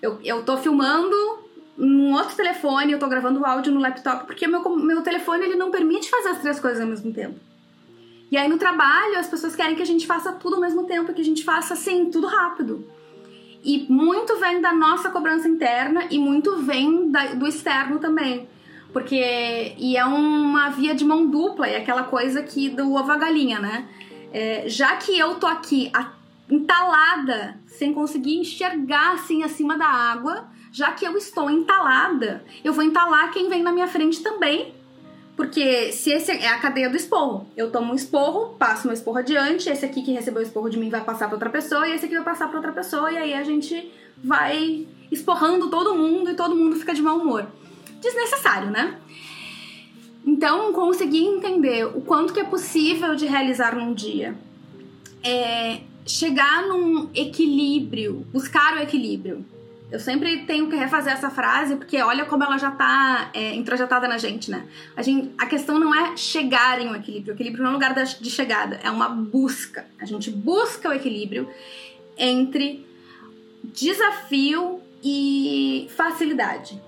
Eu, 0.00 0.20
eu 0.22 0.42
tô 0.44 0.56
filmando 0.56 1.16
num 1.76 2.12
outro 2.12 2.36
telefone, 2.36 2.92
eu 2.92 2.98
tô 2.98 3.08
gravando 3.08 3.44
áudio 3.44 3.72
no 3.72 3.80
laptop, 3.80 4.26
porque 4.26 4.46
meu, 4.46 4.62
meu 4.76 5.02
telefone 5.02 5.44
ele 5.44 5.56
não 5.56 5.70
permite 5.70 6.08
fazer 6.08 6.28
as 6.28 6.40
três 6.40 6.60
coisas 6.60 6.80
ao 6.80 6.86
mesmo 6.86 7.12
tempo. 7.12 7.38
E 8.30 8.36
aí 8.36 8.48
no 8.48 8.58
trabalho 8.58 9.18
as 9.18 9.26
pessoas 9.26 9.56
querem 9.56 9.74
que 9.74 9.82
a 9.82 9.86
gente 9.86 10.06
faça 10.06 10.32
tudo 10.32 10.56
ao 10.56 10.60
mesmo 10.60 10.84
tempo, 10.84 11.12
que 11.12 11.20
a 11.20 11.24
gente 11.24 11.42
faça 11.42 11.74
assim, 11.74 12.10
tudo 12.10 12.26
rápido. 12.26 12.86
E 13.64 13.86
muito 13.90 14.36
vem 14.36 14.60
da 14.60 14.72
nossa 14.72 15.10
cobrança 15.10 15.48
interna 15.48 16.06
e 16.10 16.18
muito 16.18 16.58
vem 16.58 17.10
da, 17.10 17.34
do 17.34 17.46
externo 17.46 17.98
também. 17.98 18.46
Porque. 18.94 19.74
E 19.76 19.96
é 19.96 20.04
uma 20.04 20.70
via 20.70 20.94
de 20.94 21.04
mão 21.04 21.26
dupla, 21.26 21.66
é 21.66 21.76
aquela 21.76 22.04
coisa 22.04 22.42
que 22.42 22.70
do 22.70 22.94
ovo 22.94 23.10
a 23.10 23.16
galinha, 23.16 23.58
né? 23.58 23.88
É, 24.32 24.68
já 24.68 24.96
que 24.96 25.18
eu 25.18 25.34
tô 25.34 25.46
aqui 25.46 25.92
entalada, 26.48 27.58
sem 27.66 27.92
conseguir 27.92 28.36
enxergar 28.36 29.14
assim 29.14 29.42
acima 29.42 29.76
da 29.76 29.86
água, 29.86 30.46
já 30.72 30.92
que 30.92 31.04
eu 31.04 31.16
estou 31.16 31.50
entalada, 31.50 32.44
eu 32.62 32.72
vou 32.72 32.84
entalar 32.84 33.32
quem 33.32 33.48
vem 33.48 33.62
na 33.62 33.72
minha 33.72 33.88
frente 33.88 34.22
também. 34.22 34.72
Porque 35.36 35.90
se 35.90 36.12
esse 36.12 36.30
é 36.30 36.46
a 36.46 36.58
cadeia 36.60 36.88
do 36.88 36.96
esporro, 36.96 37.48
eu 37.56 37.72
tomo 37.72 37.92
um 37.92 37.96
esporro, 37.96 38.54
passo 38.56 38.86
meu 38.86 38.94
esporro 38.94 39.18
adiante, 39.18 39.68
esse 39.68 39.84
aqui 39.84 40.02
que 40.02 40.12
recebeu 40.12 40.40
o 40.40 40.44
esporro 40.44 40.70
de 40.70 40.78
mim 40.78 40.88
vai 40.88 41.00
passar 41.02 41.26
para 41.26 41.34
outra 41.34 41.50
pessoa, 41.50 41.88
e 41.88 41.92
esse 41.92 42.06
aqui 42.06 42.14
vai 42.14 42.22
passar 42.22 42.46
para 42.46 42.58
outra 42.58 42.70
pessoa, 42.70 43.10
e 43.10 43.18
aí 43.18 43.34
a 43.34 43.42
gente 43.42 43.92
vai 44.22 44.86
esporrando 45.10 45.68
todo 45.68 45.96
mundo 45.96 46.30
e 46.30 46.34
todo 46.34 46.54
mundo 46.54 46.76
fica 46.76 46.94
de 46.94 47.02
mau 47.02 47.18
humor. 47.18 47.48
Desnecessário, 48.04 48.70
né? 48.70 48.98
Então, 50.26 50.72
conseguir 50.74 51.24
entender 51.24 51.86
o 51.86 52.02
quanto 52.02 52.34
que 52.34 52.40
é 52.40 52.44
possível 52.44 53.14
de 53.14 53.24
realizar 53.24 53.74
num 53.74 53.94
dia. 53.94 54.34
É 55.22 55.80
chegar 56.06 56.66
num 56.66 57.08
equilíbrio, 57.14 58.26
buscar 58.30 58.76
o 58.76 58.80
equilíbrio. 58.80 59.42
Eu 59.90 59.98
sempre 59.98 60.44
tenho 60.44 60.68
que 60.68 60.76
refazer 60.76 61.14
essa 61.14 61.30
frase 61.30 61.76
porque 61.76 61.96
olha 62.02 62.26
como 62.26 62.42
ela 62.44 62.58
já 62.58 62.68
está 62.68 63.30
é, 63.32 63.54
introjetada 63.54 64.06
na 64.06 64.18
gente, 64.18 64.50
né? 64.50 64.66
A, 64.94 65.00
gente, 65.00 65.32
a 65.38 65.46
questão 65.46 65.78
não 65.78 65.94
é 65.94 66.14
chegar 66.14 66.78
em 66.80 66.88
um 66.88 66.94
equilíbrio. 66.94 67.32
O 67.32 67.36
equilíbrio 67.36 67.62
não 67.62 67.70
é 67.70 67.72
um 67.72 67.76
lugar 67.76 67.94
de 67.94 68.30
chegada, 68.30 68.78
é 68.82 68.90
uma 68.90 69.08
busca. 69.08 69.86
A 69.98 70.04
gente 70.04 70.30
busca 70.30 70.90
o 70.90 70.92
equilíbrio 70.92 71.48
entre 72.18 72.84
desafio 73.62 74.80
e 75.02 75.88
facilidade. 75.96 76.78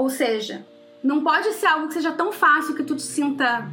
Ou 0.00 0.08
seja, 0.08 0.66
não 1.04 1.22
pode 1.22 1.52
ser 1.52 1.66
algo 1.66 1.88
que 1.88 1.92
seja 1.92 2.10
tão 2.12 2.32
fácil 2.32 2.74
que 2.74 2.82
tu 2.82 2.96
te 2.96 3.02
sinta 3.02 3.70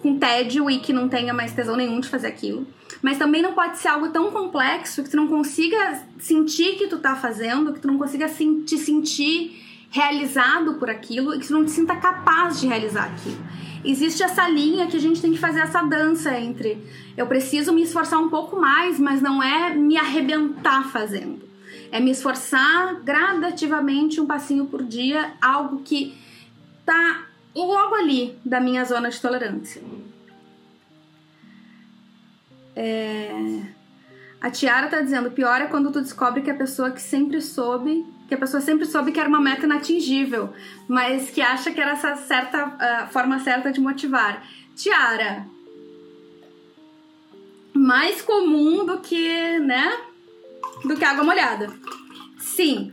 com 0.00 0.18
tédio 0.18 0.70
e 0.70 0.78
que 0.78 0.94
não 0.94 1.10
tenha 1.10 1.34
mais 1.34 1.52
tesão 1.52 1.76
nenhum 1.76 2.00
de 2.00 2.08
fazer 2.08 2.28
aquilo. 2.28 2.66
Mas 3.02 3.18
também 3.18 3.42
não 3.42 3.52
pode 3.52 3.76
ser 3.76 3.88
algo 3.88 4.08
tão 4.08 4.30
complexo 4.30 5.02
que 5.02 5.10
tu 5.10 5.16
não 5.18 5.28
consiga 5.28 6.06
sentir 6.18 6.76
que 6.76 6.86
tu 6.86 6.98
tá 6.98 7.16
fazendo, 7.16 7.74
que 7.74 7.80
tu 7.80 7.86
não 7.86 7.98
consiga 7.98 8.30
te 8.30 8.78
sentir 8.78 9.62
realizado 9.90 10.76
por 10.76 10.88
aquilo 10.88 11.34
e 11.34 11.38
que 11.38 11.46
tu 11.46 11.52
não 11.52 11.66
te 11.66 11.70
sinta 11.70 11.96
capaz 11.96 12.58
de 12.58 12.66
realizar 12.66 13.04
aquilo. 13.04 13.44
Existe 13.84 14.22
essa 14.22 14.48
linha 14.48 14.86
que 14.86 14.96
a 14.96 15.00
gente 15.00 15.20
tem 15.20 15.32
que 15.32 15.38
fazer 15.38 15.60
essa 15.60 15.82
dança 15.82 16.34
entre 16.40 16.82
eu 17.14 17.26
preciso 17.26 17.74
me 17.74 17.82
esforçar 17.82 18.18
um 18.18 18.30
pouco 18.30 18.58
mais, 18.58 18.98
mas 18.98 19.20
não 19.20 19.42
é 19.42 19.74
me 19.74 19.98
arrebentar 19.98 20.88
fazendo. 20.88 21.51
É 21.92 22.00
me 22.00 22.10
esforçar 22.10 22.96
gradativamente 23.02 24.20
um 24.20 24.26
passinho 24.26 24.66
por 24.66 24.82
dia, 24.82 25.34
algo 25.40 25.82
que 25.82 26.18
tá 26.84 27.26
logo 27.54 27.94
ali 27.94 28.36
da 28.44 28.58
minha 28.58 28.84
zona 28.84 29.10
de 29.10 29.20
tolerância. 29.20 29.82
É... 32.74 33.30
A 34.40 34.50
Tiara 34.50 34.88
tá 34.88 35.00
dizendo, 35.00 35.30
pior 35.30 35.60
é 35.60 35.66
quando 35.66 35.92
tu 35.92 36.00
descobre 36.00 36.42
que 36.42 36.50
a 36.50 36.54
pessoa 36.54 36.90
que 36.90 37.00
sempre 37.00 37.40
soube, 37.40 38.04
que 38.26 38.34
a 38.34 38.38
pessoa 38.38 38.60
sempre 38.60 38.86
soube 38.86 39.12
que 39.12 39.20
era 39.20 39.28
uma 39.28 39.40
meta 39.40 39.66
inatingível, 39.66 40.52
mas 40.88 41.30
que 41.30 41.40
acha 41.40 41.70
que 41.70 41.80
era 41.80 41.92
essa 41.92 42.16
certa 42.16 42.66
uh, 42.66 43.12
forma 43.12 43.38
certa 43.38 43.70
de 43.70 43.80
motivar. 43.80 44.44
Tiara, 44.74 45.46
mais 47.72 48.20
comum 48.20 48.84
do 48.84 48.98
que, 48.98 49.58
né, 49.60 49.96
do 50.84 50.96
que 50.96 51.04
água 51.04 51.24
molhada. 51.24 51.72
Sim, 52.38 52.92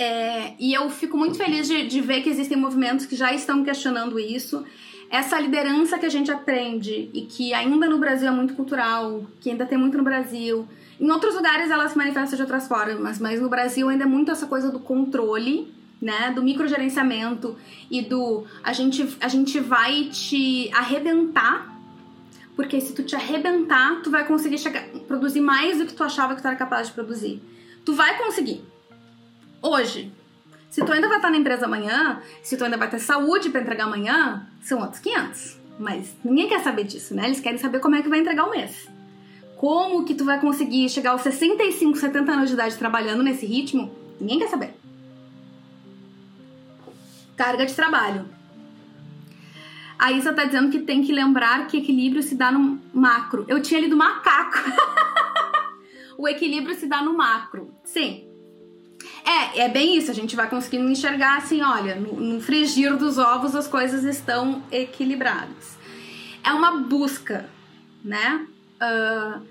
é, 0.00 0.54
e 0.58 0.72
eu 0.72 0.88
fico 0.88 1.14
muito 1.14 1.36
feliz 1.36 1.68
de, 1.68 1.86
de 1.86 2.00
ver 2.00 2.22
que 2.22 2.30
existem 2.30 2.56
movimentos 2.56 3.04
que 3.04 3.14
já 3.14 3.34
estão 3.34 3.62
questionando 3.62 4.18
isso. 4.18 4.64
Essa 5.10 5.38
liderança 5.38 5.98
que 5.98 6.06
a 6.06 6.08
gente 6.08 6.30
aprende 6.30 7.10
e 7.12 7.26
que 7.26 7.52
ainda 7.52 7.86
no 7.86 7.98
Brasil 7.98 8.28
é 8.28 8.30
muito 8.30 8.54
cultural, 8.54 9.26
que 9.42 9.50
ainda 9.50 9.66
tem 9.66 9.76
muito 9.76 9.98
no 9.98 10.02
Brasil. 10.02 10.66
Em 10.98 11.10
outros 11.10 11.34
lugares 11.34 11.70
ela 11.70 11.86
se 11.86 11.98
manifesta 11.98 12.34
de 12.34 12.40
outras 12.40 12.66
formas, 12.66 13.18
mas 13.18 13.42
no 13.42 13.50
Brasil 13.50 13.90
ainda 13.90 14.04
é 14.04 14.06
muito 14.06 14.30
essa 14.30 14.46
coisa 14.46 14.70
do 14.70 14.80
controle, 14.80 15.70
né, 16.00 16.32
do 16.34 16.42
microgerenciamento 16.42 17.58
e 17.90 18.00
do 18.00 18.46
a 18.64 18.72
gente, 18.72 19.06
a 19.20 19.28
gente 19.28 19.60
vai 19.60 20.04
te 20.04 20.70
arrebentar, 20.72 21.69
porque 22.60 22.78
se 22.78 22.92
tu 22.92 23.02
te 23.02 23.16
arrebentar, 23.16 24.02
tu 24.02 24.10
vai 24.10 24.26
conseguir 24.26 24.58
chegar, 24.58 24.84
produzir 25.08 25.40
mais 25.40 25.78
do 25.78 25.86
que 25.86 25.94
tu 25.94 26.04
achava 26.04 26.34
que 26.36 26.42
tu 26.42 26.46
era 26.46 26.54
capaz 26.54 26.88
de 26.88 26.92
produzir. 26.92 27.42
Tu 27.86 27.94
vai 27.94 28.18
conseguir 28.18 28.62
hoje. 29.62 30.12
Se 30.68 30.84
tu 30.84 30.92
ainda 30.92 31.08
vai 31.08 31.16
estar 31.16 31.30
na 31.30 31.38
empresa 31.38 31.64
amanhã, 31.64 32.20
se 32.42 32.58
tu 32.58 32.64
ainda 32.64 32.76
vai 32.76 32.90
ter 32.90 32.98
saúde 32.98 33.48
para 33.48 33.62
entregar 33.62 33.84
amanhã, 33.84 34.46
são 34.62 34.78
outros 34.78 35.00
500. 35.00 35.56
Mas 35.78 36.14
ninguém 36.22 36.50
quer 36.50 36.60
saber 36.60 36.84
disso, 36.84 37.14
né? 37.14 37.24
Eles 37.24 37.40
querem 37.40 37.58
saber 37.58 37.80
como 37.80 37.94
é 37.94 38.02
que 38.02 38.10
vai 38.10 38.18
entregar 38.18 38.44
o 38.44 38.50
mês. 38.50 38.86
Como 39.56 40.04
que 40.04 40.14
tu 40.14 40.26
vai 40.26 40.38
conseguir 40.38 40.86
chegar 40.90 41.12
aos 41.12 41.22
65, 41.22 41.96
70 41.96 42.30
anos 42.30 42.48
de 42.48 42.54
idade 42.56 42.76
trabalhando 42.76 43.22
nesse 43.22 43.46
ritmo? 43.46 43.90
Ninguém 44.20 44.38
quer 44.38 44.48
saber. 44.48 44.74
Carga 47.38 47.64
de 47.64 47.72
trabalho. 47.72 48.26
A 50.00 50.12
Isa 50.12 50.32
tá 50.32 50.44
dizendo 50.44 50.70
que 50.70 50.78
tem 50.78 51.02
que 51.02 51.12
lembrar 51.12 51.66
que 51.66 51.76
equilíbrio 51.76 52.22
se 52.22 52.34
dá 52.34 52.50
no 52.50 52.80
macro. 52.92 53.44
Eu 53.46 53.60
tinha 53.60 53.80
lido 53.80 53.96
macaco. 53.96 54.58
o 56.16 56.26
equilíbrio 56.26 56.74
se 56.74 56.86
dá 56.86 57.02
no 57.02 57.14
macro. 57.14 57.74
Sim, 57.84 58.30
é, 59.24 59.60
é 59.60 59.68
bem 59.68 59.96
isso, 59.96 60.10
a 60.10 60.14
gente 60.14 60.34
vai 60.34 60.48
conseguindo 60.48 60.90
enxergar 60.90 61.36
assim, 61.36 61.62
olha, 61.62 61.94
no, 61.94 62.14
no 62.18 62.40
frigir 62.40 62.96
dos 62.96 63.18
ovos 63.18 63.54
as 63.54 63.68
coisas 63.68 64.04
estão 64.04 64.62
equilibradas. 64.72 65.78
É 66.42 66.52
uma 66.52 66.78
busca, 66.78 67.48
né? 68.02 68.46
Uh, 68.80 69.46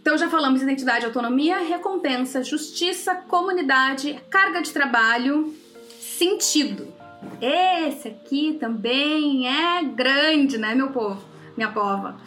então 0.00 0.18
já 0.18 0.28
falamos 0.28 0.62
identidade, 0.62 1.04
autonomia, 1.04 1.58
recompensa, 1.58 2.42
justiça, 2.42 3.14
comunidade, 3.14 4.18
carga 4.30 4.60
de 4.60 4.72
trabalho, 4.72 5.54
sentido. 6.00 6.97
Esse 7.40 8.08
aqui 8.08 8.56
também 8.58 9.46
é 9.48 9.82
grande, 9.84 10.58
né, 10.58 10.74
meu 10.74 10.90
povo, 10.90 11.22
minha 11.56 11.70
pova. 11.70 12.20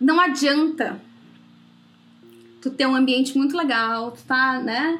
Não 0.00 0.20
adianta 0.20 1.00
tu 2.60 2.70
ter 2.70 2.86
um 2.86 2.94
ambiente 2.94 3.36
muito 3.36 3.56
legal, 3.56 4.10
tu 4.12 4.22
tá, 4.24 4.58
né? 4.58 4.98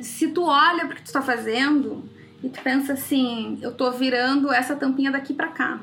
Se 0.00 0.28
tu 0.28 0.42
olha 0.44 0.86
pro 0.86 0.96
que 0.96 1.02
tu 1.02 1.12
tá 1.12 1.22
fazendo 1.22 2.08
e 2.42 2.48
tu 2.48 2.60
pensa 2.60 2.94
assim, 2.94 3.58
eu 3.62 3.72
tô 3.72 3.90
virando 3.92 4.52
essa 4.52 4.74
tampinha 4.74 5.10
daqui 5.10 5.32
pra 5.32 5.48
cá. 5.48 5.80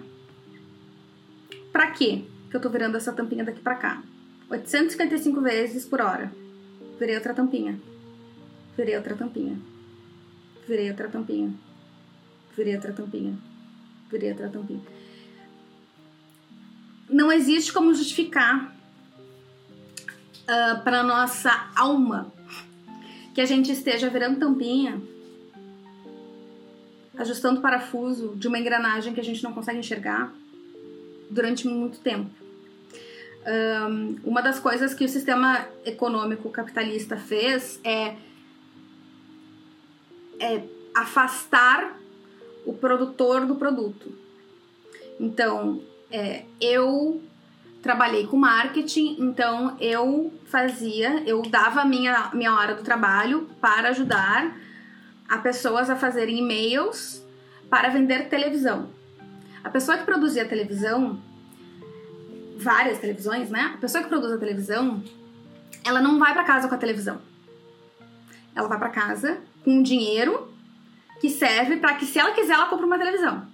Pra 1.72 1.92
quê 1.92 2.24
que 2.50 2.56
eu 2.56 2.60
tô 2.60 2.70
virando 2.70 2.98
essa 2.98 3.14
tampinha 3.14 3.46
daqui 3.46 3.62
pra 3.62 3.76
cá? 3.76 4.02
855 4.50 5.40
vezes 5.42 5.86
por 5.86 6.02
hora. 6.02 6.34
Virei 7.00 7.16
outra 7.16 7.34
tampinha. 7.34 7.80
Virei 8.80 8.96
outra 8.96 9.14
tampinha. 9.14 9.60
Virei 10.66 10.90
outra 10.90 11.10
tampinha. 11.10 11.54
Virei 12.56 12.76
outra 12.76 12.94
tampinha. 12.94 13.38
Virei 14.10 14.32
outra 14.32 14.48
tampinha. 14.48 14.82
Não 17.10 17.30
existe 17.30 17.74
como 17.74 17.94
justificar 17.94 18.68
uh, 18.68 18.72
ah, 20.48 20.82
para 20.82 21.04
nossa 21.04 21.70
alma 21.76 22.32
que 23.36 23.42
a 23.42 23.46
gente 23.46 23.70
esteja 23.70 24.10
virando 24.10 24.40
tampinha 24.40 25.02
ajustando 27.18 27.60
parafuso 27.60 28.34
de 28.38 28.48
uma 28.48 28.58
engrenagem 28.58 29.14
que 29.14 29.20
a 29.20 29.24
gente 29.26 29.44
não 29.44 29.52
consegue 29.52 29.80
enxergar 29.80 30.34
durante 31.30 31.68
muito 31.68 32.00
tempo. 32.00 32.30
Um, 33.46 34.20
uma 34.24 34.42
das 34.42 34.58
coisas 34.58 34.94
que 34.94 35.04
o 35.04 35.10
sistema 35.10 35.68
econômico 35.84 36.50
capitalista 36.50 37.18
fez 37.18 37.78
é, 37.84 38.16
é 40.40 40.64
afastar 40.94 41.98
o 42.66 42.74
produtor 42.74 43.46
do 43.46 43.56
produto. 43.56 44.12
Então, 45.20 45.82
é, 46.12 46.46
eu 46.60 47.22
trabalhei 47.82 48.28
com 48.28 48.38
marketing, 48.38 49.18
então 49.20 49.78
eu 49.80 50.34
fazia, 50.46 51.24
eu 51.26 51.42
dava 51.44 51.86
minha, 51.86 52.32
minha 52.34 52.54
hora 52.54 52.76
do 52.76 52.84
trabalho 52.84 53.50
para 53.62 53.90
ajudar 53.90 54.56
a 55.28 55.38
pessoas 55.38 55.90
a 55.90 55.96
fazerem 55.96 56.40
e-mails 56.40 57.24
para 57.70 57.90
vender 57.90 58.30
televisão. 58.30 58.90
A 59.64 59.70
pessoa 59.70 59.98
que 59.98 60.06
produzia 60.06 60.46
televisão, 60.46 61.22
várias 62.58 62.98
televisões, 62.98 63.50
né? 63.50 63.74
A 63.76 63.78
pessoa 63.78 64.04
que 64.04 64.10
produz 64.10 64.34
a 64.34 64.38
televisão, 64.38 65.04
ela 65.86 66.02
não 66.02 66.18
vai 66.18 66.34
para 66.34 66.44
casa 66.44 66.68
com 66.68 66.76
a 66.76 66.78
televisão. 66.78 67.22
Ela 68.56 68.68
vai 68.68 68.80
para 68.80 68.90
casa 68.90 69.38
com 69.70 69.76
um 69.76 69.84
dinheiro 69.84 70.52
que 71.22 71.30
serve 71.30 71.78
para 71.78 71.94
que, 71.94 72.06
se 72.06 72.18
ela 72.18 72.32
quiser, 72.32 72.54
ela 72.54 72.66
compre 72.66 72.88
uma 72.88 72.98
televisão. 72.98 73.46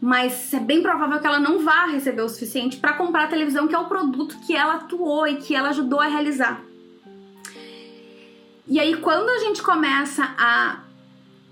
Mas 0.00 0.52
é 0.52 0.58
bem 0.58 0.82
provável 0.82 1.20
que 1.20 1.26
ela 1.26 1.38
não 1.38 1.60
vá 1.60 1.86
receber 1.86 2.22
o 2.22 2.28
suficiente 2.28 2.78
para 2.78 2.94
comprar 2.94 3.24
a 3.24 3.28
televisão, 3.28 3.68
que 3.68 3.74
é 3.74 3.78
o 3.78 3.86
produto 3.86 4.36
que 4.44 4.56
ela 4.56 4.74
atuou 4.74 5.28
e 5.28 5.36
que 5.36 5.54
ela 5.54 5.68
ajudou 5.68 6.00
a 6.00 6.08
realizar. 6.08 6.60
E 8.66 8.80
aí, 8.80 8.96
quando 8.96 9.28
a 9.28 9.38
gente 9.38 9.62
começa 9.62 10.34
a 10.36 10.80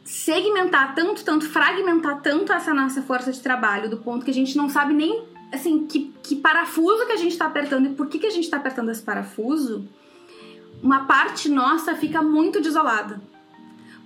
segmentar 0.04 0.92
tanto, 0.96 1.24
tanto, 1.24 1.48
fragmentar 1.48 2.20
tanto 2.22 2.52
essa 2.52 2.74
nossa 2.74 3.02
força 3.02 3.30
de 3.30 3.40
trabalho, 3.40 3.88
do 3.88 3.98
ponto 3.98 4.24
que 4.24 4.32
a 4.32 4.34
gente 4.34 4.56
não 4.56 4.68
sabe 4.68 4.94
nem, 4.94 5.22
assim, 5.52 5.86
que, 5.86 6.12
que 6.24 6.34
parafuso 6.34 7.06
que 7.06 7.12
a 7.12 7.16
gente 7.16 7.32
está 7.32 7.46
apertando 7.46 7.86
e 7.86 7.94
por 7.94 8.08
que, 8.08 8.18
que 8.18 8.26
a 8.26 8.30
gente 8.30 8.44
está 8.44 8.56
apertando 8.56 8.90
esse 8.90 9.02
parafuso, 9.02 9.88
uma 10.82 11.04
parte 11.04 11.48
nossa 11.48 11.94
fica 11.94 12.22
muito 12.22 12.60
desolada. 12.60 13.20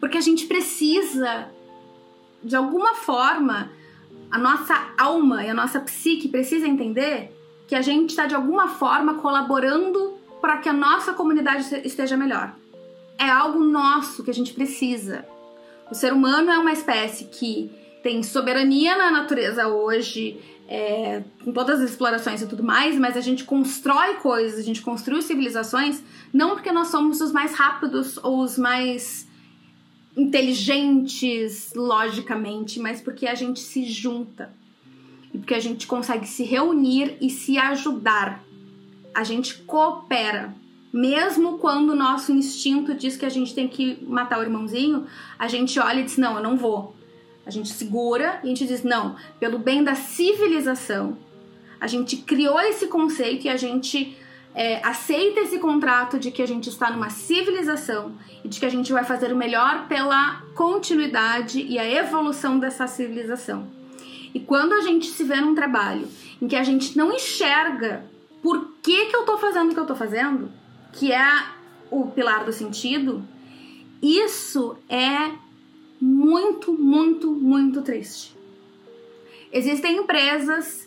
Porque 0.00 0.18
a 0.18 0.20
gente 0.20 0.46
precisa, 0.46 1.48
de 2.42 2.56
alguma 2.56 2.94
forma, 2.94 3.70
a 4.30 4.38
nossa 4.38 4.92
alma 4.98 5.44
e 5.44 5.50
a 5.50 5.54
nossa 5.54 5.80
psique 5.80 6.28
precisa 6.28 6.66
entender 6.66 7.30
que 7.66 7.74
a 7.74 7.82
gente 7.82 8.10
está 8.10 8.26
de 8.26 8.34
alguma 8.34 8.68
forma 8.68 9.14
colaborando 9.14 10.14
para 10.40 10.58
que 10.58 10.68
a 10.68 10.72
nossa 10.72 11.12
comunidade 11.14 11.80
esteja 11.84 12.16
melhor 12.16 12.54
é 13.18 13.28
algo 13.28 13.60
nosso 13.60 14.22
que 14.22 14.30
a 14.30 14.34
gente 14.34 14.52
precisa. 14.52 15.24
O 15.90 15.94
ser 15.94 16.12
humano 16.12 16.50
é 16.50 16.58
uma 16.58 16.72
espécie 16.72 17.24
que 17.24 17.70
tem 18.02 18.22
soberania 18.22 18.96
na 18.96 19.10
natureza 19.10 19.68
hoje, 19.68 20.40
é, 20.68 21.22
com 21.44 21.52
todas 21.52 21.80
as 21.80 21.90
explorações 21.90 22.40
e 22.42 22.46
tudo 22.46 22.62
mais, 22.62 22.98
mas 22.98 23.16
a 23.16 23.20
gente 23.20 23.44
constrói 23.44 24.14
coisas, 24.14 24.58
a 24.58 24.62
gente 24.62 24.80
construiu 24.80 25.20
civilizações 25.20 26.02
não 26.32 26.50
porque 26.50 26.72
nós 26.72 26.88
somos 26.88 27.20
os 27.20 27.32
mais 27.32 27.54
rápidos 27.54 28.18
ou 28.22 28.40
os 28.40 28.56
mais 28.56 29.28
inteligentes 30.16 31.72
logicamente, 31.74 32.80
mas 32.80 33.00
porque 33.00 33.26
a 33.26 33.34
gente 33.34 33.60
se 33.60 33.84
junta 33.84 34.52
e 35.32 35.38
porque 35.38 35.54
a 35.54 35.60
gente 35.60 35.86
consegue 35.86 36.26
se 36.26 36.44
reunir 36.44 37.16
e 37.20 37.28
se 37.28 37.58
ajudar. 37.58 38.42
A 39.12 39.24
gente 39.24 39.54
coopera 39.62 40.54
mesmo 40.94 41.58
quando 41.58 41.90
o 41.90 41.96
nosso 41.96 42.30
instinto 42.30 42.94
diz 42.94 43.16
que 43.16 43.26
a 43.26 43.28
gente 43.28 43.52
tem 43.52 43.66
que 43.66 43.98
matar 44.06 44.38
o 44.38 44.42
irmãozinho, 44.42 45.06
a 45.36 45.48
gente 45.48 45.80
olha 45.80 45.98
e 45.98 46.04
diz: 46.04 46.16
não, 46.16 46.36
eu 46.36 46.42
não 46.42 46.56
vou. 46.56 46.94
A 47.46 47.50
gente 47.50 47.68
segura 47.68 48.40
e 48.42 48.46
a 48.46 48.48
gente 48.48 48.66
diz: 48.66 48.82
não, 48.82 49.16
pelo 49.38 49.58
bem 49.58 49.82
da 49.82 49.94
civilização. 49.94 51.16
A 51.80 51.86
gente 51.86 52.16
criou 52.16 52.58
esse 52.60 52.86
conceito 52.86 53.46
e 53.46 53.50
a 53.50 53.56
gente 53.56 54.16
é, 54.54 54.80
aceita 54.86 55.40
esse 55.40 55.58
contrato 55.58 56.18
de 56.18 56.30
que 56.30 56.40
a 56.40 56.46
gente 56.46 56.68
está 56.68 56.90
numa 56.90 57.10
civilização 57.10 58.14
e 58.42 58.48
de 58.48 58.60
que 58.60 58.64
a 58.64 58.70
gente 58.70 58.92
vai 58.92 59.04
fazer 59.04 59.32
o 59.32 59.36
melhor 59.36 59.86
pela 59.88 60.42
continuidade 60.54 61.60
e 61.60 61.78
a 61.78 61.90
evolução 61.90 62.58
dessa 62.58 62.86
civilização. 62.86 63.68
E 64.32 64.40
quando 64.40 64.72
a 64.72 64.80
gente 64.80 65.06
se 65.06 65.24
vê 65.24 65.40
num 65.40 65.54
trabalho 65.54 66.08
em 66.40 66.48
que 66.48 66.56
a 66.56 66.62
gente 66.62 66.96
não 66.96 67.12
enxerga 67.12 68.04
por 68.42 68.74
que, 68.82 69.06
que 69.06 69.16
eu 69.16 69.20
estou 69.20 69.38
fazendo 69.38 69.70
o 69.70 69.74
que 69.74 69.78
eu 69.78 69.84
estou 69.84 69.96
fazendo, 69.96 70.50
que 70.92 71.12
é 71.12 71.44
o 71.90 72.06
pilar 72.06 72.44
do 72.44 72.52
sentido, 72.52 73.26
isso 74.02 74.76
é 74.88 75.32
muito, 76.04 76.72
muito, 76.72 77.30
muito 77.32 77.80
triste. 77.80 78.36
Existem 79.50 79.96
empresas 79.96 80.86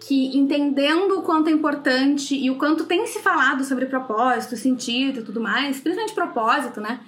que, 0.00 0.36
entendendo 0.36 1.18
o 1.18 1.22
quanto 1.22 1.48
é 1.48 1.52
importante 1.52 2.34
e 2.34 2.50
o 2.50 2.56
quanto 2.56 2.84
tem 2.84 3.06
se 3.06 3.20
falado 3.20 3.62
sobre 3.64 3.86
propósito, 3.86 4.56
sentido 4.56 5.20
e 5.20 5.22
tudo 5.22 5.40
mais, 5.40 5.80
principalmente 5.80 6.14
propósito, 6.14 6.80
né? 6.80 7.00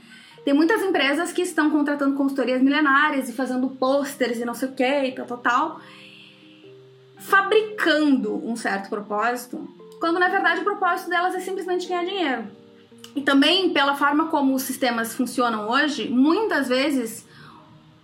Tem 0.44 0.54
muitas 0.54 0.82
empresas 0.82 1.32
que 1.32 1.42
estão 1.42 1.70
contratando 1.70 2.16
consultorias 2.16 2.62
milenárias 2.62 3.28
e 3.28 3.32
fazendo 3.32 3.68
pôsteres 3.70 4.38
e 4.38 4.44
não 4.44 4.54
sei 4.54 4.68
o 4.68 4.72
que 4.72 5.04
e 5.04 5.12
tal, 5.12 5.26
tal, 5.26 5.38
tal, 5.38 5.80
fabricando 7.18 8.34
um 8.46 8.54
certo 8.54 8.88
propósito 8.88 9.68
quando 9.98 10.20
na 10.20 10.28
verdade 10.28 10.60
o 10.60 10.64
propósito 10.64 11.08
delas 11.10 11.34
é 11.34 11.40
simplesmente 11.40 11.88
ganhar 11.88 12.04
dinheiro. 12.04 12.44
E 13.14 13.22
também 13.22 13.70
pela 13.70 13.96
forma 13.96 14.28
como 14.28 14.54
os 14.54 14.62
sistemas 14.62 15.14
funcionam 15.14 15.70
hoje, 15.70 16.08
muitas 16.08 16.68
vezes 16.68 17.25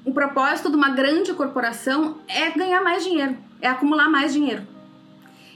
o 0.04 0.12
propósito 0.12 0.70
de 0.70 0.76
uma 0.76 0.90
grande 0.90 1.32
corporação 1.34 2.18
é 2.28 2.50
ganhar 2.50 2.82
mais 2.82 3.04
dinheiro, 3.04 3.36
é 3.60 3.68
acumular 3.68 4.08
mais 4.08 4.32
dinheiro. 4.32 4.66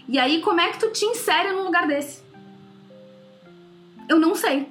E 0.09 0.19
aí 0.19 0.41
como 0.41 0.61
é 0.61 0.69
que 0.69 0.79
tu 0.79 0.91
te 0.91 1.05
insere 1.05 1.53
num 1.53 1.65
lugar 1.65 1.87
desse? 1.87 2.23
Eu 4.09 4.21
não 4.21 4.35
sei. 4.35 4.69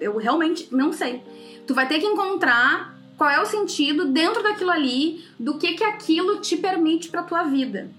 Eu 0.00 0.16
realmente 0.18 0.68
não 0.70 0.92
sei. 0.92 1.22
Tu 1.66 1.74
vai 1.74 1.88
ter 1.88 1.98
que 1.98 2.06
encontrar 2.06 2.94
qual 3.16 3.30
é 3.30 3.40
o 3.40 3.46
sentido 3.46 4.06
dentro 4.06 4.42
daquilo 4.42 4.70
ali, 4.70 5.24
do 5.38 5.56
que 5.56 5.72
que 5.74 5.84
aquilo 5.84 6.40
te 6.40 6.56
permite 6.56 7.08
para 7.08 7.22
tua 7.22 7.44
vida 7.44 7.90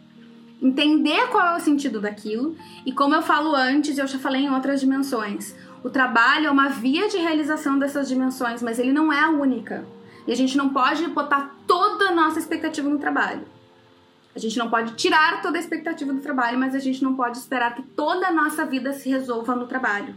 entender 0.64 1.28
qual 1.28 1.45
é 1.45 1.58
o 1.58 1.60
sentido 1.60 1.99
daquilo 1.99 2.56
e 2.86 2.91
como 2.93 3.14
eu 3.14 3.22
falo 3.22 3.54
antes, 3.54 3.97
eu 3.97 4.08
já 4.08 4.18
falei 4.18 4.43
em 4.43 4.49
outras 4.49 4.80
dimensões. 4.80 5.54
O 5.84 5.89
trabalho 5.89 6.47
é 6.47 6.51
uma 6.51 6.70
via 6.70 7.10
de 7.10 7.18
realização 7.18 7.78
dessas 7.78 8.08
dimensões, 8.08 8.64
mas 8.64 8.80
ele 8.80 8.93
não 8.93 9.12
é 9.12 9.20
a 9.20 9.30
única. 9.30 9.86
E 10.28 10.32
a 10.32 10.36
gente 10.36 10.57
não 10.57 10.69
pode 10.69 11.05
botar 11.07 11.55
toda 11.67 12.09
a 12.09 12.11
nossa 12.11 12.39
expectativa 12.39 12.89
no 12.89 12.99
trabalho. 12.99 13.43
A 14.36 14.39
gente 14.39 14.57
não 14.57 14.69
pode 14.69 14.95
tirar 14.95 15.41
toda 15.41 15.57
a 15.57 15.59
expectativa 15.59 16.11
do 16.11 16.21
trabalho, 16.21 16.57
mas 16.57 16.74
a 16.74 16.80
gente 16.80 17.03
não 17.03 17.15
pode 17.15 17.38
esperar 17.38 17.76
que 17.76 17.84
toda 17.84 18.28
a 18.28 18.32
nossa 18.32 18.65
vida 18.65 18.91
se 18.93 19.09
resolva 19.09 19.55
no 19.55 19.67
trabalho. 19.67 20.15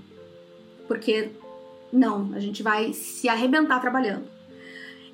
Porque 0.89 1.33
não, 1.93 2.33
a 2.35 2.41
gente 2.41 2.63
vai 2.63 2.93
se 2.93 3.29
arrebentar 3.29 3.81
trabalhando. 3.81 4.27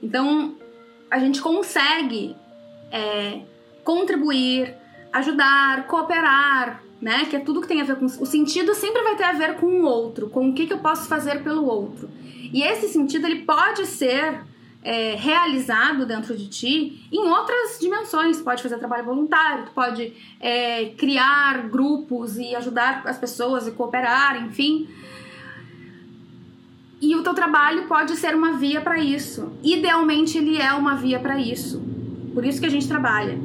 Então, 0.03 0.57
a 1.11 1.18
gente 1.18 1.40
consegue 1.40 2.36
é, 2.90 3.40
contribuir, 3.82 4.74
ajudar, 5.12 5.86
cooperar, 5.86 6.82
né? 7.01 7.24
Que 7.24 7.36
é 7.36 7.40
tudo 7.40 7.61
que 7.61 7.68
tem 7.68 7.80
a 7.80 7.84
ver 7.84 7.97
com. 7.97 8.07
O 8.07 8.26
sentido 8.26 8.74
sempre 8.74 9.03
vai 9.03 9.16
ter 9.16 9.24
a 9.24 9.32
ver 9.32 9.57
com 9.57 9.66
o 9.66 9.84
outro, 9.84 10.30
com 10.30 10.49
o 10.49 10.55
que, 10.55 10.66
que 10.66 10.72
eu 10.72 10.78
posso 10.78 11.09
fazer 11.09 11.43
pelo 11.43 11.64
outro. 11.66 12.09
E 12.53 12.62
esse 12.62 12.88
sentido 12.88 13.26
ele 13.26 13.43
pode 13.45 13.86
ser 13.86 14.43
é, 14.83 15.14
realizado 15.14 16.05
dentro 16.05 16.37
de 16.37 16.49
ti 16.49 17.07
em 17.11 17.28
outras 17.28 17.78
dimensões. 17.80 18.41
Pode 18.41 18.62
fazer 18.62 18.78
trabalho 18.78 19.05
voluntário, 19.05 19.66
tu 19.66 19.72
pode 19.72 20.12
é, 20.41 20.87
criar 20.97 21.68
grupos 21.68 22.37
e 22.37 22.55
ajudar 22.57 23.03
as 23.07 23.18
pessoas 23.18 23.66
e 23.66 23.72
cooperar, 23.72 24.45
enfim. 24.45 24.89
E 27.01 27.16
o 27.16 27.22
teu 27.22 27.35
trabalho 27.35 27.87
pode 27.89 28.16
ser 28.16 28.35
uma 28.35 28.53
via 28.53 28.80
para 28.80 28.99
isso. 28.99 29.53
Idealmente 29.62 30.39
ele 30.39 30.57
é 30.57 30.72
uma 30.72 30.95
via 30.95 31.18
para 31.18 31.39
isso. 31.39 31.83
Por 32.33 32.45
isso 32.45 32.61
que 32.61 32.66
a 32.66 32.70
gente 32.70 32.87
trabalha. 32.87 33.37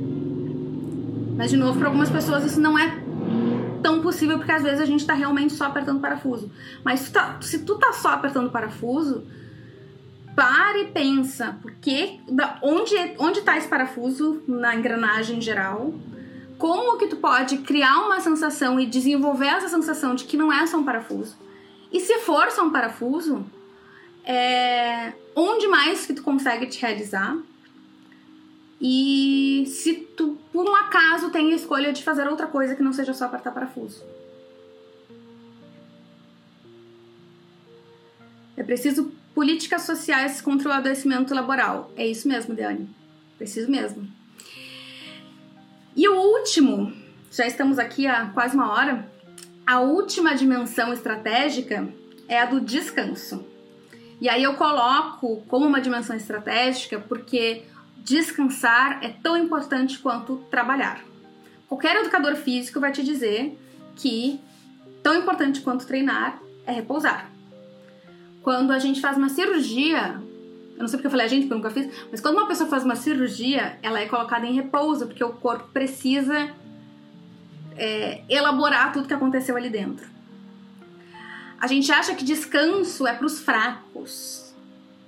Mas, 1.36 1.52
de 1.52 1.58
novo, 1.58 1.78
para 1.78 1.88
algumas 1.88 2.10
pessoas 2.10 2.44
isso 2.44 2.60
não 2.60 2.78
é 2.78 3.00
tão 3.82 4.02
possível 4.02 4.38
porque 4.38 4.52
às 4.52 4.64
vezes 4.64 4.80
a 4.80 4.86
gente 4.86 5.06
tá 5.06 5.14
realmente 5.14 5.54
só 5.54 5.66
apertando 5.66 6.00
parafuso. 6.00 6.52
Mas 6.84 7.02
se 7.02 7.12
tu 7.12 7.14
tá, 7.14 7.40
tu 7.66 7.76
tá 7.76 7.94
só 7.94 8.10
apertando 8.10 8.50
parafuso, 8.50 9.24
pare 10.38 10.84
e 10.84 10.88
pensa, 10.92 11.58
porque 11.64 12.20
da, 12.30 12.60
onde, 12.62 12.94
onde 13.18 13.42
tá 13.42 13.58
esse 13.58 13.68
parafuso 13.68 14.44
na 14.48 14.76
engrenagem 14.76 15.42
geral? 15.42 15.96
Como 16.60 17.00
que 17.00 17.08
tu 17.08 17.16
pode 17.16 17.58
criar 17.60 18.06
uma 18.06 18.20
sensação 18.20 18.80
e 18.80 18.86
desenvolver 18.86 19.48
essa 19.48 19.68
sensação 19.68 20.14
de 20.14 20.26
que 20.26 20.38
não 20.38 20.54
é 20.54 20.64
só 20.68 20.78
um 20.78 20.84
parafuso? 20.84 21.36
E 21.92 22.00
se 22.00 22.20
for 22.20 22.52
só 22.52 22.64
um 22.64 22.70
parafuso, 22.70 23.44
é, 24.24 25.14
onde 25.36 25.68
mais 25.68 26.06
que 26.06 26.14
tu 26.14 26.22
consegue 26.22 26.68
te 26.68 26.80
realizar? 26.84 27.36
E 28.80 29.64
se 29.66 29.96
tu, 30.16 30.38
por 30.54 30.70
um 30.70 30.76
acaso, 30.76 31.32
tem 31.32 31.52
a 31.52 31.56
escolha 31.56 31.92
de 31.92 32.04
fazer 32.04 32.28
outra 32.28 32.46
coisa 32.46 32.76
que 32.76 32.84
não 32.84 32.94
seja 32.94 33.12
só 33.12 33.26
apertar 33.26 33.52
parafuso. 33.52 34.04
É 38.58 38.64
preciso 38.64 39.12
políticas 39.36 39.84
sociais 39.84 40.42
contra 40.42 40.68
o 40.68 40.72
adoecimento 40.74 41.34
laboral. 41.34 41.92
É 41.96 42.06
isso 42.06 42.28
mesmo, 42.28 42.56
Deane. 42.56 42.90
Preciso 43.38 43.70
mesmo. 43.70 44.08
E 45.96 46.10
o 46.10 46.16
último, 46.16 46.92
já 47.32 47.46
estamos 47.46 47.78
aqui 47.78 48.08
há 48.08 48.26
quase 48.30 48.56
uma 48.56 48.72
hora, 48.72 49.08
a 49.66 49.80
última 49.80 50.34
dimensão 50.34 50.92
estratégica 50.92 51.88
é 52.28 52.40
a 52.40 52.46
do 52.46 52.60
descanso. 52.60 53.46
E 54.20 54.28
aí 54.28 54.42
eu 54.42 54.56
coloco 54.56 55.44
como 55.48 55.68
uma 55.68 55.80
dimensão 55.80 56.16
estratégica 56.16 57.00
porque 57.00 57.64
descansar 57.98 59.04
é 59.04 59.10
tão 59.10 59.38
importante 59.38 60.00
quanto 60.00 60.38
trabalhar. 60.50 61.04
Qualquer 61.68 61.98
educador 61.98 62.36
físico 62.36 62.80
vai 62.80 62.92
te 62.92 63.04
dizer 63.04 63.56
que 63.96 64.40
tão 65.04 65.16
importante 65.16 65.62
quanto 65.62 65.86
treinar 65.86 66.42
é 66.66 66.72
repousar. 66.72 67.37
Quando 68.48 68.72
a 68.72 68.80
gente 68.80 69.02
faz 69.02 69.18
uma 69.18 69.28
cirurgia, 69.28 70.22
eu 70.78 70.80
não 70.80 70.88
sei 70.88 70.96
porque 70.96 71.08
eu 71.08 71.12
falei 71.12 71.26
a 71.26 71.30
gente, 71.30 71.42
porque 71.42 71.54
eu 71.54 71.58
nunca 71.58 71.70
fiz, 71.70 71.94
mas 72.10 72.22
quando 72.22 72.38
uma 72.38 72.48
pessoa 72.48 72.70
faz 72.70 72.86
uma 72.86 72.96
cirurgia, 72.96 73.78
ela 73.84 74.00
é 74.00 74.06
colocada 74.06 74.46
em 74.46 74.54
repouso, 74.54 75.06
porque 75.06 75.22
o 75.22 75.34
corpo 75.34 75.68
precisa 75.74 76.56
é, 77.76 78.22
elaborar 78.30 78.94
tudo 78.94 79.06
que 79.06 79.14
aconteceu 79.14 79.58
ali 79.58 79.70
dentro. 79.70 80.08
A 81.60 81.68
gente 81.68 81.92
acha 81.92 82.16
que 82.16 82.24
descanso 82.24 83.06
é 83.06 83.14
para 83.14 83.26
os 83.26 83.42
fracos, 83.42 84.56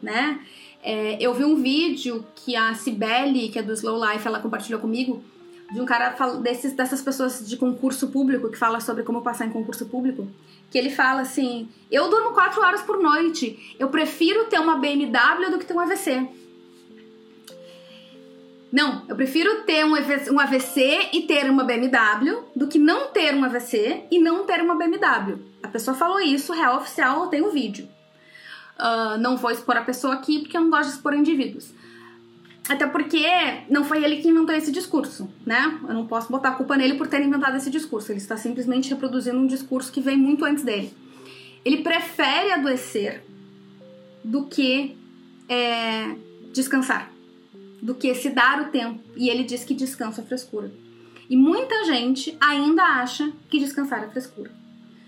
né? 0.02 0.42
É, 0.84 1.16
eu 1.22 1.34
vi 1.34 1.46
um 1.46 1.56
vídeo 1.56 2.26
que 2.36 2.58
a 2.58 2.74
Cibele, 2.74 3.48
que 3.48 3.58
é 3.58 3.64
do 3.64 3.72
Slow 3.72 4.06
Life, 4.06 4.28
ela 4.28 4.42
compartilhou 4.42 4.82
comigo, 4.82 5.24
de 5.72 5.80
um 5.80 5.86
cara 5.86 6.10
desses, 6.42 6.74
dessas 6.74 7.02
pessoas 7.02 7.48
de 7.48 7.58
concurso 7.58 8.10
público 8.10 8.50
que 8.50 8.58
fala 8.58 8.80
sobre 8.80 9.04
como 9.04 9.22
passar 9.22 9.46
em 9.46 9.52
concurso 9.52 9.86
público, 9.86 10.28
que 10.72 10.78
ele 10.78 10.90
fala 10.90 11.22
assim: 11.22 11.70
eu 11.92 12.10
durmo 12.10 12.32
quatro 12.32 12.62
horas 12.62 12.82
por 12.82 12.98
noite, 13.02 13.76
eu 13.80 13.90
prefiro 13.90 14.46
ter 14.46 14.60
uma 14.60 14.78
BMW 14.78 15.52
do 15.52 15.60
que 15.60 15.66
ter 15.66 15.74
um 15.74 15.80
AVC. 15.80 16.28
Não, 18.72 19.04
eu 19.08 19.16
prefiro 19.16 19.64
ter 19.64 19.84
um 19.84 20.40
AVC 20.40 21.10
e 21.12 21.24
ter 21.24 21.50
uma 21.50 21.64
BMW 21.64 22.44
do 22.56 22.68
que 22.68 22.78
não 22.78 23.08
ter 23.08 23.34
um 23.34 23.44
AVC 23.44 24.04
e 24.12 24.20
não 24.20 24.46
ter 24.46 24.62
uma 24.62 24.76
BMW. 24.76 25.40
A 25.64 25.68
pessoa 25.68 25.98
falou 25.98 26.20
isso, 26.20 26.54
real 26.54 26.78
oficial, 26.78 27.28
tenho 27.28 27.48
o 27.48 27.52
vídeo. 27.52 27.90
Uh, 28.78 29.18
não 29.18 29.36
vou 29.36 29.50
expor 29.52 29.76
a 29.76 29.82
pessoa 29.82 30.14
aqui 30.14 30.40
porque 30.40 30.56
eu 30.56 30.62
não 30.62 30.70
gosto 30.70 30.90
de 30.90 30.96
expor 30.98 31.14
indivíduos. 31.16 31.74
Até 32.70 32.86
porque 32.86 33.26
não 33.68 33.84
foi 33.84 34.04
ele 34.04 34.18
que 34.18 34.28
inventou 34.28 34.56
esse 34.56 34.72
discurso, 34.72 35.28
né? 35.44 35.80
Eu 35.88 35.94
não 35.96 36.06
posso 36.06 36.32
botar 36.32 36.50
a 36.50 36.56
culpa 36.56 36.78
nele 36.78 36.94
por 36.94 37.08
ter 37.08 37.20
inventado 37.20 37.58
esse 37.58 37.72
discurso. 37.72 38.12
Ele 38.12 38.20
está 38.20 38.38
simplesmente 38.38 38.92
reproduzindo 38.92 39.40
um 39.40 39.48
discurso 39.48 39.92
que 39.92 40.00
vem 40.00 40.16
muito 40.16 40.46
antes 40.46 40.64
dele. 40.64 40.94
Ele 41.66 41.78
prefere 41.78 42.52
adoecer 42.52 43.24
do 44.24 44.46
que 44.46 44.96
é, 45.50 46.16
descansar, 46.54 47.12
do 47.82 47.96
que 47.96 48.14
se 48.14 48.30
dar 48.30 48.62
o 48.62 48.66
tempo. 48.66 49.00
E 49.16 49.30
ele 49.30 49.44
diz 49.44 49.64
que 49.64 49.74
descanso 49.74 50.22
é 50.22 50.24
frescura. 50.24 50.72
E 51.28 51.36
muita 51.36 51.86
gente 51.86 52.38
ainda 52.40 52.84
acha 52.84 53.32
que 53.50 53.60
descansar 53.60 54.04
é 54.04 54.10
frescura. 54.10 54.52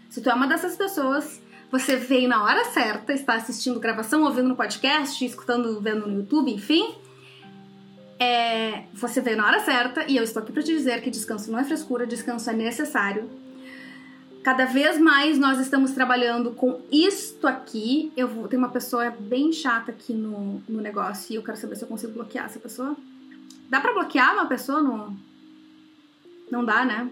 Se 0.09 0.19
tu 0.19 0.31
é 0.31 0.33
uma 0.33 0.47
dessas 0.47 0.75
pessoas, 0.75 1.39
você 1.71 1.95
veio 1.95 2.27
na 2.27 2.43
hora 2.43 2.65
certa, 2.65 3.13
está 3.13 3.35
assistindo 3.35 3.79
gravação, 3.79 4.23
ouvindo 4.23 4.49
no 4.49 4.55
podcast, 4.55 5.23
escutando, 5.23 5.79
vendo 5.79 6.07
no 6.07 6.17
YouTube, 6.17 6.51
enfim. 6.51 6.95
É, 8.23 8.83
você 8.93 9.19
veio 9.19 9.35
na 9.35 9.47
hora 9.47 9.61
certa 9.61 10.05
e 10.07 10.15
eu 10.15 10.23
estou 10.23 10.43
aqui 10.43 10.51
para 10.51 10.61
te 10.61 10.71
dizer 10.71 11.01
que 11.01 11.09
descanso 11.09 11.51
não 11.51 11.57
é 11.57 11.63
frescura, 11.63 12.05
descanso 12.05 12.51
é 12.51 12.53
necessário. 12.53 13.27
Cada 14.43 14.65
vez 14.65 14.99
mais 14.99 15.39
nós 15.39 15.59
estamos 15.59 15.89
trabalhando 15.89 16.51
com 16.51 16.79
isto 16.91 17.47
aqui. 17.47 18.13
Eu 18.15 18.27
vou, 18.27 18.47
tem 18.47 18.59
uma 18.59 18.69
pessoa 18.69 19.09
bem 19.09 19.51
chata 19.51 19.89
aqui 19.89 20.13
no, 20.13 20.61
no 20.69 20.81
negócio 20.81 21.33
e 21.33 21.35
eu 21.35 21.41
quero 21.41 21.57
saber 21.57 21.75
se 21.75 21.83
eu 21.83 21.87
consigo 21.87 22.13
bloquear 22.13 22.45
essa 22.45 22.59
pessoa. 22.59 22.95
Dá 23.67 23.81
para 23.81 23.91
bloquear 23.91 24.35
uma 24.35 24.45
pessoa 24.45 24.83
no. 24.83 25.17
Não 26.51 26.63
dá, 26.63 26.85
né? 26.85 27.09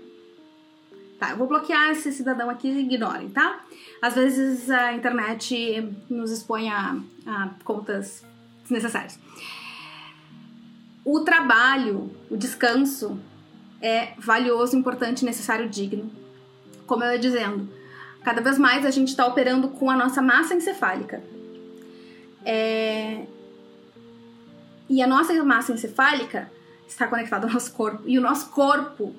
Tá, 1.18 1.32
eu 1.32 1.38
vou 1.38 1.48
bloquear 1.48 1.90
esse 1.90 2.12
cidadão 2.12 2.52
aqui 2.52 2.68
ignorem, 2.70 3.30
tá? 3.32 3.62
Às 4.00 4.14
vezes 4.14 4.70
a 4.70 4.94
internet 4.94 5.92
nos 6.08 6.30
expõe 6.30 6.70
a, 6.70 6.98
a 7.26 7.50
contas 7.64 8.24
desnecessárias. 8.62 9.20
O 11.12 11.22
trabalho, 11.22 12.12
o 12.30 12.38
descanso 12.38 13.20
é 13.82 14.14
valioso, 14.20 14.78
importante, 14.78 15.26
necessário, 15.26 15.68
digno. 15.68 16.12
Como 16.86 17.04
eu 17.04 17.14
ia 17.14 17.18
dizendo, 17.18 17.68
cada 18.24 18.42
vez 18.42 18.60
mais 18.60 18.86
a 18.86 18.92
gente 18.92 19.08
está 19.08 19.26
operando 19.26 19.70
com 19.70 19.90
a 19.90 19.96
nossa 19.96 20.22
massa 20.22 20.54
encefálica. 20.54 21.24
É... 22.46 23.26
E 24.88 25.02
a 25.02 25.08
nossa 25.08 25.34
massa 25.44 25.74
encefálica 25.74 26.52
está 26.88 27.08
conectada 27.08 27.48
ao 27.48 27.54
nosso 27.54 27.74
corpo. 27.74 28.04
E 28.06 28.20
o 28.20 28.22
nosso 28.22 28.52
corpo 28.52 29.16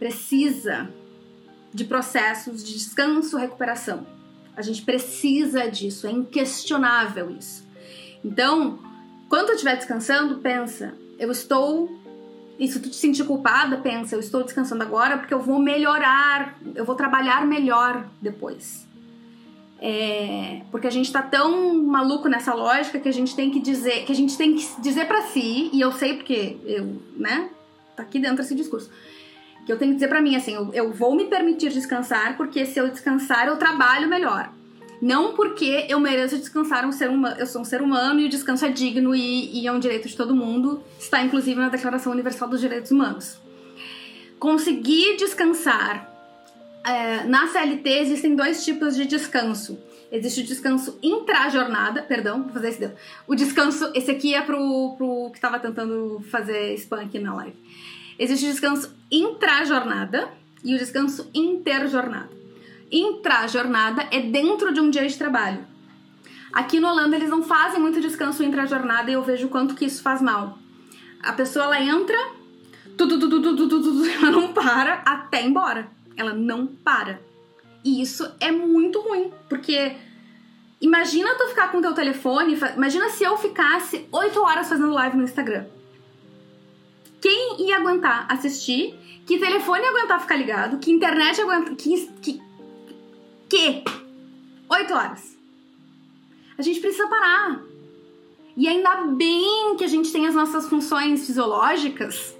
precisa 0.00 0.90
de 1.72 1.84
processos 1.84 2.64
de 2.64 2.72
descanso 2.72 3.38
e 3.38 3.40
recuperação. 3.42 4.04
A 4.56 4.62
gente 4.62 4.82
precisa 4.82 5.70
disso, 5.70 6.08
é 6.08 6.10
inquestionável 6.10 7.30
isso. 7.30 7.64
Então, 8.24 8.80
quando 9.28 9.46
tu 9.46 9.52
estiver 9.52 9.76
descansando, 9.76 10.38
pensa, 10.38 10.92
eu 11.20 11.30
estou. 11.30 12.00
E 12.58 12.66
se 12.66 12.80
tu 12.80 12.90
te 12.90 12.96
sentir 12.96 13.24
culpada, 13.24 13.76
pensa, 13.76 14.16
eu 14.16 14.20
estou 14.20 14.42
descansando 14.42 14.82
agora 14.82 15.16
porque 15.18 15.32
eu 15.32 15.40
vou 15.40 15.58
melhorar, 15.58 16.58
eu 16.74 16.84
vou 16.84 16.94
trabalhar 16.94 17.46
melhor 17.46 18.06
depois. 18.20 18.86
É, 19.80 20.60
porque 20.70 20.86
a 20.86 20.90
gente 20.90 21.10
tá 21.10 21.22
tão 21.22 21.82
maluco 21.82 22.28
nessa 22.28 22.52
lógica 22.52 22.98
que 22.98 23.08
a 23.08 23.12
gente 23.12 23.34
tem 23.34 23.50
que 23.50 23.60
dizer, 23.60 24.04
que 24.04 24.12
a 24.12 24.14
gente 24.14 24.36
tem 24.36 24.56
que 24.56 24.66
dizer 24.82 25.06
para 25.06 25.22
si, 25.22 25.70
e 25.72 25.80
eu 25.80 25.92
sei 25.92 26.16
porque 26.16 26.58
eu, 26.66 27.00
né, 27.16 27.48
tá 27.96 28.02
aqui 28.02 28.18
dentro 28.18 28.42
esse 28.42 28.54
discurso 28.54 28.90
que 29.64 29.72
eu 29.72 29.78
tenho 29.78 29.92
que 29.92 29.96
dizer 29.96 30.08
para 30.08 30.20
mim 30.20 30.34
assim, 30.34 30.52
eu, 30.52 30.72
eu 30.72 30.92
vou 30.92 31.14
me 31.14 31.26
permitir 31.26 31.70
descansar 31.70 32.36
porque 32.36 32.66
se 32.66 32.78
eu 32.78 32.88
descansar 32.88 33.46
eu 33.46 33.56
trabalho 33.56 34.08
melhor. 34.08 34.52
Não 35.00 35.34
porque 35.34 35.86
eu 35.88 35.98
mereço 35.98 36.36
descansar 36.36 36.86
um 36.86 36.92
ser 36.92 37.08
humano, 37.08 37.36
eu 37.38 37.46
sou 37.46 37.62
um 37.62 37.64
ser 37.64 37.80
humano 37.80 38.20
e 38.20 38.26
o 38.26 38.28
descanso 38.28 38.66
é 38.66 38.68
digno 38.68 39.14
e, 39.14 39.60
e 39.60 39.66
é 39.66 39.72
um 39.72 39.78
direito 39.78 40.06
de 40.06 40.16
todo 40.16 40.34
mundo, 40.34 40.82
está 40.98 41.22
inclusive 41.22 41.58
na 41.58 41.70
Declaração 41.70 42.12
Universal 42.12 42.48
dos 42.48 42.60
Direitos 42.60 42.90
Humanos. 42.90 43.38
Conseguir 44.38 45.16
descansar. 45.16 46.08
É, 46.84 47.24
na 47.24 47.46
CLT 47.46 47.88
existem 47.90 48.34
dois 48.34 48.64
tipos 48.64 48.94
de 48.94 49.06
descanso. 49.06 49.78
Existe 50.12 50.40
o 50.40 50.44
descanso 50.44 50.98
intra-jornada, 51.02 52.02
perdão, 52.02 52.42
vou 52.42 52.52
fazer 52.52 52.68
esse 52.68 52.80
dedo. 52.80 52.94
O 53.26 53.34
descanso, 53.34 53.90
esse 53.94 54.10
aqui 54.10 54.34
é 54.34 54.42
pro, 54.42 54.96
pro 54.98 55.30
que 55.30 55.38
estava 55.38 55.58
tentando 55.58 56.20
fazer 56.30 56.74
spam 56.74 57.02
aqui 57.02 57.18
na 57.18 57.34
live. 57.36 57.56
Existe 58.18 58.46
o 58.46 58.50
descanso 58.50 58.94
intra-jornada 59.10 60.28
e 60.64 60.74
o 60.74 60.78
descanso 60.78 61.30
interjornada. 61.32 62.39
Intra-jornada 62.90 64.06
é 64.10 64.20
dentro 64.20 64.72
de 64.72 64.80
um 64.80 64.90
dia 64.90 65.06
de 65.06 65.16
trabalho. 65.16 65.64
Aqui 66.52 66.80
no 66.80 66.88
Holanda 66.88 67.16
eles 67.16 67.30
não 67.30 67.42
fazem 67.42 67.80
muito 67.80 68.00
descanso 68.00 68.42
intra-jornada 68.42 69.10
e 69.10 69.14
eu 69.14 69.22
vejo 69.22 69.46
o 69.46 69.50
quanto 69.50 69.74
que 69.74 69.84
isso 69.84 70.02
faz 70.02 70.20
mal. 70.20 70.58
A 71.22 71.32
pessoa 71.32 71.66
ela 71.66 71.80
entra, 71.80 72.18
tudo, 72.96 73.18
tudo, 73.18 73.40
tudo, 73.40 73.68
tudo, 73.68 73.82
tudo, 73.82 74.06
ela 74.10 74.30
não 74.30 74.52
para 74.52 75.02
até 75.06 75.44
embora. 75.44 75.88
Ela 76.16 76.32
não 76.32 76.66
para. 76.66 77.20
E 77.84 78.02
isso 78.02 78.30
é 78.40 78.50
muito 78.50 79.00
ruim, 79.00 79.32
porque 79.48 79.96
imagina 80.80 81.34
tu 81.36 81.48
ficar 81.48 81.70
com 81.70 81.80
teu 81.80 81.94
telefone, 81.94 82.58
imagina 82.76 83.08
se 83.08 83.24
eu 83.24 83.36
ficasse 83.38 84.06
8 84.10 84.40
horas 84.40 84.68
fazendo 84.68 84.92
live 84.92 85.16
no 85.16 85.24
Instagram. 85.24 85.64
Quem 87.20 87.66
ia 87.66 87.76
aguentar 87.76 88.26
assistir? 88.28 88.98
Que 89.26 89.38
telefone 89.38 89.82
ia 89.82 89.90
aguentar 89.90 90.20
ficar 90.20 90.36
ligado? 90.36 90.78
Que 90.78 90.90
internet 90.90 91.38
ia 91.38 91.44
aguentar. 91.44 91.74
Que. 91.76 92.06
Que. 92.20 92.49
Que? 93.50 93.82
Oito 94.68 94.94
horas. 94.94 95.36
A 96.56 96.62
gente 96.62 96.80
precisa 96.80 97.08
parar. 97.08 97.60
E 98.56 98.68
ainda 98.68 99.06
bem 99.06 99.76
que 99.76 99.84
a 99.84 99.88
gente 99.88 100.12
tem 100.12 100.26
as 100.26 100.34
nossas 100.34 100.68
funções 100.68 101.26
fisiológicas, 101.26 102.36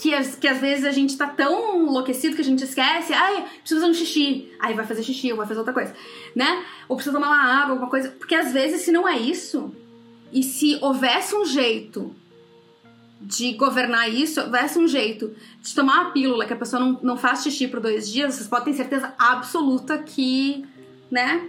que, 0.00 0.14
as, 0.14 0.34
que 0.34 0.46
às 0.46 0.60
vezes 0.60 0.84
a 0.84 0.92
gente 0.92 1.16
tá 1.16 1.26
tão 1.26 1.86
enlouquecido 1.86 2.34
que 2.34 2.42
a 2.42 2.44
gente 2.44 2.64
esquece, 2.64 3.12
ai, 3.12 3.46
precisa 3.60 3.80
fazer 3.80 3.90
um 3.90 3.94
xixi, 3.94 4.52
aí 4.58 4.74
vai 4.74 4.86
fazer 4.86 5.02
xixi 5.02 5.30
ou 5.30 5.36
vai 5.36 5.46
fazer 5.46 5.60
outra 5.60 5.74
coisa, 5.74 5.94
né? 6.34 6.64
Ou 6.88 6.96
precisa 6.96 7.14
tomar 7.14 7.28
uma 7.28 7.62
água, 7.62 7.72
alguma 7.72 7.90
coisa. 7.90 8.10
Porque 8.10 8.34
às 8.34 8.52
vezes, 8.52 8.82
se 8.82 8.92
não 8.92 9.08
é 9.08 9.18
isso, 9.18 9.72
e 10.32 10.42
se 10.42 10.78
houvesse 10.80 11.34
um 11.34 11.44
jeito 11.44 12.14
de 13.20 13.52
governar 13.52 14.08
isso, 14.08 14.50
vai 14.50 14.66
ser 14.68 14.78
um 14.78 14.88
jeito 14.88 15.34
de 15.60 15.74
tomar 15.74 16.00
uma 16.00 16.10
pílula 16.10 16.46
que 16.46 16.52
a 16.52 16.56
pessoa 16.56 16.80
não, 16.80 16.98
não 17.02 17.16
faz 17.16 17.42
xixi 17.42 17.68
por 17.68 17.78
dois 17.78 18.10
dias, 18.10 18.34
vocês 18.34 18.48
podem 18.48 18.72
ter 18.72 18.78
certeza 18.78 19.14
absoluta 19.18 19.98
que, 19.98 20.64
né, 21.10 21.46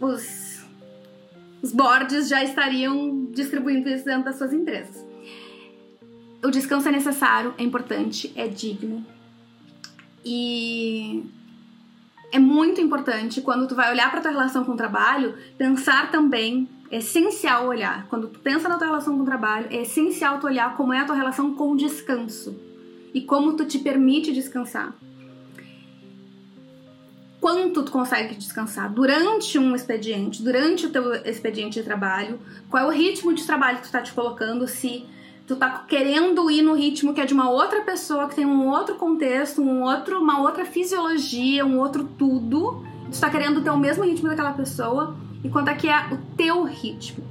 os, 0.00 0.64
os 1.62 1.70
boards 1.70 2.28
já 2.28 2.42
estariam 2.42 3.26
distribuindo 3.30 3.88
isso 3.90 4.04
dentro 4.04 4.24
das 4.24 4.36
suas 4.36 4.52
empresas. 4.52 5.04
O 6.42 6.50
descanso 6.50 6.88
é 6.88 6.92
necessário, 6.92 7.54
é 7.58 7.62
importante, 7.62 8.32
é 8.34 8.48
digno. 8.48 9.04
E 10.24 11.24
é 12.32 12.38
muito 12.38 12.80
importante 12.80 13.40
quando 13.42 13.68
tu 13.68 13.74
vai 13.74 13.90
olhar 13.90 14.10
para 14.10 14.20
tua 14.20 14.30
relação 14.30 14.64
com 14.64 14.72
o 14.72 14.76
trabalho, 14.76 15.34
pensar 15.58 16.10
também 16.10 16.68
é 16.90 16.98
essencial 16.98 17.66
olhar. 17.66 18.06
Quando 18.08 18.28
tu 18.28 18.38
pensa 18.38 18.68
na 18.68 18.76
tua 18.76 18.86
relação 18.86 19.16
com 19.16 19.22
o 19.22 19.26
trabalho, 19.26 19.68
é 19.70 19.82
essencial 19.82 20.38
tu 20.38 20.46
olhar 20.46 20.76
como 20.76 20.92
é 20.92 21.00
a 21.00 21.04
tua 21.04 21.16
relação 21.16 21.54
com 21.54 21.72
o 21.72 21.76
descanso 21.76 22.56
e 23.12 23.20
como 23.20 23.54
tu 23.54 23.64
te 23.64 23.78
permite 23.78 24.32
descansar. 24.32 24.94
Quanto 27.40 27.82
tu 27.82 27.92
consegue 27.92 28.34
descansar 28.34 28.90
durante 28.90 29.58
um 29.58 29.74
expediente, 29.74 30.42
durante 30.42 30.86
o 30.86 30.90
teu 30.90 31.14
expediente 31.14 31.78
de 31.78 31.84
trabalho, 31.84 32.40
qual 32.70 32.84
é 32.84 32.86
o 32.86 32.90
ritmo 32.90 33.34
de 33.34 33.44
trabalho 33.44 33.78
que 33.78 33.88
tu 33.88 33.92
tá 33.92 34.00
te 34.00 34.12
colocando, 34.12 34.66
se 34.66 35.04
tu 35.46 35.54
tá 35.54 35.84
querendo 35.86 36.50
ir 36.50 36.62
no 36.62 36.72
ritmo 36.72 37.12
que 37.12 37.20
é 37.20 37.26
de 37.26 37.34
uma 37.34 37.50
outra 37.50 37.82
pessoa 37.82 38.28
que 38.28 38.34
tem 38.34 38.46
um 38.46 38.68
outro 38.68 38.94
contexto, 38.94 39.60
um 39.60 39.82
outro, 39.82 40.18
uma 40.20 40.40
outra 40.40 40.64
fisiologia, 40.64 41.66
um 41.66 41.78
outro 41.78 42.04
tudo. 42.18 42.82
Tu 43.12 43.20
tá 43.20 43.28
querendo 43.28 43.62
ter 43.62 43.70
o 43.70 43.76
mesmo 43.76 44.04
ritmo 44.04 44.28
daquela 44.28 44.54
pessoa 44.54 45.14
e 45.44 45.48
quanto 45.48 45.68
é 45.68 45.74
que 45.74 45.88
é 45.88 46.06
o 46.10 46.18
teu 46.36 46.64
ritmo. 46.64 47.24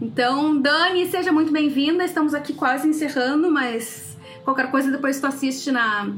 Então, 0.00 0.58
Dani, 0.60 1.06
seja 1.06 1.30
muito 1.30 1.52
bem-vinda. 1.52 2.04
Estamos 2.04 2.34
aqui 2.34 2.52
quase 2.54 2.88
encerrando, 2.88 3.50
mas 3.50 4.16
qualquer 4.42 4.70
coisa 4.70 4.90
depois 4.90 5.20
tu 5.20 5.26
assiste 5.26 5.70
na, 5.70 6.10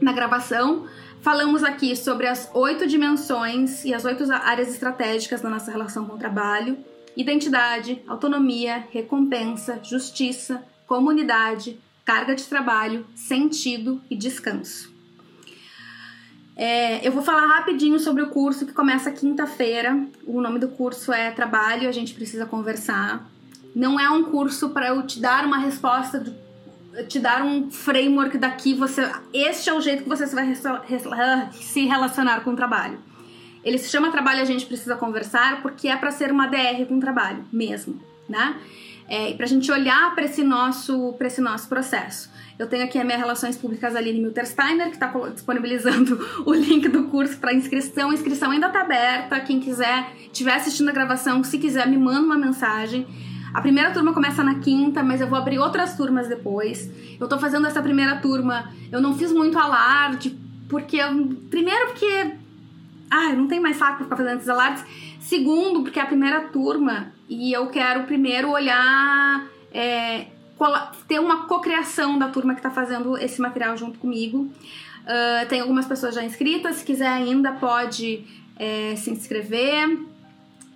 na 0.00 0.12
gravação. 0.12 0.86
Falamos 1.20 1.62
aqui 1.62 1.94
sobre 1.94 2.26
as 2.26 2.50
oito 2.52 2.86
dimensões 2.86 3.84
e 3.84 3.94
as 3.94 4.04
oito 4.04 4.24
áreas 4.32 4.68
estratégicas 4.68 5.40
da 5.40 5.48
nossa 5.48 5.70
relação 5.70 6.04
com 6.04 6.16
o 6.16 6.18
trabalho 6.18 6.76
identidade, 7.16 8.02
autonomia, 8.06 8.86
recompensa, 8.90 9.80
justiça, 9.82 10.64
comunidade, 10.86 11.78
carga 12.04 12.34
de 12.34 12.44
trabalho, 12.44 13.06
sentido 13.14 14.00
e 14.10 14.16
descanso. 14.16 14.91
É, 16.56 17.06
eu 17.06 17.12
vou 17.12 17.22
falar 17.22 17.46
rapidinho 17.46 17.98
sobre 17.98 18.22
o 18.22 18.28
curso 18.28 18.66
que 18.66 18.72
começa 18.72 19.10
quinta-feira. 19.10 20.06
O 20.26 20.40
nome 20.40 20.58
do 20.58 20.68
curso 20.68 21.12
é 21.12 21.30
Trabalho, 21.30 21.88
a 21.88 21.92
gente 21.92 22.14
precisa 22.14 22.46
conversar. 22.46 23.28
Não 23.74 23.98
é 23.98 24.08
um 24.10 24.24
curso 24.24 24.70
para 24.70 24.88
eu 24.88 25.06
te 25.06 25.20
dar 25.20 25.44
uma 25.44 25.58
resposta, 25.58 26.24
te 27.08 27.18
dar 27.18 27.42
um 27.42 27.70
framework 27.70 28.36
daqui. 28.36 28.74
Você, 28.74 29.10
este 29.32 29.70
é 29.70 29.74
o 29.74 29.80
jeito 29.80 30.02
que 30.02 30.08
você 30.08 30.26
vai 30.26 30.54
se 31.52 31.84
relacionar 31.86 32.40
com 32.40 32.50
o 32.50 32.56
trabalho 32.56 32.98
ele 33.64 33.78
se 33.78 33.88
chama 33.88 34.10
Trabalho 34.10 34.42
a 34.42 34.44
gente 34.44 34.66
precisa 34.66 34.96
conversar 34.96 35.62
porque 35.62 35.88
é 35.88 35.96
para 35.96 36.10
ser 36.10 36.30
uma 36.30 36.46
DR 36.46 36.84
com 36.88 36.98
trabalho 36.98 37.44
mesmo, 37.52 38.00
né? 38.28 38.56
É, 39.08 39.32
para 39.34 39.44
a 39.44 39.48
gente 39.48 39.70
olhar 39.70 40.14
para 40.14 40.24
esse 40.24 40.42
nosso 40.42 41.12
para 41.14 41.26
esse 41.26 41.40
nosso 41.40 41.68
processo. 41.68 42.30
Eu 42.62 42.68
tenho 42.68 42.84
aqui 42.84 42.96
a 42.96 43.02
minha 43.02 43.18
Relações 43.18 43.56
Públicas 43.56 43.96
Aline 43.96 44.20
Miltersteiner, 44.20 44.86
que 44.86 44.94
está 44.94 45.08
disponibilizando 45.34 46.16
o 46.46 46.54
link 46.54 46.86
do 46.86 47.08
curso 47.08 47.36
para 47.38 47.52
inscrição. 47.52 48.10
A 48.10 48.14
inscrição 48.14 48.52
ainda 48.52 48.68
está 48.68 48.82
aberta. 48.82 49.40
Quem 49.40 49.58
quiser, 49.58 50.12
estiver 50.32 50.54
assistindo 50.54 50.88
a 50.88 50.92
gravação, 50.92 51.42
se 51.42 51.58
quiser, 51.58 51.88
me 51.88 51.98
manda 51.98 52.20
uma 52.20 52.38
mensagem. 52.38 53.04
A 53.52 53.60
primeira 53.60 53.90
turma 53.90 54.14
começa 54.14 54.44
na 54.44 54.60
quinta, 54.60 55.02
mas 55.02 55.20
eu 55.20 55.26
vou 55.26 55.36
abrir 55.36 55.58
outras 55.58 55.96
turmas 55.96 56.28
depois. 56.28 56.88
Eu 57.18 57.24
estou 57.24 57.36
fazendo 57.36 57.66
essa 57.66 57.82
primeira 57.82 58.18
turma, 58.18 58.72
eu 58.92 59.00
não 59.00 59.18
fiz 59.18 59.32
muito 59.32 59.58
alarde, 59.58 60.38
porque. 60.68 60.98
Primeiro, 61.50 61.86
porque 61.88 62.30
ah, 63.10 63.32
não 63.32 63.48
tem 63.48 63.58
mais 63.58 63.76
saco 63.76 63.96
pra 63.96 64.04
ficar 64.04 64.16
fazendo 64.18 64.36
esses 64.36 64.48
alardes. 64.48 64.84
Segundo, 65.18 65.82
porque 65.82 65.98
é 65.98 66.02
a 66.02 66.06
primeira 66.06 66.42
turma 66.42 67.12
e 67.28 67.52
eu 67.52 67.66
quero 67.66 68.04
primeiro 68.04 68.50
olhar, 68.50 69.48
é, 69.74 70.26
ter 71.06 71.18
uma 71.18 71.46
cocriação 71.46 72.18
da 72.18 72.28
turma 72.28 72.54
que 72.54 72.62
tá 72.62 72.70
fazendo 72.70 73.16
esse 73.18 73.40
material 73.40 73.76
junto 73.76 73.98
comigo. 73.98 74.50
Uh, 75.02 75.48
tem 75.48 75.60
algumas 75.60 75.86
pessoas 75.86 76.14
já 76.14 76.22
inscritas, 76.22 76.76
se 76.76 76.84
quiser 76.84 77.08
ainda 77.08 77.52
pode 77.52 78.24
é, 78.56 78.94
se 78.96 79.10
inscrever. 79.10 79.98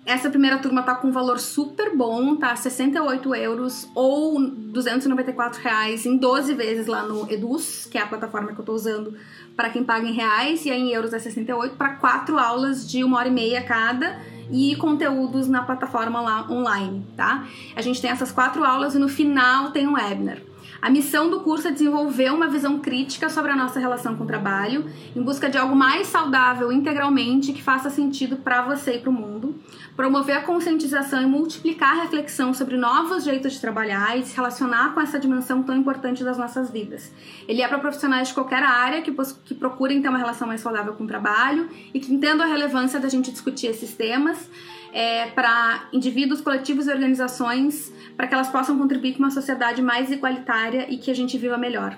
Essa 0.05 0.29
primeira 0.29 0.57
turma 0.59 0.83
tá 0.83 0.95
com 0.95 1.09
um 1.09 1.11
valor 1.11 1.37
super 1.37 1.95
bom, 1.95 2.35
tá? 2.37 2.55
68 2.55 3.35
euros 3.35 3.89
ou 3.93 4.39
294 4.39 5.61
reais 5.61 6.05
em 6.05 6.15
12 6.15 6.53
vezes 6.53 6.87
lá 6.87 7.03
no 7.03 7.29
Eduz, 7.29 7.85
que 7.91 7.97
é 7.97 8.01
a 8.01 8.07
plataforma 8.07 8.53
que 8.53 8.59
eu 8.59 8.63
tô 8.63 8.73
usando 8.73 9.17
para 9.55 9.69
quem 9.69 9.83
paga 9.83 10.07
em 10.07 10.13
reais 10.13 10.65
e 10.65 10.71
aí 10.71 10.79
em 10.79 10.93
euros 10.93 11.11
é 11.13 11.19
68 11.19 11.75
para 11.75 11.95
quatro 11.95 12.37
aulas 12.37 12.89
de 12.89 13.03
uma 13.03 13.17
hora 13.17 13.27
e 13.27 13.31
meia 13.31 13.61
cada 13.63 14.17
e 14.51 14.75
conteúdos 14.75 15.47
na 15.47 15.63
plataforma 15.63 16.21
lá 16.21 16.47
online, 16.49 17.05
tá? 17.15 17.47
A 17.75 17.81
gente 17.81 18.01
tem 18.01 18.09
essas 18.09 18.31
quatro 18.31 18.63
aulas 18.63 18.95
e 18.95 18.99
no 18.99 19.09
final 19.09 19.71
tem 19.71 19.87
um 19.87 19.93
webinar. 19.93 20.39
A 20.81 20.89
missão 20.89 21.29
do 21.29 21.41
curso 21.41 21.67
é 21.67 21.71
desenvolver 21.71 22.31
uma 22.31 22.47
visão 22.47 22.79
crítica 22.79 23.29
sobre 23.29 23.51
a 23.51 23.55
nossa 23.55 23.79
relação 23.79 24.15
com 24.15 24.23
o 24.23 24.27
trabalho, 24.27 24.85
em 25.15 25.21
busca 25.21 25.49
de 25.49 25.57
algo 25.57 25.75
mais 25.75 26.07
saudável 26.07 26.71
integralmente 26.71 27.53
que 27.53 27.63
faça 27.63 27.89
sentido 27.89 28.37
para 28.37 28.61
você 28.61 28.95
e 28.95 28.99
para 28.99 29.09
o 29.09 29.13
mundo 29.13 29.55
promover 29.95 30.37
a 30.37 30.41
conscientização 30.41 31.21
e 31.23 31.25
multiplicar 31.25 31.97
a 31.97 32.03
reflexão 32.03 32.53
sobre 32.53 32.77
novos 32.77 33.23
jeitos 33.23 33.53
de 33.53 33.59
trabalhar 33.59 34.17
e 34.17 34.23
se 34.23 34.35
relacionar 34.35 34.93
com 34.93 35.01
essa 35.01 35.19
dimensão 35.19 35.63
tão 35.63 35.75
importante 35.75 36.23
das 36.23 36.37
nossas 36.37 36.69
vidas. 36.69 37.11
Ele 37.47 37.63
é 37.63 37.67
para 37.67 37.79
profissionais 37.79 38.27
de 38.27 38.35
qualquer 38.35 38.61
área 38.61 39.01
que, 39.01 39.11
que 39.43 39.55
procurem 39.55 40.01
ter 40.01 40.09
uma 40.09 40.19
relação 40.19 40.47
mais 40.47 40.61
saudável 40.61 40.93
com 40.93 41.03
o 41.03 41.07
trabalho 41.07 41.67
e 41.93 41.99
que 41.99 42.13
entendam 42.13 42.45
a 42.45 42.49
relevância 42.49 42.99
da 42.99 43.09
gente 43.09 43.31
discutir 43.31 43.67
esses 43.67 43.95
temas 43.95 44.49
é, 44.93 45.27
para 45.27 45.87
indivíduos, 45.91 46.41
coletivos 46.41 46.87
e 46.87 46.91
organizações, 46.91 47.91
para 48.17 48.27
que 48.27 48.33
elas 48.33 48.49
possam 48.49 48.77
contribuir 48.77 49.13
com 49.13 49.19
uma 49.19 49.31
sociedade 49.31 49.81
mais 49.81 50.11
igualitária 50.11 50.91
e 50.91 50.97
que 50.97 51.09
a 51.09 51.15
gente 51.15 51.37
viva 51.37 51.57
melhor 51.57 51.97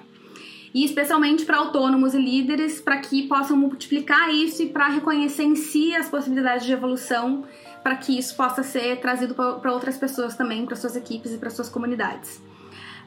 e 0.74 0.86
especialmente 0.86 1.46
para 1.46 1.58
autônomos 1.58 2.14
e 2.14 2.18
líderes, 2.20 2.80
para 2.80 2.98
que 2.98 3.28
possam 3.28 3.58
multiplicar 3.58 4.30
isso 4.30 4.62
e 4.62 4.68
para 4.68 4.88
reconhecer 4.88 5.44
em 5.44 5.56
si 5.56 5.96
as 5.96 6.08
possibilidades 6.08 6.66
de 6.66 6.72
evolução 6.72 7.44
para 7.84 7.96
que 7.96 8.18
isso 8.18 8.36
possa 8.36 8.62
ser 8.62 9.00
trazido 9.00 9.34
para 9.34 9.72
outras 9.72 9.98
pessoas 9.98 10.36
também, 10.36 10.66
para 10.66 10.76
suas 10.76 10.96
equipes 10.96 11.34
e 11.34 11.38
para 11.38 11.50
suas 11.50 11.70
comunidades. 11.70 12.42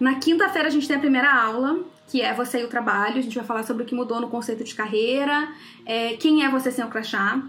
Na 0.00 0.16
quinta-feira 0.16 0.68
a 0.68 0.70
gente 0.70 0.88
tem 0.88 0.96
a 0.96 1.00
primeira 1.00 1.32
aula, 1.32 1.80
que 2.08 2.20
é 2.20 2.34
você 2.34 2.62
e 2.62 2.64
o 2.64 2.68
trabalho. 2.68 3.18
A 3.18 3.22
gente 3.22 3.36
vai 3.36 3.44
falar 3.44 3.62
sobre 3.62 3.82
o 3.82 3.86
que 3.86 3.94
mudou 3.94 4.20
no 4.20 4.28
conceito 4.28 4.64
de 4.64 4.74
carreira, 4.74 5.48
é, 5.86 6.14
quem 6.14 6.44
é 6.44 6.48
você 6.48 6.72
sem 6.72 6.84
o 6.84 6.88
crachá. 6.88 7.40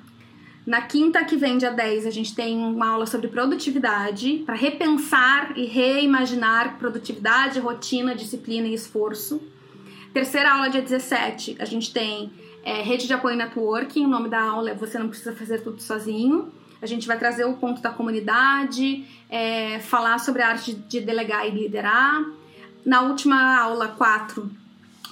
Na 0.66 0.82
quinta 0.82 1.26
que 1.26 1.36
vem, 1.36 1.58
dia 1.58 1.72
10, 1.72 2.06
a 2.06 2.10
gente 2.10 2.34
tem 2.34 2.58
uma 2.58 2.92
aula 2.92 3.06
sobre 3.06 3.28
produtividade, 3.28 4.44
para 4.46 4.56
repensar 4.56 5.58
e 5.58 5.66
reimaginar 5.66 6.78
produtividade, 6.78 7.60
rotina, 7.60 8.16
disciplina 8.16 8.68
e 8.68 8.74
esforço. 8.74 9.42
Terceira 10.14 10.54
aula, 10.54 10.70
dia 10.70 10.82
17, 10.82 11.58
a 11.60 11.66
gente 11.66 11.92
tem 11.92 12.32
é, 12.64 12.82
rede 12.82 13.08
de 13.08 13.14
apoio 13.14 13.36
networking. 13.36 14.06
O 14.06 14.08
nome 14.08 14.30
da 14.30 14.42
aula 14.42 14.70
é 14.70 14.74
Você 14.74 14.98
Não 14.98 15.10
Precisa 15.10 15.36
Fazer 15.36 15.62
Tudo 15.62 15.82
Sozinho. 15.82 16.50
A 16.82 16.86
gente 16.86 17.08
vai 17.08 17.20
trazer 17.20 17.44
o 17.46 17.54
ponto 17.54 17.82
da 17.82 17.90
comunidade, 17.90 19.06
é, 19.30 19.80
falar 19.80 20.18
sobre 20.18 20.42
a 20.42 20.50
arte 20.50 20.74
de 20.74 21.02
delegar 21.02 21.46
e 21.46 21.52
liderar. 21.52 22.24
Na 22.86 23.02
última 23.02 23.58
aula 23.58 23.90
4, 23.90 24.50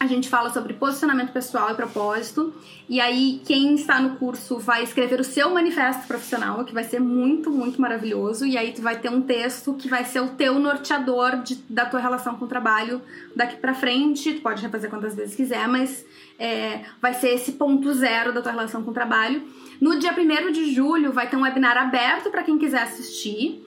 a 0.02 0.08
gente 0.08 0.28
fala 0.28 0.50
sobre 0.50 0.74
posicionamento 0.74 1.32
pessoal 1.32 1.70
e 1.70 1.76
propósito. 1.76 2.52
E 2.90 3.00
aí, 3.00 3.40
quem 3.46 3.76
está 3.76 4.02
no 4.02 4.16
curso 4.16 4.58
vai 4.58 4.82
escrever 4.82 5.20
o 5.20 5.24
seu 5.24 5.52
manifesto 5.52 6.08
profissional, 6.08 6.66
que 6.66 6.74
vai 6.74 6.84
ser 6.84 7.00
muito, 7.00 7.52
muito 7.52 7.80
maravilhoso. 7.80 8.44
E 8.44 8.58
aí, 8.58 8.74
tu 8.74 8.82
vai 8.82 8.98
ter 8.98 9.10
um 9.10 9.22
texto 9.22 9.76
que 9.76 9.88
vai 9.88 10.04
ser 10.04 10.22
o 10.22 10.30
teu 10.30 10.58
norteador 10.58 11.44
de, 11.44 11.54
da 11.70 11.86
tua 11.86 12.00
relação 12.00 12.36
com 12.36 12.46
o 12.46 12.48
trabalho 12.48 13.00
daqui 13.36 13.58
para 13.58 13.76
frente. 13.76 14.34
Tu 14.34 14.42
pode 14.42 14.64
refazer 14.64 14.90
quantas 14.90 15.14
vezes 15.14 15.36
quiser, 15.36 15.68
mas 15.68 16.04
é, 16.40 16.82
vai 17.00 17.14
ser 17.14 17.36
esse 17.36 17.52
ponto 17.52 17.94
zero 17.94 18.34
da 18.34 18.42
tua 18.42 18.54
relação 18.54 18.82
com 18.82 18.90
o 18.90 18.96
trabalho. 18.96 19.44
No 19.80 20.00
dia 20.00 20.12
1 20.12 20.52
de 20.52 20.74
julho 20.74 21.14
vai 21.14 21.30
ter 21.30 21.38
um 21.38 21.44
webinar 21.44 21.78
aberto 21.78 22.32
para 22.32 22.42
quem 22.42 22.58
quiser 22.58 22.82
assistir, 22.82 23.64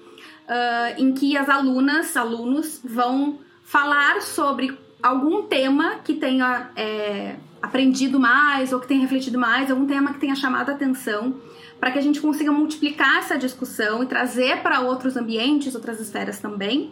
uh, 0.49 1.01
em 1.01 1.15
que 1.15 1.37
as 1.37 1.49
alunas, 1.49 2.17
alunos 2.17 2.81
vão 2.85 3.39
falar 3.63 4.21
sobre 4.21 4.77
algum 5.05 5.43
tema 5.43 5.97
que 6.03 6.15
tenha 6.15 6.71
é, 6.75 7.37
aprendido 7.61 8.19
mais 8.19 8.73
ou 8.73 8.81
que 8.81 8.89
tenha 8.89 9.03
refletido 9.03 9.39
mais, 9.39 9.71
algum 9.71 9.87
tema 9.87 10.15
que 10.15 10.19
tenha 10.19 10.35
chamado 10.35 10.71
a 10.71 10.73
atenção, 10.73 11.35
para 11.79 11.91
que 11.91 11.99
a 11.99 12.03
gente 12.03 12.23
consiga 12.23 12.51
multiplicar 12.51 13.19
essa 13.19 13.37
discussão 13.37 14.03
e 14.03 14.07
trazer 14.07 14.63
para 14.63 14.81
outros 14.81 15.15
ambientes, 15.15 15.75
outras 15.75 16.01
esferas 16.01 16.41
também. 16.41 16.91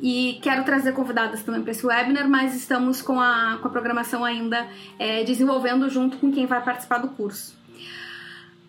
E 0.00 0.38
quero 0.42 0.64
trazer 0.64 0.92
convidadas 0.92 1.42
também 1.42 1.60
para 1.60 1.72
esse 1.72 1.86
webinar, 1.86 2.26
mas 2.26 2.54
estamos 2.54 3.02
com 3.02 3.20
a, 3.20 3.58
com 3.60 3.68
a 3.68 3.70
programação 3.70 4.24
ainda 4.24 4.66
é, 4.98 5.22
desenvolvendo 5.22 5.90
junto 5.90 6.16
com 6.16 6.32
quem 6.32 6.46
vai 6.46 6.62
participar 6.64 6.98
do 6.98 7.08
curso. 7.08 7.54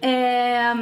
É, 0.02 0.74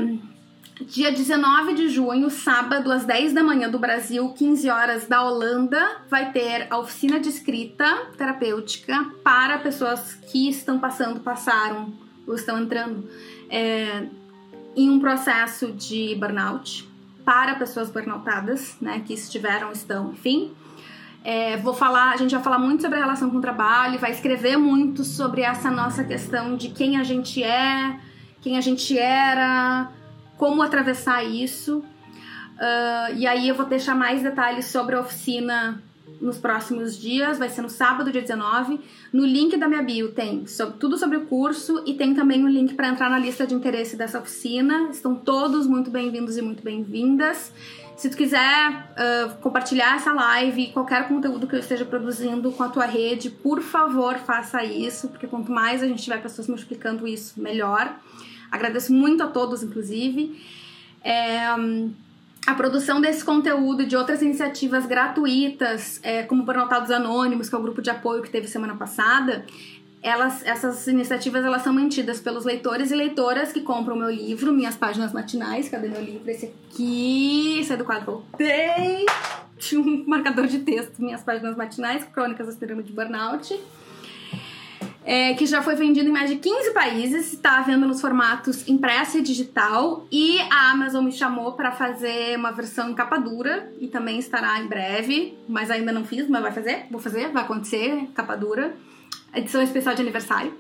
dia 0.84 1.12
19 1.12 1.74
de 1.74 1.90
junho, 1.90 2.30
sábado, 2.30 2.92
às 2.92 3.06
10 3.06 3.34
da 3.34 3.44
manhã 3.44 3.70
do 3.70 3.80
Brasil, 3.80 4.30
15 4.30 4.70
horas 4.70 5.08
da 5.08 5.24
Holanda, 5.24 6.02
vai 6.10 6.32
ter 6.32 6.68
a 6.70 6.78
oficina 6.78 7.20
de 7.20 7.30
escrita 7.30 8.08
terapêutica 8.18 9.06
para 9.24 9.58
pessoas 9.60 10.16
que 10.16 10.50
estão 10.50 10.78
passando, 10.78 11.22
passaram 11.22 11.94
ou 12.28 12.36
estão 12.36 12.60
entrando 12.60 13.10
é, 13.50 14.06
em 14.76 14.90
um 14.90 15.00
processo 15.00 15.72
de 15.72 16.16
burnout, 16.16 16.90
para 17.24 17.56
pessoas 17.56 17.90
burnoutadas, 17.90 18.76
né, 18.82 19.02
que 19.06 19.14
estiveram, 19.14 19.72
estão, 19.72 20.12
enfim. 20.12 20.52
É, 21.24 21.58
vou 21.58 21.74
falar, 21.74 22.12
a 22.12 22.18
gente 22.18 22.36
vai 22.36 22.44
falar 22.44 22.60
muito 22.60 22.84
sobre 22.84 23.00
a 23.00 23.02
relação 23.02 23.32
com 23.32 23.38
o 23.38 23.42
trabalho, 23.42 23.98
vai 23.98 24.12
escrever 24.12 24.58
muito 24.58 25.04
sobre 25.04 25.42
essa 25.42 25.72
nossa 25.72 26.04
questão 26.04 26.56
de 26.56 26.70
quem 26.70 26.98
a 26.98 27.04
gente 27.04 27.42
é, 27.42 28.00
quem 28.42 28.58
a 28.58 28.62
gente 28.62 28.96
era, 29.00 29.90
como 30.38 30.62
atravessar 30.62 31.24
isso. 31.24 31.80
Uh, 31.80 33.16
e 33.16 33.28
aí 33.28 33.48
eu 33.48 33.56
vou 33.56 33.66
deixar 33.66 33.96
mais 33.96 34.24
detalhes 34.24 34.66
sobre 34.66 34.96
a 34.96 35.02
oficina 35.02 35.82
nos 36.22 36.38
próximos 36.38 36.98
dias, 36.98 37.38
vai 37.38 37.50
ser 37.50 37.62
no 37.62 37.70
sábado, 37.70 38.12
dia 38.12 38.22
19. 38.22 38.80
No 39.12 39.26
link 39.26 39.58
da 39.58 39.68
minha 39.68 39.84
bio 39.84 40.12
tem 40.12 40.48
sobre, 40.48 40.78
tudo 40.78 40.98
sobre 40.98 41.18
o 41.18 41.26
curso 41.26 41.84
e 41.86 41.94
tem 41.94 42.14
também 42.14 42.44
o 42.44 42.46
um 42.46 42.50
link 42.50 42.74
para 42.74 42.88
entrar 42.88 43.10
na 43.10 43.20
lista 43.20 43.46
de 43.46 43.54
interesse 43.54 43.96
dessa 43.96 44.20
oficina. 44.20 44.90
Estão 44.90 45.16
todos 45.16 45.68
muito 45.68 45.90
bem-vindos 45.90 46.38
e 46.38 46.42
muito 46.42 46.64
bem-vindas. 46.64 47.52
Se 47.96 48.10
tu 48.10 48.18
quiser 48.18 48.70
uh, 48.72 49.36
compartilhar 49.42 49.96
essa 49.96 50.12
live, 50.12 50.68
qualquer 50.74 51.08
conteúdo 51.08 51.48
que 51.48 51.56
eu 51.56 51.60
esteja 51.60 51.86
produzindo 51.86 52.52
com 52.52 52.64
a 52.64 52.68
tua 52.68 52.86
rede, 52.86 53.30
por 53.30 53.62
favor, 53.62 54.18
faça 54.18 54.64
isso, 54.66 55.08
porque 55.08 55.28
quanto 55.28 55.50
mais 55.50 55.82
a 55.82 55.88
gente 55.88 56.04
tiver 56.04 56.22
pessoas 56.22 56.48
multiplicando 56.48 57.08
isso, 57.08 57.40
melhor. 57.42 57.98
Agradeço 58.52 58.94
muito 58.94 59.24
a 59.24 59.28
todos, 59.28 59.64
inclusive. 59.64 60.42
É, 61.04 61.40
a 62.46 62.54
produção 62.54 63.02
desse 63.02 63.24
conteúdo 63.24 63.84
e 63.84 63.86
de 63.86 63.96
outras 63.96 64.22
iniciativas 64.22 64.86
gratuitas, 64.86 66.00
é, 66.04 66.24
como 66.24 66.44
o 66.44 66.46
Burnoutados 66.46 66.92
Anônimos, 66.92 67.50
que 67.50 67.56
é 67.56 67.58
o 67.58 67.62
grupo 67.62 67.82
de 67.82 67.90
apoio 67.90 68.22
que 68.22 68.30
teve 68.30 68.48
semana 68.48 68.76
passada, 68.76 69.46
elas, 70.02 70.46
essas 70.46 70.86
iniciativas 70.86 71.44
elas 71.44 71.64
são 71.64 71.74
mantidas 71.74 72.20
pelos 72.20 72.46
leitores 72.46 72.92
e 72.92 72.96
leitoras 72.96 73.52
que 73.52 73.62
compram 73.62 73.96
meu 73.96 74.12
livro, 74.12 74.54
Minhas 74.54 74.76
Páginas 74.76 75.12
Matinais. 75.12 75.68
Cadê 75.68 75.88
meu 75.88 76.02
livro? 76.02 76.30
Esse 76.30 76.46
aqui. 76.46 77.60
Esse 77.60 77.74
é 77.74 77.78
do 77.78 77.84
quadro 77.84 78.06
Voltei. 78.06 79.06
Tinha 79.58 79.82
um 79.82 80.04
marcador 80.06 80.46
de 80.46 80.60
texto, 80.60 81.02
Minhas 81.02 81.24
Páginas 81.24 81.58
Matinais, 81.58 82.04
Crônicas 82.04 82.46
da 82.46 82.52
Síndrome 82.52 82.84
de 82.84 82.94
Burnout 82.94 83.60
é, 85.06 85.36
que 85.36 85.46
já 85.46 85.62
foi 85.62 85.76
vendido 85.76 86.10
em 86.10 86.12
mais 86.12 86.30
de 86.30 86.38
15 86.38 86.72
países, 86.72 87.32
está 87.32 87.62
vendo 87.62 87.88
nos 87.88 88.02
formatos 88.02 88.68
impresso 88.68 89.20
e 89.20 89.22
digital. 89.22 90.08
E 90.12 90.40
a 90.50 90.72
Amazon 90.72 91.06
me 91.06 91.12
chamou 91.12 91.54
para 91.54 91.72
fazer 91.72 92.36
uma 92.36 92.52
versão 92.52 92.90
em 92.90 92.96
capa 92.96 93.18
dura 93.18 93.72
e 93.80 93.88
também 93.88 94.18
estará 94.18 94.60
em 94.60 94.68
breve, 94.68 95.38
mas 95.48 95.70
ainda 95.70 95.92
não 95.92 96.04
fiz, 96.04 96.28
mas 96.28 96.42
vai 96.42 96.52
fazer, 96.52 96.88
vou 96.90 97.00
fazer, 97.00 97.30
vai 97.30 97.44
acontecer, 97.44 98.10
capa 98.16 98.36
dura, 98.36 98.76
edição 99.36 99.62
especial 99.62 99.94
de 99.94 100.02
aniversário. 100.02 100.54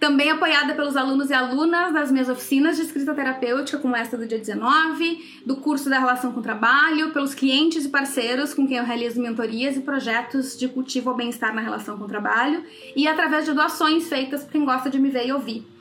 Também 0.00 0.30
apoiada 0.30 0.74
pelos 0.74 0.96
alunos 0.96 1.30
e 1.30 1.34
alunas 1.34 1.92
das 1.92 2.10
minhas 2.10 2.28
oficinas 2.28 2.76
de 2.76 2.82
escrita 2.82 3.14
terapêutica, 3.14 3.78
como 3.78 3.96
esta 3.96 4.16
do 4.16 4.26
dia 4.26 4.38
19, 4.38 5.42
do 5.46 5.56
curso 5.56 5.88
da 5.88 5.98
relação 5.98 6.32
com 6.32 6.40
o 6.40 6.42
trabalho, 6.42 7.10
pelos 7.10 7.34
clientes 7.34 7.84
e 7.84 7.88
parceiros 7.88 8.52
com 8.52 8.66
quem 8.66 8.76
eu 8.76 8.84
realizo 8.84 9.20
mentorias 9.20 9.76
e 9.76 9.80
projetos 9.80 10.58
de 10.58 10.68
cultivo 10.68 11.10
ao 11.10 11.16
bem-estar 11.16 11.54
na 11.54 11.60
relação 11.60 11.96
com 11.96 12.04
o 12.04 12.08
trabalho, 12.08 12.64
e 12.94 13.06
através 13.06 13.44
de 13.44 13.52
doações 13.52 14.08
feitas 14.08 14.42
por 14.42 14.52
quem 14.52 14.64
gosta 14.64 14.90
de 14.90 14.98
me 14.98 15.10
ver 15.10 15.26
e 15.26 15.32
ouvir. 15.32 15.73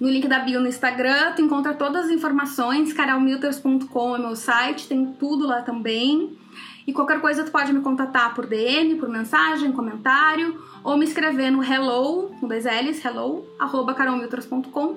No 0.00 0.08
link 0.08 0.28
da 0.28 0.38
bio 0.38 0.60
no 0.60 0.68
Instagram, 0.68 1.32
tu 1.32 1.42
encontra 1.42 1.74
todas 1.74 2.06
as 2.06 2.10
informações, 2.10 2.92
carolmilters.com 2.92 4.16
é 4.16 4.18
meu 4.18 4.36
site, 4.36 4.86
tem 4.86 5.12
tudo 5.14 5.46
lá 5.46 5.62
também. 5.62 6.38
E 6.86 6.92
qualquer 6.92 7.20
coisa 7.20 7.44
tu 7.44 7.50
pode 7.50 7.72
me 7.72 7.80
contatar 7.80 8.34
por 8.34 8.46
DM, 8.46 8.94
por 8.94 9.08
mensagem, 9.08 9.72
comentário, 9.72 10.62
ou 10.84 10.96
me 10.96 11.04
escrever 11.04 11.50
no 11.50 11.62
hello, 11.62 12.30
com 12.40 12.46
dois 12.46 12.64
L's, 12.64 13.04
hello, 13.04 13.44
arroba 13.58 13.92
carolmiltras.com. 13.92 14.96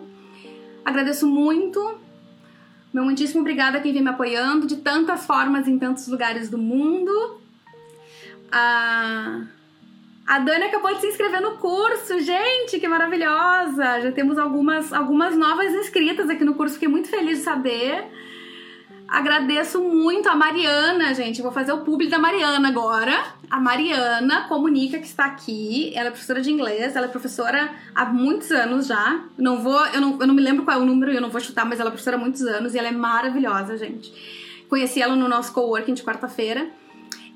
Agradeço 0.85 1.27
muito. 1.27 1.97
Meu 2.93 3.03
muitíssimo 3.03 3.41
obrigada 3.41 3.77
a 3.77 3.81
quem 3.81 3.93
vem 3.93 4.03
me 4.03 4.09
apoiando 4.09 4.67
de 4.67 4.77
tantas 4.77 5.25
formas 5.25 5.67
em 5.67 5.79
tantos 5.79 6.07
lugares 6.07 6.49
do 6.49 6.57
mundo. 6.57 7.41
A, 8.51 9.41
a 10.25 10.39
Dani 10.39 10.65
acabou 10.65 10.93
de 10.93 11.01
se 11.01 11.07
inscrever 11.07 11.41
no 11.41 11.57
curso, 11.57 12.19
gente, 12.19 12.79
que 12.79 12.87
maravilhosa! 12.87 14.01
Já 14.01 14.11
temos 14.11 14.37
algumas, 14.37 14.93
algumas 14.93 15.35
novas 15.35 15.73
inscritas 15.73 16.29
aqui 16.29 16.43
no 16.43 16.55
curso, 16.55 16.75
fiquei 16.75 16.87
muito 16.87 17.09
feliz 17.09 17.39
de 17.39 17.43
saber. 17.43 18.05
Agradeço 19.11 19.83
muito 19.83 20.29
a 20.29 20.35
Mariana, 20.35 21.13
gente. 21.13 21.41
Vou 21.41 21.51
fazer 21.51 21.73
o 21.73 21.79
publi 21.79 22.07
da 22.07 22.17
Mariana 22.17 22.69
agora. 22.69 23.21
A 23.49 23.59
Mariana 23.59 24.47
comunica 24.47 24.99
que 24.99 25.05
está 25.05 25.25
aqui. 25.25 25.91
Ela 25.93 26.07
é 26.07 26.11
professora 26.11 26.39
de 26.39 26.49
inglês, 26.49 26.95
ela 26.95 27.07
é 27.07 27.09
professora 27.09 27.71
há 27.93 28.05
muitos 28.05 28.51
anos 28.51 28.87
já. 28.87 29.21
Não 29.37 29.61
vou, 29.61 29.85
eu 29.87 29.99
não, 29.99 30.17
eu 30.21 30.25
não 30.25 30.33
me 30.33 30.41
lembro 30.41 30.63
qual 30.63 30.79
é 30.79 30.81
o 30.81 30.85
número, 30.85 31.11
eu 31.11 31.19
não 31.19 31.29
vou 31.29 31.41
chutar, 31.41 31.65
mas 31.65 31.81
ela 31.81 31.89
é 31.89 31.91
professora 31.91 32.15
há 32.15 32.19
muitos 32.19 32.41
anos 32.43 32.73
e 32.73 32.79
ela 32.79 32.87
é 32.87 32.91
maravilhosa, 32.91 33.75
gente. 33.75 34.13
Conheci 34.69 35.01
ela 35.01 35.13
no 35.13 35.27
nosso 35.27 35.51
coworking 35.51 35.93
de 35.93 36.03
quarta-feira. 36.03 36.69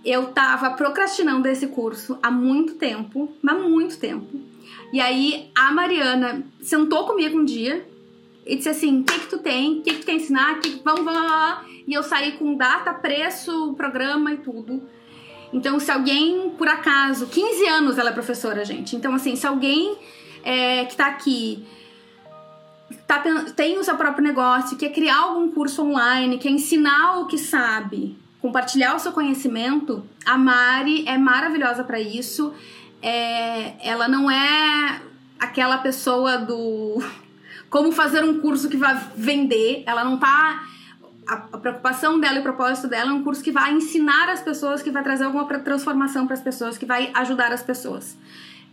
Eu 0.06 0.28
tava 0.28 0.70
procrastinando 0.72 1.48
esse 1.48 1.68
curso 1.68 2.18
há 2.22 2.30
muito 2.30 2.76
tempo, 2.76 3.34
mas 3.42 3.60
muito 3.62 3.98
tempo. 3.98 4.40
E 4.94 5.02
aí 5.02 5.50
a 5.56 5.72
Mariana 5.72 6.46
sentou 6.62 7.06
comigo 7.06 7.38
um 7.38 7.44
dia 7.44 7.86
e 8.46 8.56
disse 8.56 8.70
assim: 8.70 9.02
o 9.02 9.04
que, 9.04 9.20
que 9.20 9.28
tu 9.28 9.40
tem? 9.40 9.80
O 9.80 9.82
que, 9.82 9.94
que 9.96 10.00
tu 10.02 10.06
quer 10.06 10.14
ensinar? 10.14 10.60
Que, 10.60 10.82
vamos, 10.84 11.04
vamos, 11.04 11.22
vamos. 11.22 11.66
E 11.88 11.94
eu 11.94 12.04
saí 12.04 12.34
com 12.34 12.56
data, 12.56 12.94
preço, 12.94 13.74
programa 13.74 14.34
e 14.34 14.38
tudo. 14.38 14.84
Então, 15.52 15.80
se 15.80 15.90
alguém, 15.90 16.52
por 16.52 16.68
acaso, 16.68 17.28
15 17.28 17.68
anos 17.68 17.98
ela 17.98 18.10
é 18.10 18.14
professora, 18.14 18.64
gente. 18.64 18.96
Então, 18.96 19.14
assim, 19.14 19.36
se 19.36 19.48
alguém 19.48 19.98
é, 20.44 20.86
que 20.86 20.96
tá 20.96 21.08
aqui 21.08 21.66
tá, 23.08 23.24
tem 23.56 23.78
o 23.78 23.84
seu 23.84 23.96
próprio 23.96 24.24
negócio, 24.24 24.78
quer 24.78 24.90
criar 24.90 25.18
algum 25.18 25.52
curso 25.52 25.84
online, 25.84 26.38
quer 26.38 26.50
ensinar 26.50 27.20
o 27.20 27.28
que 27.28 27.38
sabe, 27.38 28.18
compartilhar 28.46 28.96
o 28.96 29.00
seu 29.00 29.12
conhecimento, 29.12 30.04
a 30.24 30.38
Mari 30.38 31.04
é 31.08 31.18
maravilhosa 31.18 31.84
para 31.84 32.00
isso. 32.00 32.54
É, 33.02 33.74
ela 33.82 34.08
não 34.08 34.30
é 34.30 35.02
aquela 35.40 35.80
pessoa 35.80 36.38
do 36.38 37.02
como 37.72 37.92
fazer 37.92 38.24
um 38.24 38.40
curso 38.40 38.70
que 38.70 38.78
vai 38.78 38.96
vender. 39.16 39.82
Ela 39.88 40.04
não 40.04 40.20
tá. 40.20 40.64
A, 41.28 41.58
preocupação 41.58 42.20
dela 42.20 42.36
e 42.36 42.40
o 42.40 42.44
propósito 42.44 42.88
dela 42.88 43.10
é 43.10 43.14
um 43.14 43.24
curso 43.24 43.44
que 43.44 43.52
vai 43.52 43.74
ensinar 43.74 44.30
as 44.30 44.42
pessoas, 44.42 44.84
que 44.84 44.92
vai 44.92 45.02
trazer 45.02 45.24
alguma 45.24 45.46
transformação 45.46 46.28
para 46.28 46.36
as 46.36 46.42
pessoas, 46.42 46.78
que 46.78 46.86
vai 46.86 47.10
ajudar 47.16 47.52
as 47.52 47.64
pessoas. 47.64 48.16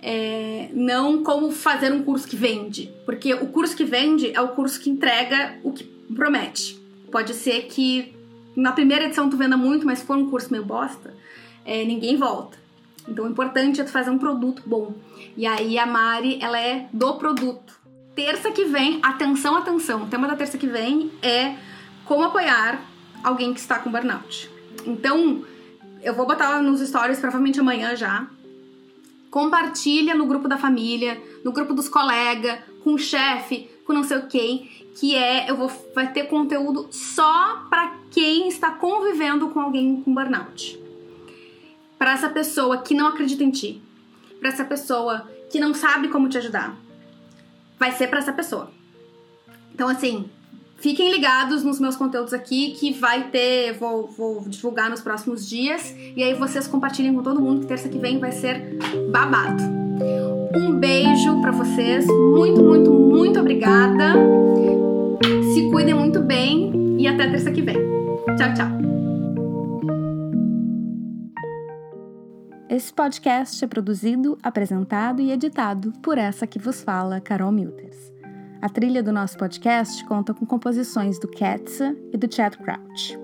É, 0.02 0.68
não 0.74 1.22
como 1.22 1.50
fazer 1.50 1.94
um 1.94 2.02
curso 2.02 2.28
que 2.28 2.36
vende. 2.36 2.92
Porque 3.06 3.32
o 3.32 3.46
curso 3.46 3.74
que 3.74 3.84
vende 3.84 4.36
é 4.36 4.40
o 4.42 4.48
curso 4.48 4.78
que 4.78 4.90
entrega 4.90 5.54
o 5.62 5.72
que 5.72 5.84
promete. 6.14 6.78
Pode 7.10 7.32
ser 7.32 7.62
que 7.62 8.14
na 8.56 8.72
primeira 8.72 9.04
edição 9.04 9.28
tu 9.28 9.36
venda 9.36 9.56
muito, 9.56 9.86
mas 9.86 10.02
for 10.02 10.16
um 10.16 10.28
curso 10.28 10.50
meio 10.50 10.64
bosta, 10.64 11.14
é, 11.64 11.84
ninguém 11.84 12.16
volta. 12.16 12.58
Então 13.08 13.24
o 13.24 13.28
importante 13.28 13.80
é 13.80 13.84
tu 13.84 13.90
fazer 13.90 14.10
um 14.10 14.18
produto 14.18 14.62
bom. 14.66 14.94
E 15.36 15.46
aí 15.46 15.78
a 15.78 15.86
Mari, 15.86 16.38
ela 16.40 16.58
é 16.60 16.88
do 16.92 17.14
produto 17.14 17.82
terça 18.14 18.50
que 18.50 18.64
vem, 18.64 19.00
atenção, 19.02 19.56
atenção, 19.56 20.02
o 20.02 20.06
tema 20.06 20.28
da 20.28 20.36
terça 20.36 20.58
que 20.58 20.66
vem 20.66 21.10
é 21.22 21.56
como 22.04 22.24
apoiar 22.24 22.80
alguém 23.22 23.52
que 23.54 23.60
está 23.60 23.78
com 23.78 23.90
burnout. 23.90 24.50
Então, 24.84 25.44
eu 26.02 26.14
vou 26.14 26.26
botar 26.26 26.60
nos 26.62 26.80
stories 26.80 27.18
provavelmente 27.18 27.60
amanhã 27.60 27.94
já. 27.96 28.26
Compartilha 29.30 30.14
no 30.14 30.26
grupo 30.26 30.48
da 30.48 30.58
família, 30.58 31.20
no 31.44 31.52
grupo 31.52 31.72
dos 31.72 31.88
colegas, 31.88 32.58
com 32.84 32.94
o 32.94 32.98
chefe, 32.98 33.70
com 33.86 33.92
não 33.92 34.04
sei 34.04 34.18
o 34.18 34.26
quem, 34.26 34.68
que 34.98 35.14
é 35.14 35.50
eu 35.50 35.56
vou 35.56 35.70
vai 35.94 36.12
ter 36.12 36.24
conteúdo 36.24 36.88
só 36.90 37.66
para 37.68 37.96
quem 38.10 38.48
está 38.48 38.70
convivendo 38.70 39.48
com 39.48 39.60
alguém 39.60 40.02
com 40.02 40.14
burnout. 40.14 40.80
Para 41.98 42.12
essa 42.12 42.28
pessoa 42.28 42.78
que 42.78 42.94
não 42.94 43.06
acredita 43.06 43.44
em 43.44 43.50
ti, 43.50 43.80
para 44.40 44.48
essa 44.48 44.64
pessoa 44.64 45.28
que 45.50 45.60
não 45.60 45.72
sabe 45.74 46.08
como 46.08 46.28
te 46.28 46.38
ajudar, 46.38 46.76
vai 47.78 47.92
ser 47.92 48.08
para 48.08 48.18
essa 48.18 48.32
pessoa. 48.32 48.70
Então, 49.74 49.88
assim, 49.88 50.28
fiquem 50.78 51.12
ligados 51.12 51.62
nos 51.62 51.78
meus 51.78 51.96
conteúdos 51.96 52.32
aqui 52.32 52.72
que 52.72 52.92
vai 52.92 53.30
ter, 53.30 53.72
vou, 53.78 54.08
vou, 54.08 54.44
divulgar 54.48 54.90
nos 54.90 55.00
próximos 55.00 55.48
dias 55.48 55.94
e 56.16 56.22
aí 56.22 56.34
vocês 56.34 56.66
compartilhem 56.66 57.14
com 57.14 57.22
todo 57.22 57.40
mundo 57.40 57.60
que 57.60 57.66
terça 57.66 57.88
que 57.88 57.98
vem 57.98 58.18
vai 58.18 58.32
ser 58.32 58.78
babado. 59.10 59.62
Um 60.54 60.78
beijo 60.78 61.40
para 61.40 61.50
vocês, 61.50 62.06
muito, 62.06 62.62
muito, 62.62 62.92
muito 62.92 63.40
obrigada. 63.40 64.14
Se 65.54 65.70
cuidem 65.70 65.94
muito 65.94 66.20
bem 66.20 66.96
e 66.98 67.06
até 67.06 67.30
terça 67.30 67.50
que 67.50 67.62
vem. 67.62 67.76
Tchau, 68.36 68.54
tchau. 68.54 68.68
Esse 72.68 72.92
podcast 72.92 73.64
é 73.64 73.68
produzido, 73.68 74.38
apresentado 74.42 75.22
e 75.22 75.30
editado 75.30 75.92
por 76.02 76.18
essa 76.18 76.46
que 76.46 76.58
vos 76.58 76.82
fala, 76.82 77.20
Carol 77.20 77.52
Milters. 77.52 78.12
A 78.60 78.68
trilha 78.68 79.02
do 79.02 79.12
nosso 79.12 79.38
podcast 79.38 80.04
conta 80.04 80.34
com 80.34 80.44
composições 80.44 81.18
do 81.18 81.28
Ketsa 81.28 81.96
e 82.12 82.16
do 82.16 82.32
Chad 82.32 82.56
Crouch. 82.56 83.18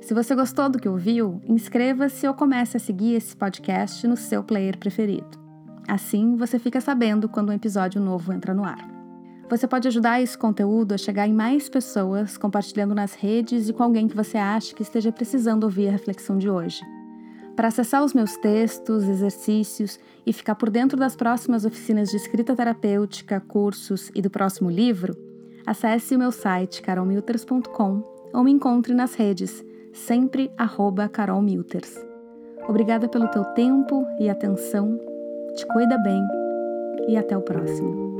Se 0.00 0.12
você 0.12 0.34
gostou 0.34 0.68
do 0.68 0.78
que 0.78 0.88
ouviu, 0.88 1.40
inscreva-se 1.48 2.26
ou 2.28 2.34
comece 2.34 2.76
a 2.76 2.80
seguir 2.80 3.14
esse 3.14 3.36
podcast 3.36 4.06
no 4.06 4.16
seu 4.16 4.44
player 4.44 4.76
preferido. 4.76 5.43
Assim, 5.86 6.36
você 6.36 6.58
fica 6.58 6.80
sabendo 6.80 7.28
quando 7.28 7.50
um 7.50 7.52
episódio 7.52 8.00
novo 8.00 8.32
entra 8.32 8.54
no 8.54 8.64
ar. 8.64 8.94
Você 9.50 9.66
pode 9.66 9.86
ajudar 9.86 10.22
esse 10.22 10.36
conteúdo 10.36 10.92
a 10.92 10.98
chegar 10.98 11.28
em 11.28 11.32
mais 11.32 11.68
pessoas, 11.68 12.38
compartilhando 12.38 12.94
nas 12.94 13.14
redes 13.14 13.68
e 13.68 13.72
com 13.72 13.82
alguém 13.82 14.08
que 14.08 14.16
você 14.16 14.38
acha 14.38 14.74
que 14.74 14.82
esteja 14.82 15.12
precisando 15.12 15.64
ouvir 15.64 15.88
a 15.88 15.92
reflexão 15.92 16.38
de 16.38 16.48
hoje. 16.48 16.82
Para 17.54 17.68
acessar 17.68 18.02
os 18.02 18.14
meus 18.14 18.36
textos, 18.38 19.04
exercícios 19.04 20.00
e 20.26 20.32
ficar 20.32 20.54
por 20.54 20.70
dentro 20.70 20.98
das 20.98 21.14
próximas 21.14 21.64
oficinas 21.64 22.10
de 22.10 22.16
escrita 22.16 22.56
terapêutica, 22.56 23.38
cursos 23.38 24.10
e 24.14 24.22
do 24.22 24.30
próximo 24.30 24.70
livro, 24.70 25.14
acesse 25.64 26.16
o 26.16 26.18
meu 26.18 26.32
site 26.32 26.82
carolmilters.com 26.82 28.02
ou 28.32 28.42
me 28.42 28.50
encontre 28.50 28.92
nas 28.92 29.14
redes, 29.14 29.64
sempre 29.92 30.50
arroba 30.58 31.08
carolmilters. 31.08 31.94
Obrigada 32.66 33.08
pelo 33.08 33.28
teu 33.28 33.44
tempo 33.44 34.04
e 34.18 34.28
atenção, 34.28 34.98
te 35.54 35.64
cuida 35.66 35.96
bem 35.98 36.26
e 37.08 37.16
até 37.16 37.36
o 37.36 37.42
próximo. 37.42 38.13